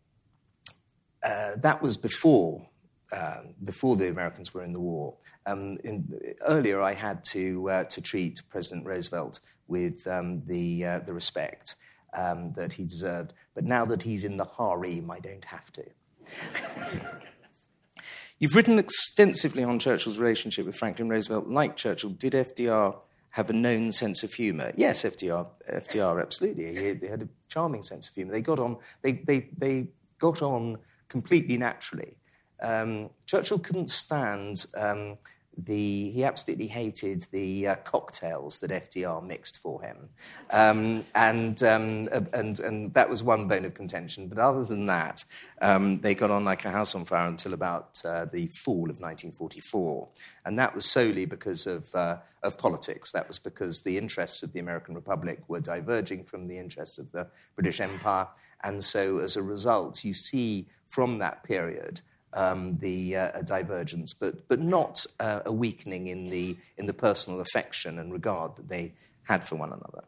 uh, 1.23 1.51
that 1.57 1.81
was 1.81 1.97
before, 1.97 2.67
uh, 3.11 3.41
before 3.63 3.95
the 3.95 4.09
Americans 4.09 4.53
were 4.53 4.63
in 4.63 4.73
the 4.73 4.79
war. 4.79 5.15
Um, 5.45 5.77
in, 5.83 6.35
earlier, 6.41 6.81
I 6.81 6.93
had 6.93 7.23
to, 7.25 7.69
uh, 7.69 7.83
to 7.85 8.01
treat 8.01 8.41
President 8.49 8.85
Roosevelt 8.85 9.39
with 9.67 10.05
um, 10.07 10.43
the, 10.45 10.83
the 11.05 11.13
respect 11.13 11.75
um, 12.13 12.53
that 12.53 12.73
he 12.73 12.83
deserved. 12.83 13.33
But 13.53 13.65
now 13.65 13.85
that 13.85 14.03
he's 14.03 14.25
in 14.25 14.37
the 14.37 14.45
harem, 14.45 15.11
I 15.11 15.19
don't 15.19 15.45
have 15.45 15.71
to. 15.73 15.83
You've 18.39 18.55
written 18.55 18.79
extensively 18.79 19.65
on 19.65 19.79
Churchill's 19.79 20.17
relationship 20.17 20.65
with 20.65 20.77
Franklin 20.77 21.09
Roosevelt. 21.09 21.47
Like 21.47 21.75
Churchill, 21.75 22.11
did 22.11 22.33
FDR 22.33 22.95
have 23.31 23.49
a 23.49 23.53
known 23.53 23.91
sense 23.91 24.23
of 24.23 24.33
humour? 24.33 24.71
Yes, 24.77 25.03
FDR, 25.03 25.49
FDR, 25.69 26.21
absolutely. 26.21 26.97
He 26.99 27.07
had 27.07 27.21
a 27.21 27.27
charming 27.49 27.83
sense 27.83 28.07
of 28.07 28.15
humour. 28.15 28.31
They 28.31 28.41
got 28.41 28.59
on. 28.59 28.77
They 29.01 29.11
they 29.11 29.49
they 29.57 29.89
got 30.19 30.41
on 30.41 30.77
completely 31.09 31.57
naturally. 31.57 32.15
Um, 32.61 33.09
Churchill 33.25 33.59
couldn't 33.59 33.89
stand 33.89 34.65
um, 34.75 35.17
the 35.65 36.11
he 36.11 36.23
absolutely 36.23 36.67
hated 36.67 37.21
the 37.31 37.67
uh, 37.67 37.75
cocktails 37.77 38.59
that 38.59 38.71
FDR 38.71 39.25
mixed 39.25 39.57
for 39.57 39.81
him, 39.81 40.09
um, 40.51 41.05
and 41.15 41.61
um, 41.63 42.09
and 42.33 42.59
and 42.59 42.93
that 42.93 43.09
was 43.09 43.23
one 43.23 43.47
bone 43.47 43.65
of 43.65 43.73
contention. 43.73 44.27
But 44.27 44.37
other 44.37 44.63
than 44.63 44.85
that, 44.85 45.23
um, 45.61 46.01
they 46.01 46.15
got 46.15 46.31
on 46.31 46.45
like 46.45 46.65
a 46.65 46.71
house 46.71 46.95
on 46.95 47.05
fire 47.05 47.27
until 47.27 47.53
about 47.53 48.01
uh, 48.05 48.25
the 48.25 48.47
fall 48.47 48.89
of 48.89 48.99
1944, 48.99 50.07
and 50.45 50.59
that 50.59 50.75
was 50.75 50.85
solely 50.85 51.25
because 51.25 51.67
of 51.67 51.93
uh, 51.95 52.17
of 52.43 52.57
politics. 52.57 53.11
That 53.11 53.27
was 53.27 53.39
because 53.39 53.83
the 53.83 53.97
interests 53.97 54.43
of 54.43 54.53
the 54.53 54.59
American 54.59 54.95
Republic 54.95 55.41
were 55.47 55.61
diverging 55.61 56.25
from 56.25 56.47
the 56.47 56.57
interests 56.57 56.97
of 56.97 57.11
the 57.11 57.27
British 57.55 57.81
Empire, 57.81 58.27
and 58.63 58.83
so 58.83 59.19
as 59.19 59.35
a 59.35 59.41
result, 59.41 60.03
you 60.03 60.13
see 60.13 60.67
from 60.87 61.19
that 61.19 61.43
period 61.43 62.01
the 62.33 63.15
uh, 63.15 63.41
divergence, 63.41 64.13
but, 64.13 64.47
but 64.47 64.59
not 64.59 65.05
uh, 65.19 65.41
a 65.45 65.51
weakening 65.51 66.07
in 66.07 66.27
the, 66.27 66.57
in 66.77 66.85
the 66.85 66.93
personal 66.93 67.39
affection 67.39 67.99
and 67.99 68.13
regard 68.13 68.55
that 68.55 68.69
they 68.69 68.93
had 69.23 69.47
for 69.47 69.55
one 69.55 69.69
another. 69.69 70.03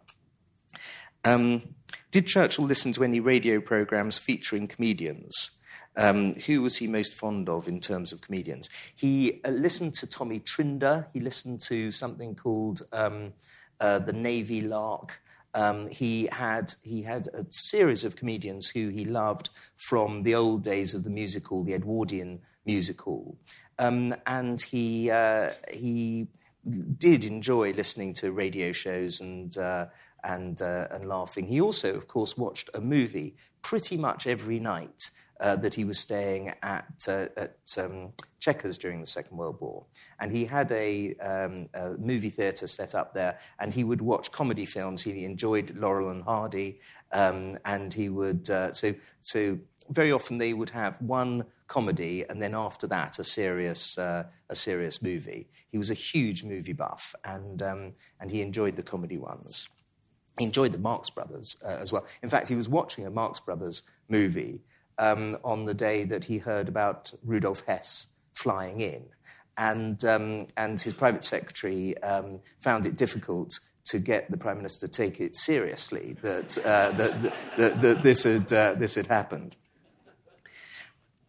Um, 1.24 1.76
did 2.10 2.28
Churchill 2.28 2.66
listen 2.66 2.92
to 2.94 3.04
any 3.04 3.20
radio 3.20 3.62
programs 3.62 4.20
featuring 4.20 4.68
comedians? 4.68 5.60
Um, 5.96 6.36
who 6.36 6.62
was 6.62 6.78
he 6.78 6.88
most 6.88 7.14
fond 7.14 7.50
of 7.50 7.68
in 7.68 7.80
terms 7.80 8.14
of 8.14 8.22
comedians? 8.22 8.70
He 8.96 9.42
uh, 9.44 9.50
listened 9.50 9.94
to 9.96 10.08
Tommy 10.08 10.40
Trinder. 10.40 11.08
He 11.14 11.20
listened 11.20 11.62
to 11.62 11.92
something 11.92 12.36
called 12.36 12.82
um, 12.94 13.34
uh, 13.80 14.00
The 14.00 14.14
Navy 14.14 14.62
Lark. 14.62 15.22
Um, 15.54 15.90
he 15.90 16.30
had 16.32 16.74
he 16.84 17.04
had 17.04 17.28
a 17.34 17.46
series 17.50 18.06
of 18.06 18.16
comedians 18.16 18.70
who 18.70 18.90
he 18.90 19.06
loved 19.06 19.50
from 19.76 20.24
the 20.24 20.36
old 20.36 20.64
days 20.64 20.94
of 20.94 21.04
the 21.04 21.10
musical, 21.10 21.64
the 21.64 21.74
Edwardian 21.74 22.40
musical, 22.66 23.38
um, 23.80 24.16
and 24.26 24.62
he 24.62 25.12
uh, 25.12 25.52
he 25.72 26.28
did 26.98 27.26
enjoy 27.26 27.74
listening 27.74 28.14
to 28.14 28.32
radio 28.32 28.72
shows 28.72 29.20
and 29.20 29.58
uh, 29.58 29.88
and 30.24 30.62
uh, 30.62 30.88
and 30.92 31.08
laughing. 31.08 31.48
He 31.48 31.60
also, 31.60 31.96
of 31.96 32.08
course, 32.08 32.38
watched 32.38 32.70
a 32.74 32.82
movie 32.82 33.36
pretty 33.62 33.98
much 33.98 34.28
every 34.28 34.60
night 34.60 35.12
uh, 35.42 35.56
that 35.56 35.74
he 35.74 35.84
was 35.84 35.98
staying 35.98 36.54
at, 36.62 37.06
uh, 37.08 37.26
at 37.36 37.58
um, 37.78 38.14
Chequers 38.40 38.78
during 38.78 39.00
the 39.00 39.08
Second 39.08 39.38
World 39.38 39.58
War. 39.60 39.86
And 40.20 40.32
he 40.32 40.46
had 40.46 40.72
a, 40.72 41.16
um, 41.16 41.68
a 41.74 41.98
movie 41.98 42.30
theatre 42.30 42.68
set 42.68 42.94
up 42.94 43.14
there, 43.14 43.40
and 43.60 43.74
he 43.74 43.84
would 43.84 44.02
watch 44.02 44.32
comedy 44.32 44.66
films. 44.66 45.02
He 45.02 45.26
enjoyed 45.26 45.76
Laurel 45.76 46.12
and 46.12 46.24
Hardy, 46.24 46.80
um, 47.12 47.58
and 47.66 47.92
he 47.92 48.08
would, 48.08 48.50
uh, 48.50 48.72
so, 48.72 48.94
so 49.22 49.58
very 49.90 50.12
often 50.12 50.38
they 50.38 50.54
would 50.54 50.70
have 50.70 51.02
one 51.02 51.46
comedy 51.68 52.24
and 52.30 52.42
then 52.42 52.54
after 52.54 52.86
that 52.86 53.18
a 53.18 53.24
serious, 53.24 53.98
uh, 53.98 54.26
a 54.50 54.56
serious 54.56 55.02
movie. 55.02 55.50
He 55.72 55.78
was 55.78 55.90
a 55.90 55.96
huge 55.96 56.44
movie 56.44 56.74
buff, 56.74 57.16
and, 57.24 57.64
um, 57.64 57.94
and 58.20 58.30
he 58.30 58.42
enjoyed 58.42 58.76
the 58.76 58.84
comedy 58.84 59.18
ones. 59.18 59.70
He 60.38 60.46
enjoyed 60.46 60.72
the 60.72 60.78
Marx 60.78 61.10
Brothers 61.10 61.58
uh, 61.66 61.78
as 61.82 61.92
well. 61.92 62.06
In 62.22 62.30
fact, 62.30 62.48
he 62.48 62.56
was 62.56 62.70
watching 62.70 63.06
a 63.06 63.10
Marx 63.10 63.40
Brothers 63.40 63.84
movie 64.08 64.62
um, 64.98 65.38
on 65.44 65.66
the 65.66 65.74
day 65.74 66.04
that 66.06 66.26
he 66.26 66.38
heard 66.38 66.68
about 66.68 67.12
Rudolf 67.24 67.64
Hess 67.68 68.14
flying 68.34 68.82
in. 68.82 69.06
And, 69.58 70.04
um, 70.06 70.48
and 70.58 70.80
his 70.80 70.94
private 70.94 71.24
secretary 71.24 71.98
um, 72.02 72.40
found 72.60 72.86
it 72.86 72.96
difficult 72.96 73.60
to 73.86 74.00
get 74.00 74.30
the 74.32 74.38
Prime 74.38 74.58
Minister 74.58 74.88
to 74.88 74.92
take 74.92 75.20
it 75.20 75.36
seriously 75.36 76.16
that, 76.22 76.58
uh, 76.60 76.92
that, 76.92 77.34
that, 77.58 77.82
that, 77.82 78.04
this, 78.04 78.24
had, 78.24 78.52
uh, 78.54 78.74
this 78.74 78.96
had 78.96 79.08
happened. 79.08 79.56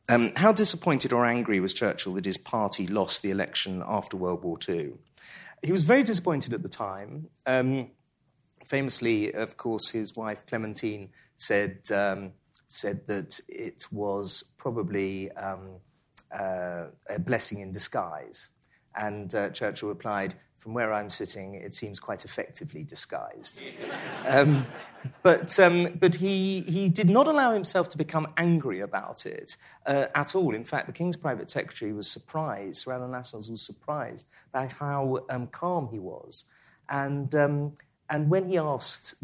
Um, 0.09 0.33
how 0.37 0.53
disappointed 0.53 1.13
or 1.13 1.25
angry 1.25 1.61
was 1.61 1.75
Churchill 1.75 2.15
that 2.15 2.25
his 2.25 2.37
party 2.37 2.87
lost 2.87 3.23
the 3.23 3.31
election 3.31 3.83
after 3.87 4.17
World 4.17 4.45
War 4.45 4.59
II? 4.69 4.93
He 5.63 5.73
was 5.73 5.85
very 5.85 6.03
disappointed 6.03 6.53
at 6.53 6.63
the 6.63 6.69
time. 6.69 7.29
Um, 7.47 7.91
famously, 8.67 9.33
of 9.33 9.57
course, 9.57 9.91
his 9.91 10.17
wife 10.17 10.45
Clementine 10.47 11.11
said, 11.37 11.81
um, 11.93 12.33
said 12.73 13.07
that 13.07 13.41
it 13.49 13.87
was 13.93 14.55
probably 14.59 15.31
um, 15.33 15.81
uh, 16.33 16.85
a 17.09 17.19
blessing 17.19 17.61
in 17.61 17.73
disguise. 17.73 18.51
And 18.97 19.35
uh, 19.35 19.51
Churchill 19.51 19.89
replied, 19.89 20.35
From 20.59 20.75
where 20.75 20.93
I'm 20.93 21.11
sitting, 21.11 21.55
it 21.55 21.75
seems 21.75 21.99
quite 22.01 22.25
effectively 22.25 22.85
disguised. 22.85 23.63
um, 24.27 24.67
but 25.23 25.59
um, 25.59 25.99
but 26.01 26.17
he, 26.17 26.61
he 26.63 26.89
did 26.89 27.09
not 27.09 27.27
allow 27.29 27.53
himself 27.53 27.89
to 27.91 27.99
become 27.99 28.29
angry 28.37 28.81
about 28.81 29.27
it 29.27 29.57
uh, 29.87 30.07
at 30.15 30.35
all. 30.35 30.55
In 30.55 30.65
fact, 30.65 30.87
the 30.87 30.93
King's 30.93 31.17
private 31.17 31.51
secretary 31.51 31.93
was 31.93 32.11
surprised, 32.11 32.83
Sir 32.83 32.93
Alan 32.93 33.11
Lascelles 33.11 33.51
was 33.51 33.63
surprised 33.63 34.27
by 34.53 34.67
how 34.67 35.25
um, 35.31 35.47
calm 35.49 35.89
he 35.91 35.99
was. 35.99 36.45
And, 36.89 37.35
um, 37.35 37.75
and 38.11 38.29
when 38.29 38.49
he 38.49 38.59
asked 38.59 39.15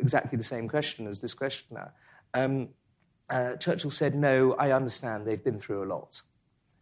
exactly 0.00 0.36
the 0.36 0.44
same 0.44 0.68
question 0.68 1.06
as 1.06 1.20
this 1.20 1.34
questioner, 1.34 1.92
um, 2.34 2.68
uh, 3.30 3.56
Churchill 3.56 3.90
said, 3.90 4.14
"No, 4.14 4.54
I 4.54 4.72
understand. 4.72 5.26
They've 5.26 5.42
been 5.42 5.60
through 5.60 5.84
a 5.84 5.88
lot." 5.88 6.22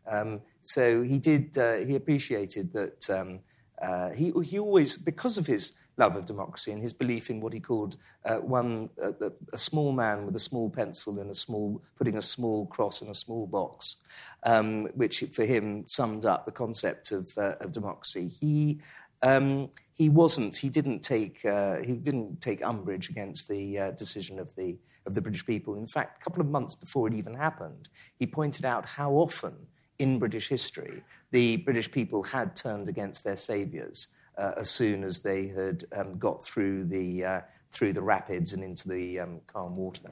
Um, 0.07 0.41
so 0.63 1.03
he 1.03 1.19
did. 1.19 1.57
Uh, 1.57 1.77
he 1.77 1.97
appreciated 1.97 2.73
that. 2.73 3.11
Um, 3.11 3.41
uh, 3.81 4.11
he, 4.11 4.31
he 4.45 4.59
always, 4.59 4.99
because 4.99 5.39
of 5.39 5.47
his 5.47 5.79
love 5.97 6.17
of 6.17 6.25
democracy 6.27 6.71
and 6.71 6.81
his 6.81 6.93
belief 6.93 7.31
in 7.31 7.41
what 7.41 7.53
he 7.53 7.61
called 7.61 7.97
uh, 8.25 8.37
one 8.37 8.89
uh, 9.03 9.31
a 9.53 9.59
small 9.59 9.93
man 9.93 10.27
with 10.27 10.37
a 10.37 10.41
small 10.51 10.69
pencil 10.71 11.19
and 11.21 11.31
a 11.31 11.35
small 11.35 11.83
putting 11.97 12.17
a 12.17 12.23
small 12.23 12.67
cross 12.67 13.03
in 13.03 13.09
a 13.09 13.15
small 13.15 13.47
box, 13.47 13.97
um, 14.45 14.85
which 14.95 15.25
for 15.33 15.45
him 15.45 15.87
summed 15.87 16.25
up 16.25 16.45
the 16.45 16.53
concept 16.53 17.13
of, 17.13 17.37
uh, 17.39 17.55
of 17.61 17.73
democracy. 17.73 18.29
He 18.29 18.81
um, 19.23 19.71
he 19.97 20.09
wasn't. 20.09 20.57
He 20.57 20.71
didn't 20.71 21.01
take. 21.01 21.45
Uh, 21.45 21.77
he 21.77 21.93
didn't 21.93 22.41
take 22.41 22.65
umbrage 22.65 23.11
against 23.11 23.49
the 23.49 23.79
uh, 23.79 23.91
decision 23.93 24.39
of 24.39 24.55
the 24.57 24.79
of 25.07 25.15
the 25.15 25.21
British 25.21 25.45
people. 25.47 25.77
In 25.77 25.87
fact, 25.87 26.21
a 26.21 26.25
couple 26.25 26.41
of 26.41 26.49
months 26.49 26.75
before 26.75 27.09
it 27.09 27.15
even 27.15 27.35
happened, 27.35 27.89
he 28.19 28.27
pointed 28.27 28.65
out 28.65 28.89
how 28.89 29.13
often 29.13 29.55
in 29.99 30.19
British 30.19 30.49
history 30.49 31.03
the 31.31 31.59
British 31.59 31.91
people 31.91 32.23
had 32.23 32.57
turned 32.57 32.89
against 32.89 33.25
their 33.25 33.37
saviours 33.37 34.09
uh, 34.37 34.53
as 34.57 34.71
soon 34.71 35.05
as 35.05 35.21
they 35.21 35.49
had 35.49 35.85
um, 35.97 36.19
got 36.19 36.45
through 36.45 36.85
the 36.85 37.25
uh, 37.25 37.41
through 37.73 37.93
the 37.93 38.03
rapids 38.03 38.53
and 38.53 38.65
into 38.65 38.89
the 38.89 39.21
um, 39.21 39.41
calm 39.47 39.75
water. 39.75 40.11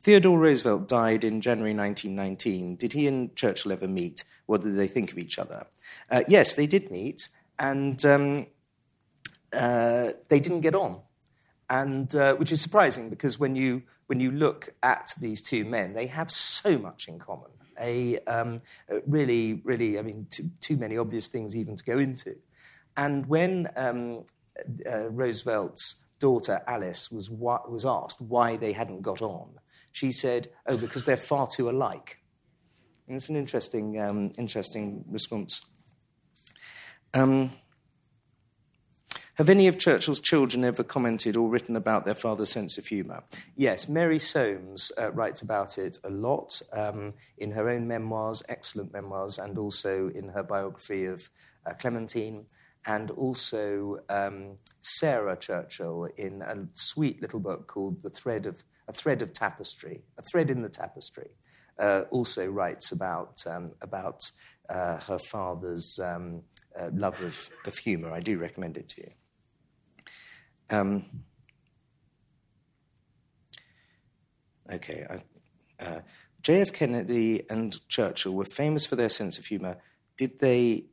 Theodore 0.00 0.38
Roosevelt 0.38 0.86
died 0.86 1.24
in 1.24 1.40
January 1.40 1.74
1919. 1.74 2.76
Did 2.76 2.92
he 2.92 3.08
and 3.08 3.34
Churchill 3.34 3.72
ever 3.72 3.88
meet? 3.88 4.22
What 4.46 4.60
did 4.60 4.76
they 4.76 4.86
think 4.86 5.10
of 5.10 5.18
each 5.18 5.36
other? 5.36 5.66
Uh, 6.08 6.22
yes, 6.28 6.54
they 6.54 6.68
did 6.68 6.92
meet, 6.92 7.28
and 7.58 8.04
um, 8.06 8.46
uh, 9.52 10.10
they 10.28 10.38
didn't 10.38 10.60
get 10.60 10.76
on. 10.76 11.00
And 11.68 12.14
uh, 12.14 12.36
which 12.36 12.52
is 12.52 12.60
surprising 12.60 13.10
because 13.10 13.38
when 13.38 13.56
you, 13.56 13.82
when 14.06 14.20
you 14.20 14.30
look 14.30 14.74
at 14.82 15.10
these 15.20 15.42
two 15.42 15.64
men, 15.64 15.94
they 15.94 16.06
have 16.06 16.30
so 16.30 16.78
much 16.78 17.08
in 17.08 17.18
common. 17.18 17.50
A, 17.78 18.18
um, 18.20 18.62
really, 19.06 19.60
really, 19.64 19.98
I 19.98 20.02
mean, 20.02 20.26
too, 20.30 20.44
too, 20.60 20.76
many 20.76 20.96
obvious 20.96 21.28
things 21.28 21.56
even 21.56 21.76
to 21.76 21.84
go 21.84 21.98
into. 21.98 22.36
And 22.96 23.26
when 23.26 23.68
um, 23.76 24.24
uh, 24.90 25.10
Roosevelt's 25.10 26.04
daughter 26.18 26.62
Alice 26.66 27.10
was, 27.10 27.28
was 27.28 27.84
asked 27.84 28.22
why 28.22 28.56
they 28.56 28.72
hadn't 28.72 29.02
got 29.02 29.20
on, 29.20 29.58
she 29.92 30.12
said, 30.12 30.48
"Oh, 30.66 30.76
because 30.76 31.04
they're 31.04 31.16
far 31.16 31.46
too 31.46 31.68
alike." 31.68 32.18
And 33.06 33.16
it's 33.16 33.28
an 33.28 33.36
interesting, 33.36 34.00
um, 34.00 34.32
interesting 34.38 35.04
response. 35.08 35.64
Um, 37.14 37.50
have 39.36 39.48
any 39.50 39.66
of 39.66 39.78
Churchill's 39.78 40.20
children 40.20 40.64
ever 40.64 40.82
commented 40.82 41.36
or 41.36 41.48
written 41.48 41.76
about 41.76 42.04
their 42.04 42.14
father's 42.14 42.50
sense 42.50 42.78
of 42.78 42.86
humour? 42.86 43.22
Yes, 43.54 43.88
Mary 43.88 44.18
Soames 44.18 44.90
uh, 44.98 45.12
writes 45.12 45.42
about 45.42 45.76
it 45.76 45.98
a 46.02 46.10
lot 46.10 46.60
um, 46.72 47.14
in 47.36 47.52
her 47.52 47.68
own 47.68 47.86
memoirs, 47.86 48.42
excellent 48.48 48.92
memoirs, 48.92 49.38
and 49.38 49.58
also 49.58 50.08
in 50.08 50.28
her 50.30 50.42
biography 50.42 51.04
of 51.04 51.28
uh, 51.66 51.74
Clementine, 51.74 52.46
and 52.86 53.10
also 53.10 53.98
um, 54.08 54.56
Sarah 54.80 55.36
Churchill 55.36 56.08
in 56.16 56.40
a 56.40 56.56
sweet 56.72 57.20
little 57.20 57.40
book 57.40 57.66
called 57.66 58.02
The 58.02 58.10
Thread 58.10 58.46
of, 58.46 58.62
A 58.88 58.92
Thread 58.92 59.20
of 59.20 59.32
Tapestry, 59.32 60.02
A 60.16 60.22
Thread 60.22 60.50
in 60.50 60.62
the 60.62 60.68
Tapestry, 60.68 61.30
uh, 61.78 62.02
also 62.10 62.48
writes 62.48 62.90
about, 62.90 63.44
um, 63.46 63.72
about 63.82 64.30
uh, 64.70 64.98
her 65.02 65.18
father's 65.18 65.98
um, 66.02 66.42
uh, 66.78 66.88
love 66.94 67.20
of, 67.22 67.50
of 67.66 67.76
humour. 67.76 68.12
I 68.12 68.20
do 68.20 68.38
recommend 68.38 68.76
it 68.76 68.88
to 68.90 69.02
you. 69.02 69.10
Um, 70.70 71.04
okay. 74.72 75.06
I, 75.08 75.84
uh, 75.84 76.00
JF 76.42 76.72
Kennedy 76.72 77.42
and 77.50 77.74
Churchill 77.88 78.34
were 78.34 78.44
famous 78.44 78.86
for 78.86 78.96
their 78.96 79.08
sense 79.08 79.38
of 79.38 79.46
humour. 79.46 79.78
Did 80.16 80.38
they 80.38 80.86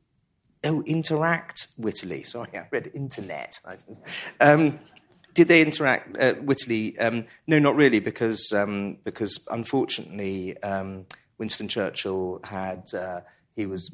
oh 0.63 0.83
interact 0.85 1.67
wittily? 1.77 2.23
Sorry, 2.25 2.49
I 2.55 2.67
read 2.71 2.91
internet. 2.93 3.59
Um, 4.39 4.79
did 5.33 5.47
they 5.47 5.61
interact 5.61 6.15
uh, 6.19 6.35
wittily? 6.41 6.97
Um, 6.99 7.25
no, 7.47 7.59
not 7.59 7.75
really, 7.75 7.99
because 7.99 8.51
um, 8.51 8.97
because 9.03 9.47
unfortunately, 9.51 10.57
um, 10.63 11.05
Winston 11.37 11.67
Churchill 11.67 12.39
had. 12.43 12.85
Uh, 12.93 13.21
he 13.55 13.67
was 13.67 13.89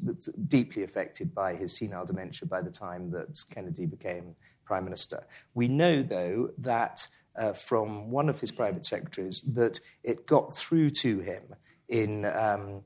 deeply 0.48 0.82
affected 0.84 1.34
by 1.34 1.54
his 1.54 1.76
senile 1.76 2.06
dementia 2.06 2.48
by 2.48 2.62
the 2.62 2.70
time 2.70 3.10
that 3.10 3.36
Kennedy 3.50 3.84
became 3.84 4.34
prime 4.70 4.84
minister. 4.84 5.26
We 5.52 5.66
know, 5.66 6.00
though, 6.02 6.50
that 6.58 7.08
uh, 7.36 7.52
from 7.52 8.10
one 8.10 8.28
of 8.28 8.40
his 8.40 8.52
private 8.52 8.86
secretaries 8.86 9.42
that 9.54 9.80
it 10.04 10.26
got 10.26 10.54
through 10.54 10.90
to 10.90 11.18
him 11.18 11.42
in 11.88 12.24
um, 12.24 12.82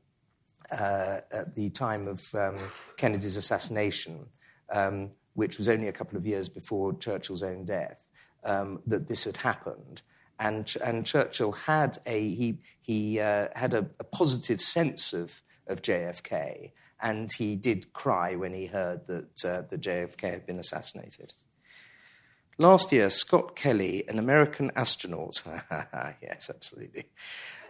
uh, 0.70 1.18
at 1.30 1.54
the 1.54 1.68
time 1.68 2.08
of 2.08 2.34
um, 2.34 2.56
Kennedy's 2.96 3.36
assassination, 3.36 4.26
um, 4.72 5.10
which 5.34 5.58
was 5.58 5.68
only 5.68 5.88
a 5.88 5.92
couple 5.92 6.16
of 6.16 6.24
years 6.24 6.48
before 6.48 6.96
Churchill's 6.96 7.42
own 7.42 7.66
death, 7.66 8.08
um, 8.44 8.80
that 8.86 9.06
this 9.06 9.24
had 9.24 9.36
happened. 9.36 10.00
And, 10.40 10.74
and 10.82 11.04
Churchill 11.04 11.52
had 11.52 11.98
a, 12.06 12.18
he, 12.34 12.60
he, 12.80 13.20
uh, 13.20 13.48
had 13.54 13.74
a, 13.74 13.90
a 14.00 14.04
positive 14.04 14.62
sense 14.62 15.12
of, 15.12 15.42
of 15.66 15.82
JFK, 15.82 16.70
and 17.00 17.30
he 17.30 17.56
did 17.56 17.92
cry 17.92 18.34
when 18.34 18.54
he 18.54 18.66
heard 18.66 19.06
that, 19.06 19.44
uh, 19.44 19.62
that 19.68 19.80
JFK 19.80 20.22
had 20.30 20.46
been 20.46 20.58
assassinated. 20.58 21.34
Last 22.56 22.92
year, 22.92 23.10
Scott 23.10 23.56
Kelly, 23.56 24.04
an 24.06 24.18
American 24.18 24.70
astronaut, 24.76 25.42
yes, 26.22 26.48
absolutely. 26.54 27.06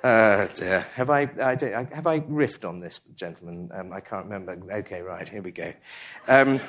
Uh, 0.02 0.46
dear. 0.48 0.86
Have 0.94 1.08
I, 1.08 1.22
I 1.40 1.56
have 1.94 2.06
I 2.06 2.20
riffed 2.20 2.68
on 2.68 2.80
this 2.80 2.98
gentleman? 2.98 3.70
Um, 3.72 3.94
I 3.94 4.00
can't 4.00 4.26
remember. 4.26 4.58
Okay, 4.80 5.00
right, 5.00 5.26
here 5.26 5.40
we 5.40 5.52
go. 5.52 5.72
Um, 6.28 6.60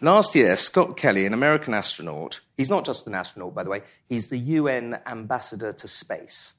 last 0.00 0.36
year, 0.36 0.54
Scott 0.54 0.96
Kelly, 0.96 1.26
an 1.26 1.34
American 1.34 1.74
astronaut, 1.74 2.38
he's 2.56 2.70
not 2.70 2.84
just 2.84 3.08
an 3.08 3.16
astronaut, 3.16 3.52
by 3.52 3.64
the 3.64 3.70
way, 3.70 3.82
he's 4.08 4.28
the 4.28 4.38
UN 4.38 5.00
ambassador 5.06 5.72
to 5.72 5.88
space. 5.88 6.54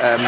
Um, 0.00 0.20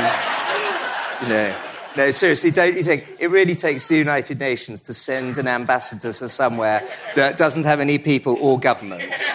you 1.22 1.28
know, 1.28 1.56
no, 1.96 2.10
seriously, 2.10 2.50
don't 2.50 2.76
you 2.76 2.84
think 2.84 3.16
it 3.18 3.30
really 3.30 3.54
takes 3.54 3.88
the 3.88 3.96
United 3.96 4.38
Nations 4.38 4.82
to 4.82 4.94
send 4.94 5.38
an 5.38 5.48
ambassador 5.48 6.12
to 6.12 6.28
somewhere 6.28 6.82
that 7.14 7.38
doesn't 7.38 7.64
have 7.64 7.80
any 7.80 7.98
people 7.98 8.36
or 8.40 8.58
governments? 8.60 9.34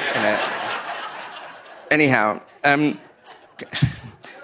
Anyhow, 1.90 2.42
um, 2.64 3.00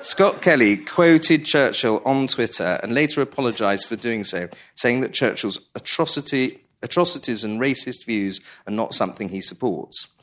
Scott 0.01 0.41
Kelly 0.41 0.77
quoted 0.77 1.45
Churchill 1.45 2.01
on 2.05 2.27
Twitter 2.27 2.79
and 2.83 2.93
later 2.93 3.21
apologized 3.21 3.87
for 3.87 3.95
doing 3.95 4.23
so, 4.23 4.49
saying 4.75 5.01
that 5.01 5.13
Churchill's 5.13 5.69
atrocity, 5.75 6.61
atrocities 6.81 7.43
and 7.43 7.59
racist 7.59 8.05
views 8.05 8.39
are 8.65 8.73
not 8.73 8.93
something 8.93 9.29
he 9.29 9.41
supports. 9.41 10.15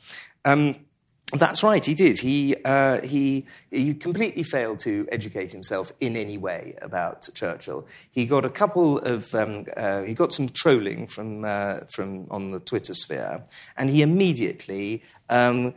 Um, 0.43 0.84
that's 1.33 1.63
right, 1.63 1.83
he 1.83 1.95
did. 1.95 2.19
He, 2.19 2.55
uh, 2.63 3.01
he, 3.01 3.45
he 3.71 3.95
completely 3.95 4.43
failed 4.43 4.79
to 4.81 5.07
educate 5.11 5.51
himself 5.51 5.91
in 5.99 6.15
any 6.15 6.37
way 6.37 6.75
about 6.81 7.27
Churchill. 7.33 7.87
He 8.11 8.27
got 8.27 8.45
a 8.45 8.49
couple 8.49 8.99
of, 8.99 9.33
um, 9.33 9.65
uh, 9.75 10.03
he 10.03 10.13
got 10.13 10.33
some 10.33 10.49
trolling 10.49 11.07
from, 11.07 11.43
uh, 11.43 11.79
from 11.89 12.27
on 12.29 12.51
the 12.51 12.59
Twitter 12.59 12.93
sphere, 12.93 13.43
and 13.75 13.89
he 13.89 14.03
immediately, 14.03 15.03
um, 15.29 15.73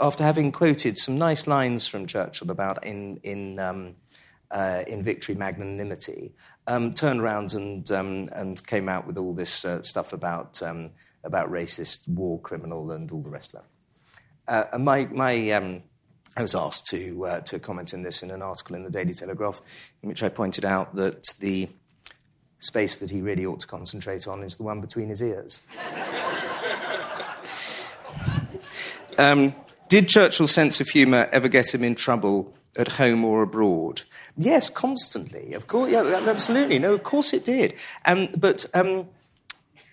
after 0.00 0.24
having 0.24 0.50
quoted 0.50 0.98
some 0.98 1.16
nice 1.16 1.46
lines 1.46 1.86
from 1.86 2.06
Churchill 2.06 2.50
about 2.50 2.84
in, 2.84 3.18
in, 3.22 3.60
um, 3.60 3.94
uh, 4.50 4.82
in 4.88 5.04
Victory 5.04 5.36
Magnanimity, 5.36 6.32
um, 6.66 6.92
turned 6.92 7.20
around 7.20 7.54
and, 7.54 7.88
um, 7.92 8.28
and 8.32 8.66
came 8.66 8.88
out 8.88 9.06
with 9.06 9.16
all 9.18 9.34
this 9.34 9.64
uh, 9.64 9.82
stuff 9.82 10.12
about, 10.12 10.60
um, 10.64 10.90
about 11.22 11.48
racist 11.48 12.08
war 12.08 12.40
criminal 12.40 12.90
and 12.90 13.12
all 13.12 13.22
the 13.22 13.30
rest 13.30 13.54
of 13.54 13.60
it. 13.60 13.66
Uh, 14.48 14.78
my, 14.78 15.04
my, 15.06 15.50
um, 15.50 15.82
I 16.36 16.42
was 16.42 16.54
asked 16.54 16.86
to, 16.86 17.26
uh, 17.26 17.40
to 17.42 17.58
comment 17.58 17.92
on 17.92 18.02
this 18.02 18.22
in 18.22 18.30
an 18.30 18.42
article 18.42 18.74
in 18.74 18.82
the 18.82 18.90
Daily 18.90 19.12
Telegraph, 19.12 19.60
in 20.02 20.08
which 20.08 20.22
I 20.22 20.30
pointed 20.30 20.64
out 20.64 20.96
that 20.96 21.22
the 21.38 21.68
space 22.58 22.96
that 22.96 23.10
he 23.10 23.20
really 23.20 23.46
ought 23.46 23.60
to 23.60 23.66
concentrate 23.66 24.26
on 24.26 24.42
is 24.42 24.56
the 24.56 24.62
one 24.62 24.80
between 24.80 25.08
his 25.08 25.22
ears. 25.22 25.60
um, 29.18 29.54
did 29.88 30.08
Churchill's 30.08 30.52
sense 30.52 30.80
of 30.80 30.88
humour 30.88 31.28
ever 31.30 31.48
get 31.48 31.74
him 31.74 31.84
in 31.84 31.94
trouble 31.94 32.54
at 32.76 32.92
home 32.92 33.24
or 33.24 33.42
abroad? 33.42 34.02
Yes, 34.36 34.70
constantly. 34.70 35.52
Of 35.52 35.66
course, 35.66 35.92
yeah, 35.92 36.22
absolutely. 36.26 36.78
No, 36.78 36.94
of 36.94 37.02
course 37.02 37.32
it 37.32 37.44
did. 37.44 37.74
Um, 38.04 38.28
but 38.36 38.66
um, 38.74 39.08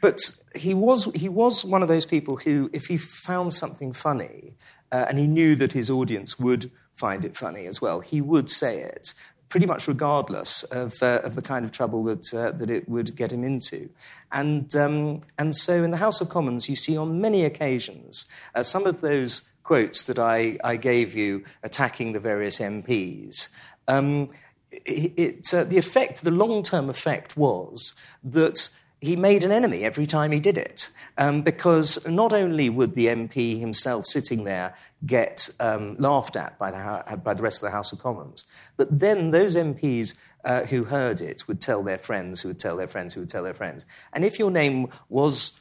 but 0.01 0.19
he 0.55 0.73
was, 0.73 1.13
he 1.13 1.29
was 1.29 1.63
one 1.65 1.81
of 1.81 1.87
those 1.87 2.05
people 2.05 2.37
who, 2.37 2.69
if 2.73 2.85
he 2.85 2.97
found 2.97 3.53
something 3.53 3.93
funny, 3.93 4.53
uh, 4.91 5.05
and 5.09 5.17
he 5.17 5.27
knew 5.27 5.55
that 5.55 5.73
his 5.73 5.89
audience 5.89 6.39
would 6.39 6.71
find 6.93 7.25
it 7.25 7.35
funny 7.35 7.65
as 7.65 7.81
well, 7.81 7.99
he 7.99 8.21
would 8.21 8.49
say 8.49 8.81
it, 8.81 9.13
pretty 9.49 9.65
much 9.65 9.87
regardless 9.87 10.63
of, 10.63 10.93
uh, 11.01 11.19
of 11.23 11.35
the 11.35 11.41
kind 11.41 11.65
of 11.65 11.71
trouble 11.71 12.03
that, 12.03 12.33
uh, 12.33 12.51
that 12.51 12.69
it 12.69 12.87
would 12.87 13.15
get 13.15 13.31
him 13.31 13.43
into. 13.43 13.89
And, 14.31 14.73
um, 14.75 15.21
and 15.37 15.55
so 15.55 15.83
in 15.83 15.91
the 15.91 15.97
House 15.97 16.21
of 16.21 16.29
Commons, 16.29 16.69
you 16.69 16.75
see 16.75 16.97
on 16.97 17.21
many 17.21 17.43
occasions 17.43 18.25
uh, 18.53 18.63
some 18.63 18.85
of 18.85 19.01
those 19.01 19.49
quotes 19.63 20.03
that 20.03 20.19
I, 20.19 20.57
I 20.63 20.77
gave 20.77 21.15
you 21.15 21.43
attacking 21.63 22.13
the 22.13 22.19
various 22.19 22.59
MPs. 22.59 23.49
Um, 23.87 24.29
it, 24.71 25.13
it, 25.17 25.53
uh, 25.53 25.63
the 25.63 25.77
effect, 25.77 26.23
the 26.23 26.31
long 26.31 26.63
term 26.63 26.89
effect 26.89 27.37
was 27.37 27.93
that 28.23 28.69
he 29.05 29.15
made 29.15 29.43
an 29.43 29.51
enemy 29.51 29.83
every 29.83 30.05
time 30.05 30.31
he 30.31 30.39
did 30.39 30.57
it. 30.57 30.89
Um, 31.17 31.43
because 31.43 32.05
not 32.07 32.33
only 32.33 32.69
would 32.69 32.95
the 32.95 33.07
MP 33.07 33.57
himself 33.57 34.05
sitting 34.05 34.43
there 34.43 34.75
get 35.05 35.49
um, 35.61 35.95
laughed 35.97 36.35
at 36.35 36.59
by 36.59 36.71
the, 36.71 37.17
by 37.17 37.33
the 37.33 37.41
rest 37.43 37.59
of 37.59 37.67
the 37.67 37.71
House 37.71 37.93
of 37.93 37.99
Commons, 37.99 38.43
but 38.75 38.99
then 38.99 39.31
those 39.31 39.55
MPs 39.55 40.15
uh, 40.43 40.63
who 40.63 40.83
heard 40.83 41.21
it 41.21 41.47
would 41.47 41.61
tell 41.61 41.83
their 41.83 41.97
friends, 41.97 42.41
who 42.41 42.49
would 42.49 42.59
tell 42.59 42.75
their 42.75 42.87
friends, 42.87 43.13
who 43.13 43.21
would 43.21 43.29
tell 43.29 43.43
their 43.43 43.53
friends. 43.53 43.85
And 44.11 44.25
if 44.25 44.37
your 44.37 44.51
name 44.51 44.89
was 45.07 45.59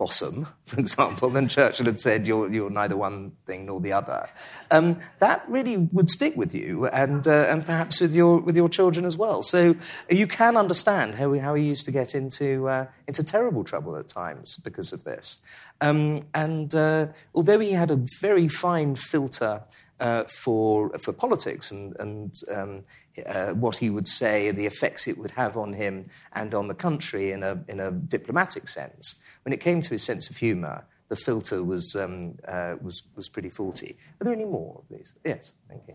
Bossom, 0.00 0.46
for 0.64 0.80
example, 0.80 1.28
then 1.28 1.46
Churchill 1.46 1.84
had 1.84 2.00
said 2.00 2.26
you're, 2.26 2.50
you're 2.50 2.70
neither 2.70 2.96
one 2.96 3.32
thing 3.44 3.66
nor 3.66 3.82
the 3.82 3.92
other. 3.92 4.30
Um, 4.70 4.98
that 5.18 5.44
really 5.46 5.76
would 5.76 6.08
stick 6.08 6.38
with 6.38 6.54
you 6.54 6.86
and, 6.86 7.28
uh, 7.28 7.44
and 7.50 7.66
perhaps 7.66 8.00
with 8.00 8.16
your, 8.16 8.40
with 8.40 8.56
your 8.56 8.70
children 8.70 9.04
as 9.04 9.18
well. 9.18 9.42
So 9.42 9.76
you 10.08 10.26
can 10.26 10.56
understand 10.56 11.16
how, 11.16 11.38
how 11.38 11.54
he 11.54 11.66
used 11.66 11.84
to 11.84 11.92
get 11.92 12.14
into, 12.14 12.66
uh, 12.66 12.86
into 13.06 13.22
terrible 13.22 13.62
trouble 13.62 13.94
at 13.96 14.08
times 14.08 14.56
because 14.56 14.94
of 14.94 15.04
this. 15.04 15.40
Um, 15.82 16.24
and 16.32 16.74
uh, 16.74 17.08
although 17.34 17.58
he 17.58 17.72
had 17.72 17.90
a 17.90 18.02
very 18.22 18.48
fine 18.48 18.94
filter 18.94 19.64
uh, 20.00 20.24
for, 20.24 20.90
for 20.98 21.12
politics 21.12 21.70
and, 21.70 21.94
and 22.00 22.34
um, 22.50 22.84
uh, 23.26 23.50
what 23.50 23.76
he 23.76 23.90
would 23.90 24.08
say 24.08 24.48
and 24.48 24.58
the 24.58 24.66
effects 24.66 25.06
it 25.06 25.18
would 25.18 25.32
have 25.32 25.56
on 25.56 25.74
him 25.74 26.08
and 26.32 26.54
on 26.54 26.68
the 26.68 26.74
country 26.74 27.30
in 27.32 27.42
a, 27.42 27.62
in 27.68 27.78
a 27.78 27.90
diplomatic 27.90 28.66
sense. 28.66 29.20
When 29.44 29.52
it 29.52 29.60
came 29.60 29.80
to 29.82 29.90
his 29.90 30.02
sense 30.02 30.30
of 30.30 30.36
humour, 30.38 30.86
the 31.08 31.16
filter 31.16 31.62
was, 31.62 31.94
um, 31.94 32.38
uh, 32.46 32.76
was, 32.80 33.02
was 33.14 33.28
pretty 33.28 33.50
faulty. 33.50 33.96
Are 34.20 34.24
there 34.24 34.32
any 34.32 34.44
more 34.44 34.82
of 34.82 34.96
these? 34.96 35.14
Yes, 35.24 35.52
thank 35.68 35.82
you. 35.88 35.94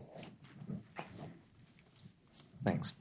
Thanks. 2.64 2.93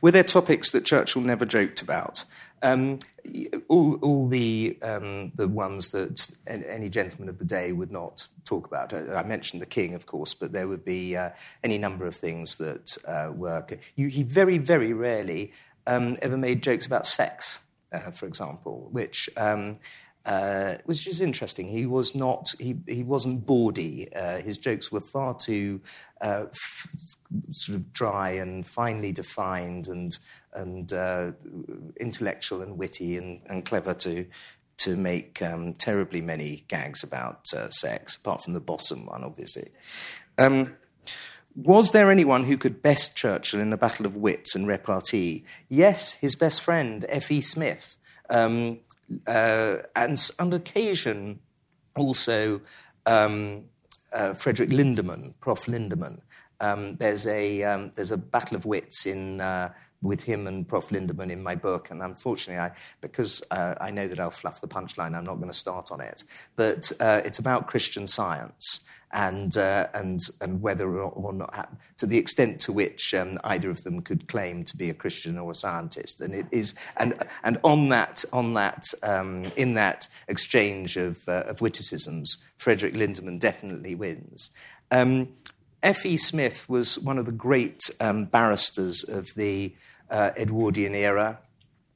Were 0.00 0.10
there 0.10 0.24
topics 0.24 0.70
that 0.70 0.84
Churchill 0.84 1.20
never 1.20 1.44
joked 1.44 1.82
about? 1.82 2.24
Um, 2.62 2.98
all, 3.68 3.94
all 4.02 4.28
the, 4.28 4.78
um, 4.82 5.32
the 5.34 5.48
ones 5.48 5.90
that 5.90 6.28
any 6.46 6.88
gentleman 6.88 7.28
of 7.28 7.38
the 7.38 7.44
day 7.44 7.72
would 7.72 7.90
not 7.90 8.26
talk 8.44 8.66
about. 8.66 8.92
I 8.92 9.22
mentioned 9.22 9.62
the 9.62 9.66
king, 9.66 9.94
of 9.94 10.06
course, 10.06 10.34
but 10.34 10.52
there 10.52 10.68
would 10.68 10.84
be 10.84 11.16
uh, 11.16 11.30
any 11.62 11.78
number 11.78 12.06
of 12.06 12.14
things 12.14 12.56
that 12.58 12.96
uh, 13.06 13.32
were. 13.32 13.64
You, 13.96 14.08
he 14.08 14.22
very, 14.22 14.58
very 14.58 14.92
rarely 14.92 15.52
um, 15.86 16.16
ever 16.20 16.36
made 16.36 16.62
jokes 16.62 16.86
about 16.86 17.06
sex, 17.06 17.60
uh, 17.92 18.10
for 18.10 18.26
example, 18.26 18.88
which. 18.90 19.30
Um, 19.36 19.78
uh, 20.26 20.76
which 20.84 21.06
is 21.06 21.20
interesting. 21.20 21.68
He 21.68 21.86
was 21.86 22.14
not. 22.14 22.48
He 22.58 22.76
he 22.86 23.02
wasn't 23.02 23.46
bawdy. 23.46 24.12
Uh, 24.14 24.40
his 24.40 24.58
jokes 24.58 24.92
were 24.92 25.00
far 25.00 25.34
too 25.34 25.80
uh, 26.20 26.44
f- 26.50 27.16
sort 27.48 27.76
of 27.76 27.92
dry 27.92 28.30
and 28.30 28.66
finely 28.66 29.12
defined 29.12 29.88
and 29.88 30.12
and 30.52 30.92
uh, 30.92 31.32
intellectual 31.98 32.60
and 32.60 32.76
witty 32.76 33.16
and, 33.16 33.40
and, 33.46 33.64
clever 33.64 33.94
to 33.94 34.26
to 34.78 34.96
make 34.96 35.40
um, 35.40 35.72
terribly 35.74 36.20
many 36.20 36.64
gags 36.68 37.04
about 37.04 37.44
uh, 37.56 37.70
sex, 37.70 38.16
apart 38.16 38.42
from 38.42 38.54
the 38.54 38.60
Bossom 38.60 39.06
one, 39.06 39.22
obviously. 39.22 39.68
Um, 40.38 40.76
was 41.54 41.92
there 41.92 42.10
anyone 42.10 42.44
who 42.44 42.56
could 42.56 42.82
best 42.82 43.16
Churchill 43.16 43.60
in 43.60 43.72
a 43.72 43.76
battle 43.76 44.06
of 44.06 44.16
wits 44.16 44.54
and 44.54 44.66
repartee? 44.66 45.44
Yes, 45.68 46.14
his 46.14 46.34
best 46.34 46.62
friend, 46.62 47.04
F.E. 47.08 47.40
Smith. 47.40 47.96
Um, 48.28 48.80
uh, 49.26 49.76
and 49.96 50.30
on 50.38 50.52
occasion, 50.52 51.40
also 51.96 52.60
um, 53.06 53.64
uh, 54.12 54.34
Frederick 54.34 54.70
Lindemann, 54.70 55.34
Prof. 55.40 55.66
Lindemann. 55.66 56.20
Um, 56.60 56.96
there's, 56.96 57.26
a, 57.26 57.62
um, 57.62 57.92
there's 57.94 58.12
a 58.12 58.18
battle 58.18 58.56
of 58.56 58.66
wits 58.66 59.06
in, 59.06 59.40
uh, 59.40 59.72
with 60.02 60.24
him 60.24 60.46
and 60.46 60.68
Prof. 60.68 60.90
Lindemann 60.90 61.30
in 61.30 61.42
my 61.42 61.54
book, 61.54 61.90
and 61.90 62.02
unfortunately, 62.02 62.60
I, 62.60 62.72
because 63.00 63.42
uh, 63.50 63.74
I 63.80 63.90
know 63.90 64.08
that 64.08 64.20
I'll 64.20 64.30
fluff 64.30 64.60
the 64.60 64.68
punchline, 64.68 65.16
I'm 65.16 65.24
not 65.24 65.36
going 65.36 65.50
to 65.50 65.56
start 65.56 65.90
on 65.90 66.00
it. 66.00 66.24
But 66.56 66.92
uh, 67.00 67.22
it's 67.24 67.38
about 67.38 67.66
Christian 67.66 68.06
science 68.06 68.86
and, 69.12 69.56
uh, 69.56 69.88
and, 69.94 70.20
and 70.40 70.62
whether 70.62 70.98
or 70.98 71.32
not, 71.32 71.72
to 71.98 72.06
the 72.06 72.18
extent 72.18 72.60
to 72.60 72.72
which 72.72 73.12
um, 73.14 73.38
either 73.44 73.70
of 73.70 73.82
them 73.82 74.00
could 74.00 74.28
claim 74.28 74.64
to 74.64 74.76
be 74.76 74.88
a 74.88 74.94
Christian 74.94 75.38
or 75.38 75.50
a 75.50 75.54
scientist. 75.54 76.20
And 76.20 76.34
it 76.34 76.46
is, 76.50 76.74
and, 76.96 77.14
and 77.42 77.58
on 77.64 77.88
that, 77.88 78.24
on 78.32 78.54
that 78.54 78.84
um, 79.02 79.44
in 79.56 79.74
that 79.74 80.08
exchange 80.28 80.96
of, 80.96 81.28
uh, 81.28 81.44
of 81.46 81.60
witticisms, 81.60 82.46
Frederick 82.56 82.94
Lindemann 82.94 83.38
definitely 83.38 83.94
wins. 83.94 84.50
Um, 84.90 85.28
F.E. 85.82 86.16
Smith 86.16 86.68
was 86.68 86.98
one 86.98 87.18
of 87.18 87.26
the 87.26 87.32
great 87.32 87.80
um, 88.00 88.26
barristers 88.26 89.02
of 89.02 89.28
the 89.34 89.74
uh, 90.10 90.30
Edwardian 90.36 90.94
era. 90.94 91.38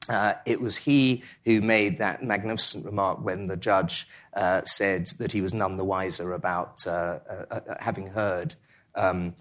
Uh, 0.07 0.33
it 0.45 0.61
was 0.61 0.77
he 0.77 1.23
who 1.45 1.61
made 1.61 1.97
that 1.97 2.23
magnificent 2.23 2.85
remark 2.85 3.23
when 3.23 3.47
the 3.47 3.57
judge 3.57 4.07
uh, 4.33 4.61
said 4.63 5.07
that 5.17 5.31
he 5.31 5.41
was 5.41 5.53
none 5.53 5.77
the 5.77 5.83
wiser 5.83 6.33
about 6.33 6.85
uh, 6.85 7.19
uh, 7.29 7.45
uh, 7.51 7.59
having 7.79 8.07
heard 8.07 8.55
um, 8.93 9.35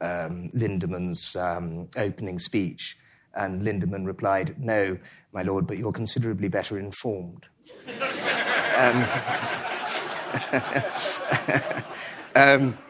um, 0.00 0.50
Lindemann's 0.54 1.36
um, 1.36 1.88
opening 1.96 2.38
speech. 2.38 2.96
And 3.34 3.62
Lindemann 3.62 4.06
replied, 4.06 4.58
No, 4.58 4.96
my 5.32 5.42
lord, 5.42 5.66
but 5.66 5.76
you're 5.76 5.92
considerably 5.92 6.48
better 6.48 6.78
informed. 6.78 7.46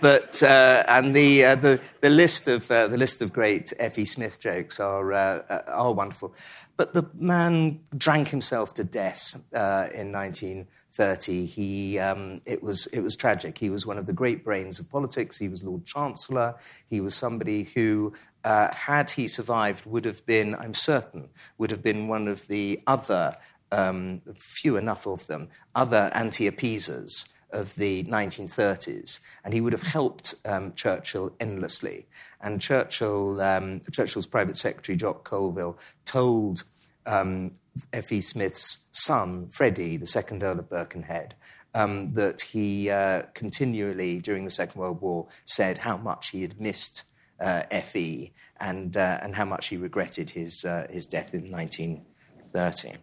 but 0.00 0.42
uh, 0.42 0.82
and 0.88 1.14
the, 1.14 1.44
uh, 1.44 1.54
the 1.56 1.80
the 2.00 2.08
list 2.08 2.48
of 2.48 2.70
uh, 2.70 2.88
the 2.88 2.96
list 2.96 3.20
of 3.20 3.32
great 3.32 3.72
F.E. 3.78 4.04
Smith 4.04 4.40
jokes 4.40 4.80
are 4.80 5.12
uh, 5.12 5.42
uh, 5.48 5.62
are 5.68 5.92
wonderful. 5.92 6.34
But 6.76 6.94
the 6.94 7.04
man 7.14 7.80
drank 7.96 8.28
himself 8.28 8.74
to 8.74 8.84
death 8.84 9.36
uh, 9.54 9.88
in 9.94 10.10
1930. 10.10 11.44
He 11.44 11.98
um, 11.98 12.40
it 12.46 12.62
was 12.62 12.86
it 12.86 13.00
was 13.00 13.14
tragic. 13.14 13.58
He 13.58 13.68
was 13.68 13.86
one 13.86 13.98
of 13.98 14.06
the 14.06 14.12
great 14.12 14.42
brains 14.42 14.80
of 14.80 14.90
politics. 14.90 15.38
He 15.38 15.48
was 15.48 15.62
Lord 15.62 15.84
Chancellor. 15.84 16.56
He 16.88 17.00
was 17.00 17.14
somebody 17.14 17.64
who. 17.74 18.14
had 18.44 19.10
he 19.10 19.26
survived, 19.28 19.86
would 19.86 20.04
have 20.04 20.24
been, 20.26 20.54
I'm 20.54 20.74
certain, 20.74 21.30
would 21.56 21.70
have 21.70 21.82
been 21.82 22.08
one 22.08 22.28
of 22.28 22.46
the 22.46 22.78
other, 22.86 23.38
um, 23.72 24.20
few 24.36 24.76
enough 24.76 25.06
of 25.06 25.26
them, 25.26 25.48
other 25.74 26.10
anti 26.14 26.46
appeasers 26.46 27.33
of 27.54 27.76
the 27.76 28.04
1930s, 28.04 29.20
and 29.44 29.54
he 29.54 29.60
would 29.60 29.72
have 29.72 29.82
helped 29.82 30.34
um, 30.44 30.74
Churchill 30.74 31.34
endlessly. 31.40 32.06
And 32.40 32.60
Churchill, 32.60 33.40
um, 33.40 33.80
Churchill's 33.90 34.26
private 34.26 34.56
secretary, 34.56 34.96
Jock 34.96 35.24
Colville, 35.24 35.78
told 36.04 36.64
um, 37.06 37.52
F.E. 37.92 38.20
Smith's 38.20 38.86
son, 38.92 39.48
Freddie, 39.48 39.96
the 39.96 40.06
second 40.06 40.42
Earl 40.42 40.58
of 40.58 40.68
Birkenhead, 40.68 41.34
um, 41.74 42.12
that 42.14 42.40
he 42.40 42.90
uh, 42.90 43.22
continually, 43.34 44.20
during 44.20 44.44
the 44.44 44.50
Second 44.50 44.80
World 44.80 45.00
War, 45.00 45.26
said 45.44 45.78
how 45.78 45.96
much 45.96 46.30
he 46.30 46.42
had 46.42 46.60
missed 46.60 47.04
uh, 47.40 47.62
F.E. 47.70 48.32
And, 48.60 48.96
uh, 48.96 49.18
and 49.22 49.34
how 49.34 49.44
much 49.44 49.68
he 49.68 49.76
regretted 49.76 50.30
his, 50.30 50.64
uh, 50.64 50.86
his 50.88 51.06
death 51.06 51.34
in 51.34 51.50
1930. 51.50 52.98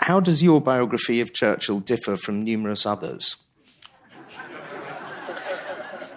How 0.00 0.18
does 0.18 0.42
your 0.42 0.62
biography 0.62 1.20
of 1.20 1.34
Churchill 1.34 1.80
differ 1.80 2.16
from 2.16 2.42
numerous 2.42 2.86
others? 2.86 3.44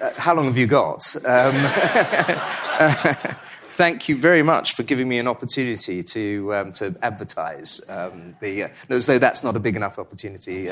uh, 0.02 0.12
how 0.16 0.34
long 0.34 0.46
have 0.46 0.58
you 0.58 0.68
got? 0.68 1.04
Um, 1.26 1.54
thank 3.64 4.08
you 4.08 4.16
very 4.16 4.42
much 4.42 4.74
for 4.74 4.84
giving 4.84 5.10
me 5.10 5.20
an 5.20 5.28
opportunity 5.28 6.02
to, 6.02 6.56
um, 6.56 6.72
to 6.74 6.96
advertise 7.02 7.82
um, 7.90 8.38
the. 8.40 8.64
Uh, 8.64 8.70
as 8.88 9.06
though 9.06 9.20
that's 9.20 9.44
not 9.44 9.58
a 9.58 9.60
big 9.60 9.76
enough 9.76 10.00
opportunity. 10.00 10.70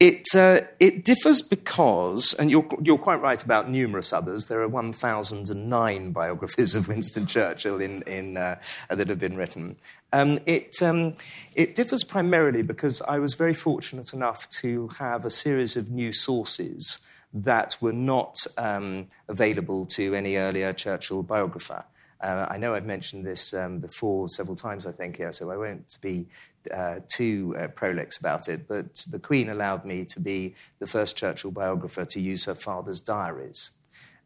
It, 0.00 0.34
uh, 0.34 0.62
it 0.80 1.04
differs 1.04 1.42
because, 1.42 2.34
and 2.34 2.50
you're, 2.50 2.66
you're 2.82 2.98
quite 2.98 3.20
right 3.20 3.42
about 3.42 3.70
numerous 3.70 4.12
others, 4.12 4.46
there 4.46 4.60
are 4.60 4.68
1,009 4.68 6.12
biographies 6.12 6.74
of 6.74 6.88
Winston 6.88 7.26
Churchill 7.26 7.80
in, 7.80 8.02
in, 8.02 8.36
uh, 8.36 8.56
that 8.90 9.08
have 9.08 9.18
been 9.18 9.36
written. 9.36 9.76
Um, 10.12 10.38
it, 10.46 10.82
um, 10.82 11.14
it 11.54 11.74
differs 11.74 12.04
primarily 12.04 12.62
because 12.62 13.02
I 13.02 13.18
was 13.18 13.34
very 13.34 13.54
fortunate 13.54 14.12
enough 14.12 14.48
to 14.60 14.88
have 14.98 15.24
a 15.24 15.30
series 15.30 15.76
of 15.76 15.90
new 15.90 16.12
sources 16.12 17.00
that 17.32 17.76
were 17.80 17.92
not 17.92 18.36
um, 18.56 19.08
available 19.28 19.84
to 19.86 20.14
any 20.14 20.36
earlier 20.36 20.72
Churchill 20.72 21.22
biographer. 21.22 21.84
Uh, 22.20 22.46
I 22.48 22.56
know 22.56 22.74
I've 22.74 22.86
mentioned 22.86 23.26
this 23.26 23.52
um, 23.52 23.78
before 23.78 24.28
several 24.28 24.56
times, 24.56 24.86
I 24.86 24.92
think, 24.92 25.16
here, 25.16 25.32
so 25.32 25.50
I 25.50 25.56
won't 25.56 25.98
be 26.00 26.26
uh, 26.72 27.00
too 27.08 27.54
uh, 27.58 27.68
prolix 27.68 28.18
about 28.18 28.48
it, 28.48 28.66
but 28.66 29.04
the 29.10 29.18
Queen 29.18 29.48
allowed 29.48 29.84
me 29.84 30.04
to 30.06 30.20
be 30.20 30.54
the 30.78 30.86
first 30.86 31.16
Churchill 31.16 31.50
biographer 31.50 32.04
to 32.04 32.20
use 32.20 32.44
her 32.44 32.54
father's 32.54 33.00
diaries. 33.00 33.72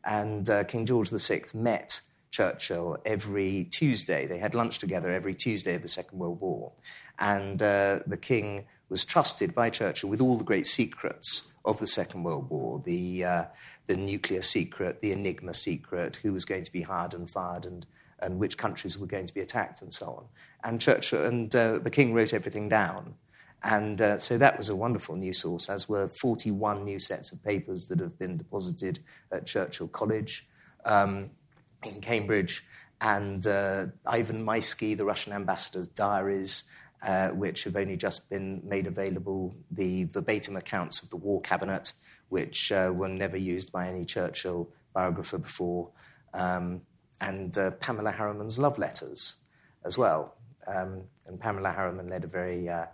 And 0.05 0.49
uh, 0.49 0.65
King 0.65 0.87
George 0.87 1.11
VI 1.11 1.43
met 1.55 2.01
Churchill 2.31 2.99
every 3.05 3.65
Tuesday. 3.65 4.27
They 4.27 4.39
had 4.39 4.55
lunch 4.55 4.79
together 4.79 5.11
every 5.11 5.35
Tuesday 5.35 5.75
of 5.75 5.83
the 5.83 5.89
Second 5.89 6.19
World 6.19 6.41
War. 6.41 6.73
And 7.19 7.63
uh, 7.63 8.01
the 8.07 8.17
King 8.17 8.67
was 8.89 9.05
trusted 9.05 9.55
by 9.55 9.71
Churchill 9.71 10.09
with 10.09 10.21
all 10.21 10.39
the 10.39 10.45
great 10.45 10.67
secrets 10.67 11.53
of 11.65 11.79
the 11.79 11.87
Second 11.87 12.23
World 12.23 12.49
War 12.49 12.81
the, 12.85 13.25
uh, 13.25 13.45
the 13.91 13.97
nuclear 13.97 14.41
secret, 14.41 15.01
the 15.01 15.11
Enigma 15.11 15.53
secret, 15.53 16.21
who 16.23 16.33
was 16.33 16.45
going 16.45 16.63
to 16.63 16.71
be 16.71 16.83
hired 16.83 17.13
and 17.13 17.29
fired 17.29 17.67
and 17.67 17.87
and 18.21 18.39
which 18.39 18.57
countries 18.57 18.99
were 18.99 19.07
going 19.07 19.27
to 19.27 19.35
be 19.35 19.41
attacked 19.41 19.81
and 19.83 19.93
so 19.93 20.07
on. 20.07 20.25
And 20.63 20.81
Churchill 20.81 21.25
and 21.25 21.57
uh, 21.57 21.79
the 21.79 21.91
king 21.91 22.13
wrote 22.13 22.35
everything 22.35 22.69
down. 22.69 23.15
And 23.65 24.01
uh, 24.01 24.19
so 24.19 24.37
that 24.39 24.59
was 24.59 24.69
a 24.69 24.77
wonderful 24.77 25.17
new 25.17 25.33
source, 25.33 25.71
as 25.71 25.89
were 25.89 26.07
41 26.07 26.85
new 26.85 26.99
sets 26.99 27.33
of 27.33 27.43
papers 27.43 27.89
that 27.89 27.99
have 27.99 28.19
been 28.19 28.37
deposited 28.37 29.01
at 29.33 29.47
Churchill 29.47 29.89
College 29.89 30.47
um, 30.85 31.31
in 31.83 32.01
Cambridge, 32.01 32.63
and 33.01 33.47
uh, 33.47 33.87
Ivan 34.07 34.45
Maisky, 34.45 34.97
the 34.97 35.07
Russian 35.07 35.33
ambassador's 35.33 35.89
diaries, 35.89 36.71
uh, 37.03 37.29
which 37.29 37.65
have 37.65 37.75
only 37.75 37.97
just 37.97 38.29
been 38.29 38.61
made 38.63 38.87
available, 38.87 39.55
the 39.71 40.05
verbatim 40.05 40.57
accounts 40.57 41.03
of 41.03 41.09
the 41.09 41.17
war 41.17 41.41
cabinet, 41.41 41.95
which 42.31 42.73
uh, 42.73 42.91
were 42.95 43.09
never 43.09 43.37
used 43.37 43.71
by 43.71 43.87
any 43.87 44.05
Churchill 44.05 44.69
biographer 44.95 45.39
before. 45.39 45.91
Um, 46.33 46.81
and 47.21 47.57
uh, 47.59 47.73
Pamela 47.73 48.13
Harriman's 48.13 48.59
love 48.59 48.79
letters 48.79 49.43
as 49.85 49.99
well. 49.99 50.35
Um, 50.67 51.03
and 51.27 51.39
Pamela 51.39 51.71
Harriman 51.73 52.09
led 52.09 52.25
a 52.25 52.27
very 52.27 52.69
uh, 52.69 52.87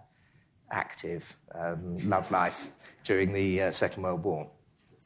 active 0.71 1.37
um, 1.55 1.99
love 2.09 2.31
life 2.31 2.69
during 3.05 3.33
the 3.33 3.63
uh, 3.63 3.71
Second 3.71 4.03
World 4.03 4.25
War. 4.25 4.49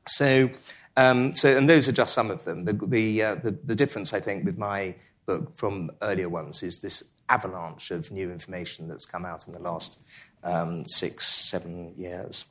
So, 0.06 0.50
um, 0.96 1.34
so, 1.34 1.56
and 1.56 1.68
those 1.68 1.88
are 1.88 1.92
just 1.92 2.14
some 2.14 2.30
of 2.30 2.44
them. 2.44 2.64
The, 2.64 2.72
the, 2.72 3.22
uh, 3.22 3.34
the, 3.36 3.50
the 3.50 3.74
difference, 3.74 4.12
I 4.14 4.20
think, 4.20 4.44
with 4.44 4.58
my 4.58 4.94
book 5.26 5.56
from 5.56 5.90
earlier 6.02 6.28
ones 6.28 6.62
is 6.62 6.80
this 6.80 7.14
avalanche 7.28 7.90
of 7.90 8.10
new 8.10 8.30
information 8.32 8.88
that's 8.88 9.04
come 9.04 9.24
out 9.24 9.46
in 9.46 9.52
the 9.52 9.60
last 9.60 10.00
um, 10.42 10.84
six, 10.86 11.26
seven 11.26 11.94
years. 11.96 12.44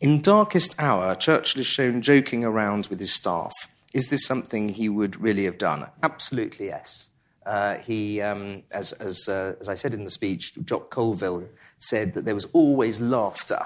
In 0.00 0.20
Darkest 0.20 0.80
Hour, 0.80 1.16
Churchill 1.16 1.60
is 1.60 1.66
shown 1.66 2.02
joking 2.02 2.44
around 2.44 2.86
with 2.86 3.00
his 3.00 3.12
staff 3.12 3.52
is 3.92 4.10
this 4.10 4.26
something 4.26 4.68
he 4.68 4.88
would 4.88 5.20
really 5.20 5.44
have 5.44 5.58
done? 5.58 5.86
Absolutely 6.02 6.66
yes. 6.66 7.08
Uh, 7.44 7.76
he, 7.76 8.20
um, 8.20 8.62
as, 8.70 8.92
as, 8.92 9.28
uh, 9.28 9.54
as 9.60 9.68
I 9.68 9.74
said 9.74 9.94
in 9.94 10.04
the 10.04 10.10
speech, 10.10 10.54
Jock 10.64 10.90
Colville 10.90 11.48
said 11.78 12.12
that 12.12 12.26
there 12.26 12.34
was 12.34 12.44
always 12.52 13.00
laughter 13.00 13.60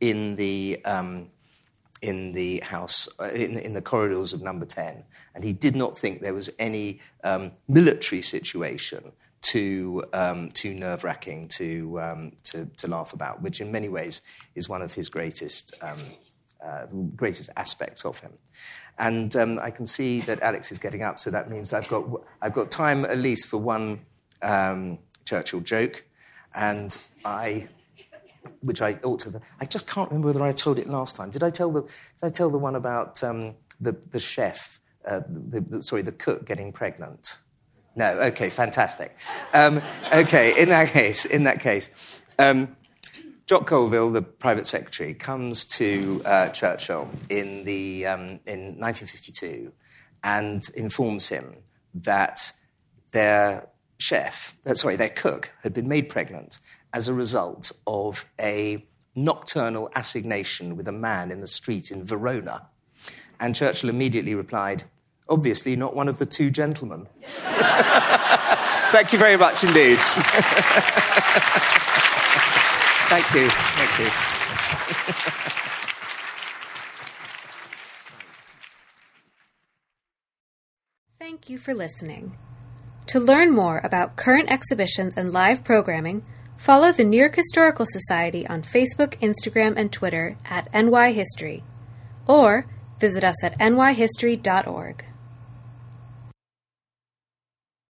in 0.00 0.34
the, 0.34 0.80
um, 0.84 1.28
in 2.02 2.32
the 2.32 2.58
house, 2.60 3.08
uh, 3.20 3.28
in, 3.28 3.56
in, 3.58 3.74
the 3.74 3.80
corridors 3.80 4.32
of 4.32 4.42
number 4.42 4.66
10. 4.66 5.04
And 5.34 5.44
he 5.44 5.52
did 5.52 5.76
not 5.76 5.96
think 5.96 6.20
there 6.20 6.34
was 6.34 6.50
any 6.58 7.00
um, 7.22 7.52
military 7.68 8.20
situation 8.20 9.12
too, 9.40 10.04
um, 10.12 10.50
too 10.50 10.74
nerve 10.74 11.04
wracking 11.04 11.48
to, 11.48 12.00
um, 12.00 12.32
to, 12.44 12.66
to, 12.76 12.88
laugh 12.88 13.12
about, 13.12 13.42
which 13.42 13.60
in 13.60 13.70
many 13.70 13.88
ways 13.88 14.22
is 14.54 14.68
one 14.68 14.82
of 14.82 14.94
his 14.94 15.08
greatest, 15.08 15.74
um, 15.80 16.12
uh, 16.64 16.86
greatest 17.16 17.50
aspects 17.56 18.04
of 18.04 18.20
him. 18.20 18.32
And 18.98 19.34
um, 19.36 19.58
I 19.62 19.70
can 19.70 19.86
see 19.86 20.20
that 20.22 20.42
Alex 20.42 20.72
is 20.72 20.78
getting 20.78 21.02
up, 21.02 21.18
so 21.18 21.30
that 21.30 21.50
means 21.50 21.72
I've 21.72 21.88
got, 21.88 22.04
I've 22.42 22.54
got 22.54 22.70
time 22.70 23.04
at 23.04 23.18
least 23.18 23.46
for 23.46 23.58
one 23.58 24.00
um, 24.42 24.98
Churchill 25.24 25.60
joke. 25.60 26.04
And 26.54 26.96
I, 27.24 27.68
which 28.60 28.82
I 28.82 28.98
ought 29.04 29.20
to 29.20 29.30
have, 29.30 29.42
I 29.60 29.66
just 29.66 29.86
can't 29.86 30.10
remember 30.10 30.28
whether 30.28 30.42
I 30.42 30.52
told 30.52 30.78
it 30.78 30.88
last 30.88 31.16
time. 31.16 31.30
Did 31.30 31.44
I 31.44 31.50
tell 31.50 31.70
the, 31.70 31.82
did 31.82 32.24
I 32.24 32.28
tell 32.28 32.50
the 32.50 32.58
one 32.58 32.74
about 32.74 33.22
um, 33.22 33.54
the, 33.80 33.92
the 33.92 34.18
chef, 34.18 34.80
uh, 35.04 35.20
the, 35.28 35.60
the, 35.60 35.82
sorry, 35.82 36.02
the 36.02 36.12
cook 36.12 36.44
getting 36.44 36.72
pregnant? 36.72 37.38
No. 37.96 38.06
Okay. 38.20 38.50
Fantastic. 38.50 39.16
Um, 39.52 39.82
okay. 40.12 40.60
In 40.60 40.68
that 40.68 40.88
case, 40.88 41.24
in 41.24 41.44
that 41.44 41.60
case, 41.60 42.22
um, 42.38 42.76
Jock 43.46 43.66
Colville, 43.66 44.10
the 44.10 44.22
private 44.22 44.66
secretary, 44.66 45.14
comes 45.14 45.64
to 45.66 46.20
uh, 46.24 46.48
Churchill 46.50 47.08
in 47.30 47.64
the 47.64 48.06
um, 48.06 48.40
in 48.46 48.78
1952 48.78 49.72
and 50.22 50.68
informs 50.76 51.28
him 51.28 51.56
that 51.94 52.52
their 53.12 53.68
chef, 53.98 54.54
uh, 54.66 54.74
sorry, 54.74 54.96
their 54.96 55.08
cook, 55.08 55.50
had 55.62 55.72
been 55.72 55.88
made 55.88 56.08
pregnant 56.08 56.58
as 56.92 57.08
a 57.08 57.14
result 57.14 57.72
of 57.86 58.26
a 58.38 58.86
nocturnal 59.14 59.90
assignation 59.94 60.76
with 60.76 60.86
a 60.86 60.92
man 60.92 61.30
in 61.30 61.40
the 61.40 61.46
street 61.46 61.90
in 61.90 62.04
Verona. 62.04 62.68
And 63.40 63.54
Churchill 63.54 63.90
immediately 63.90 64.34
replied, 64.34 64.84
Obviously, 65.28 65.76
not 65.76 65.94
one 65.94 66.08
of 66.08 66.18
the 66.18 66.26
two 66.26 66.50
gentlemen. 66.50 67.06
Thank 68.90 69.12
you 69.12 69.18
very 69.18 69.36
much 69.36 69.62
indeed. 69.62 69.98
Thank 73.08 73.34
you. 73.34 73.48
Thank 73.48 73.98
you. 73.98 74.10
Thank 81.18 81.50
you 81.50 81.58
for 81.58 81.74
listening. 81.74 82.38
To 83.08 83.20
learn 83.20 83.52
more 83.52 83.80
about 83.84 84.16
current 84.16 84.50
exhibitions 84.50 85.14
and 85.16 85.32
live 85.32 85.64
programming, 85.64 86.24
follow 86.58 86.92
the 86.92 87.04
New 87.04 87.18
York 87.18 87.36
Historical 87.36 87.86
Society 87.86 88.46
on 88.46 88.62
Facebook, 88.62 89.18
Instagram, 89.20 89.74
and 89.76 89.90
Twitter 89.92 90.36
at 90.44 90.72
NY 90.74 91.12
History, 91.12 91.64
or 92.26 92.66
visit 93.00 93.24
us 93.24 93.42
at 93.42 93.58
nyhistory.org. 93.58 95.04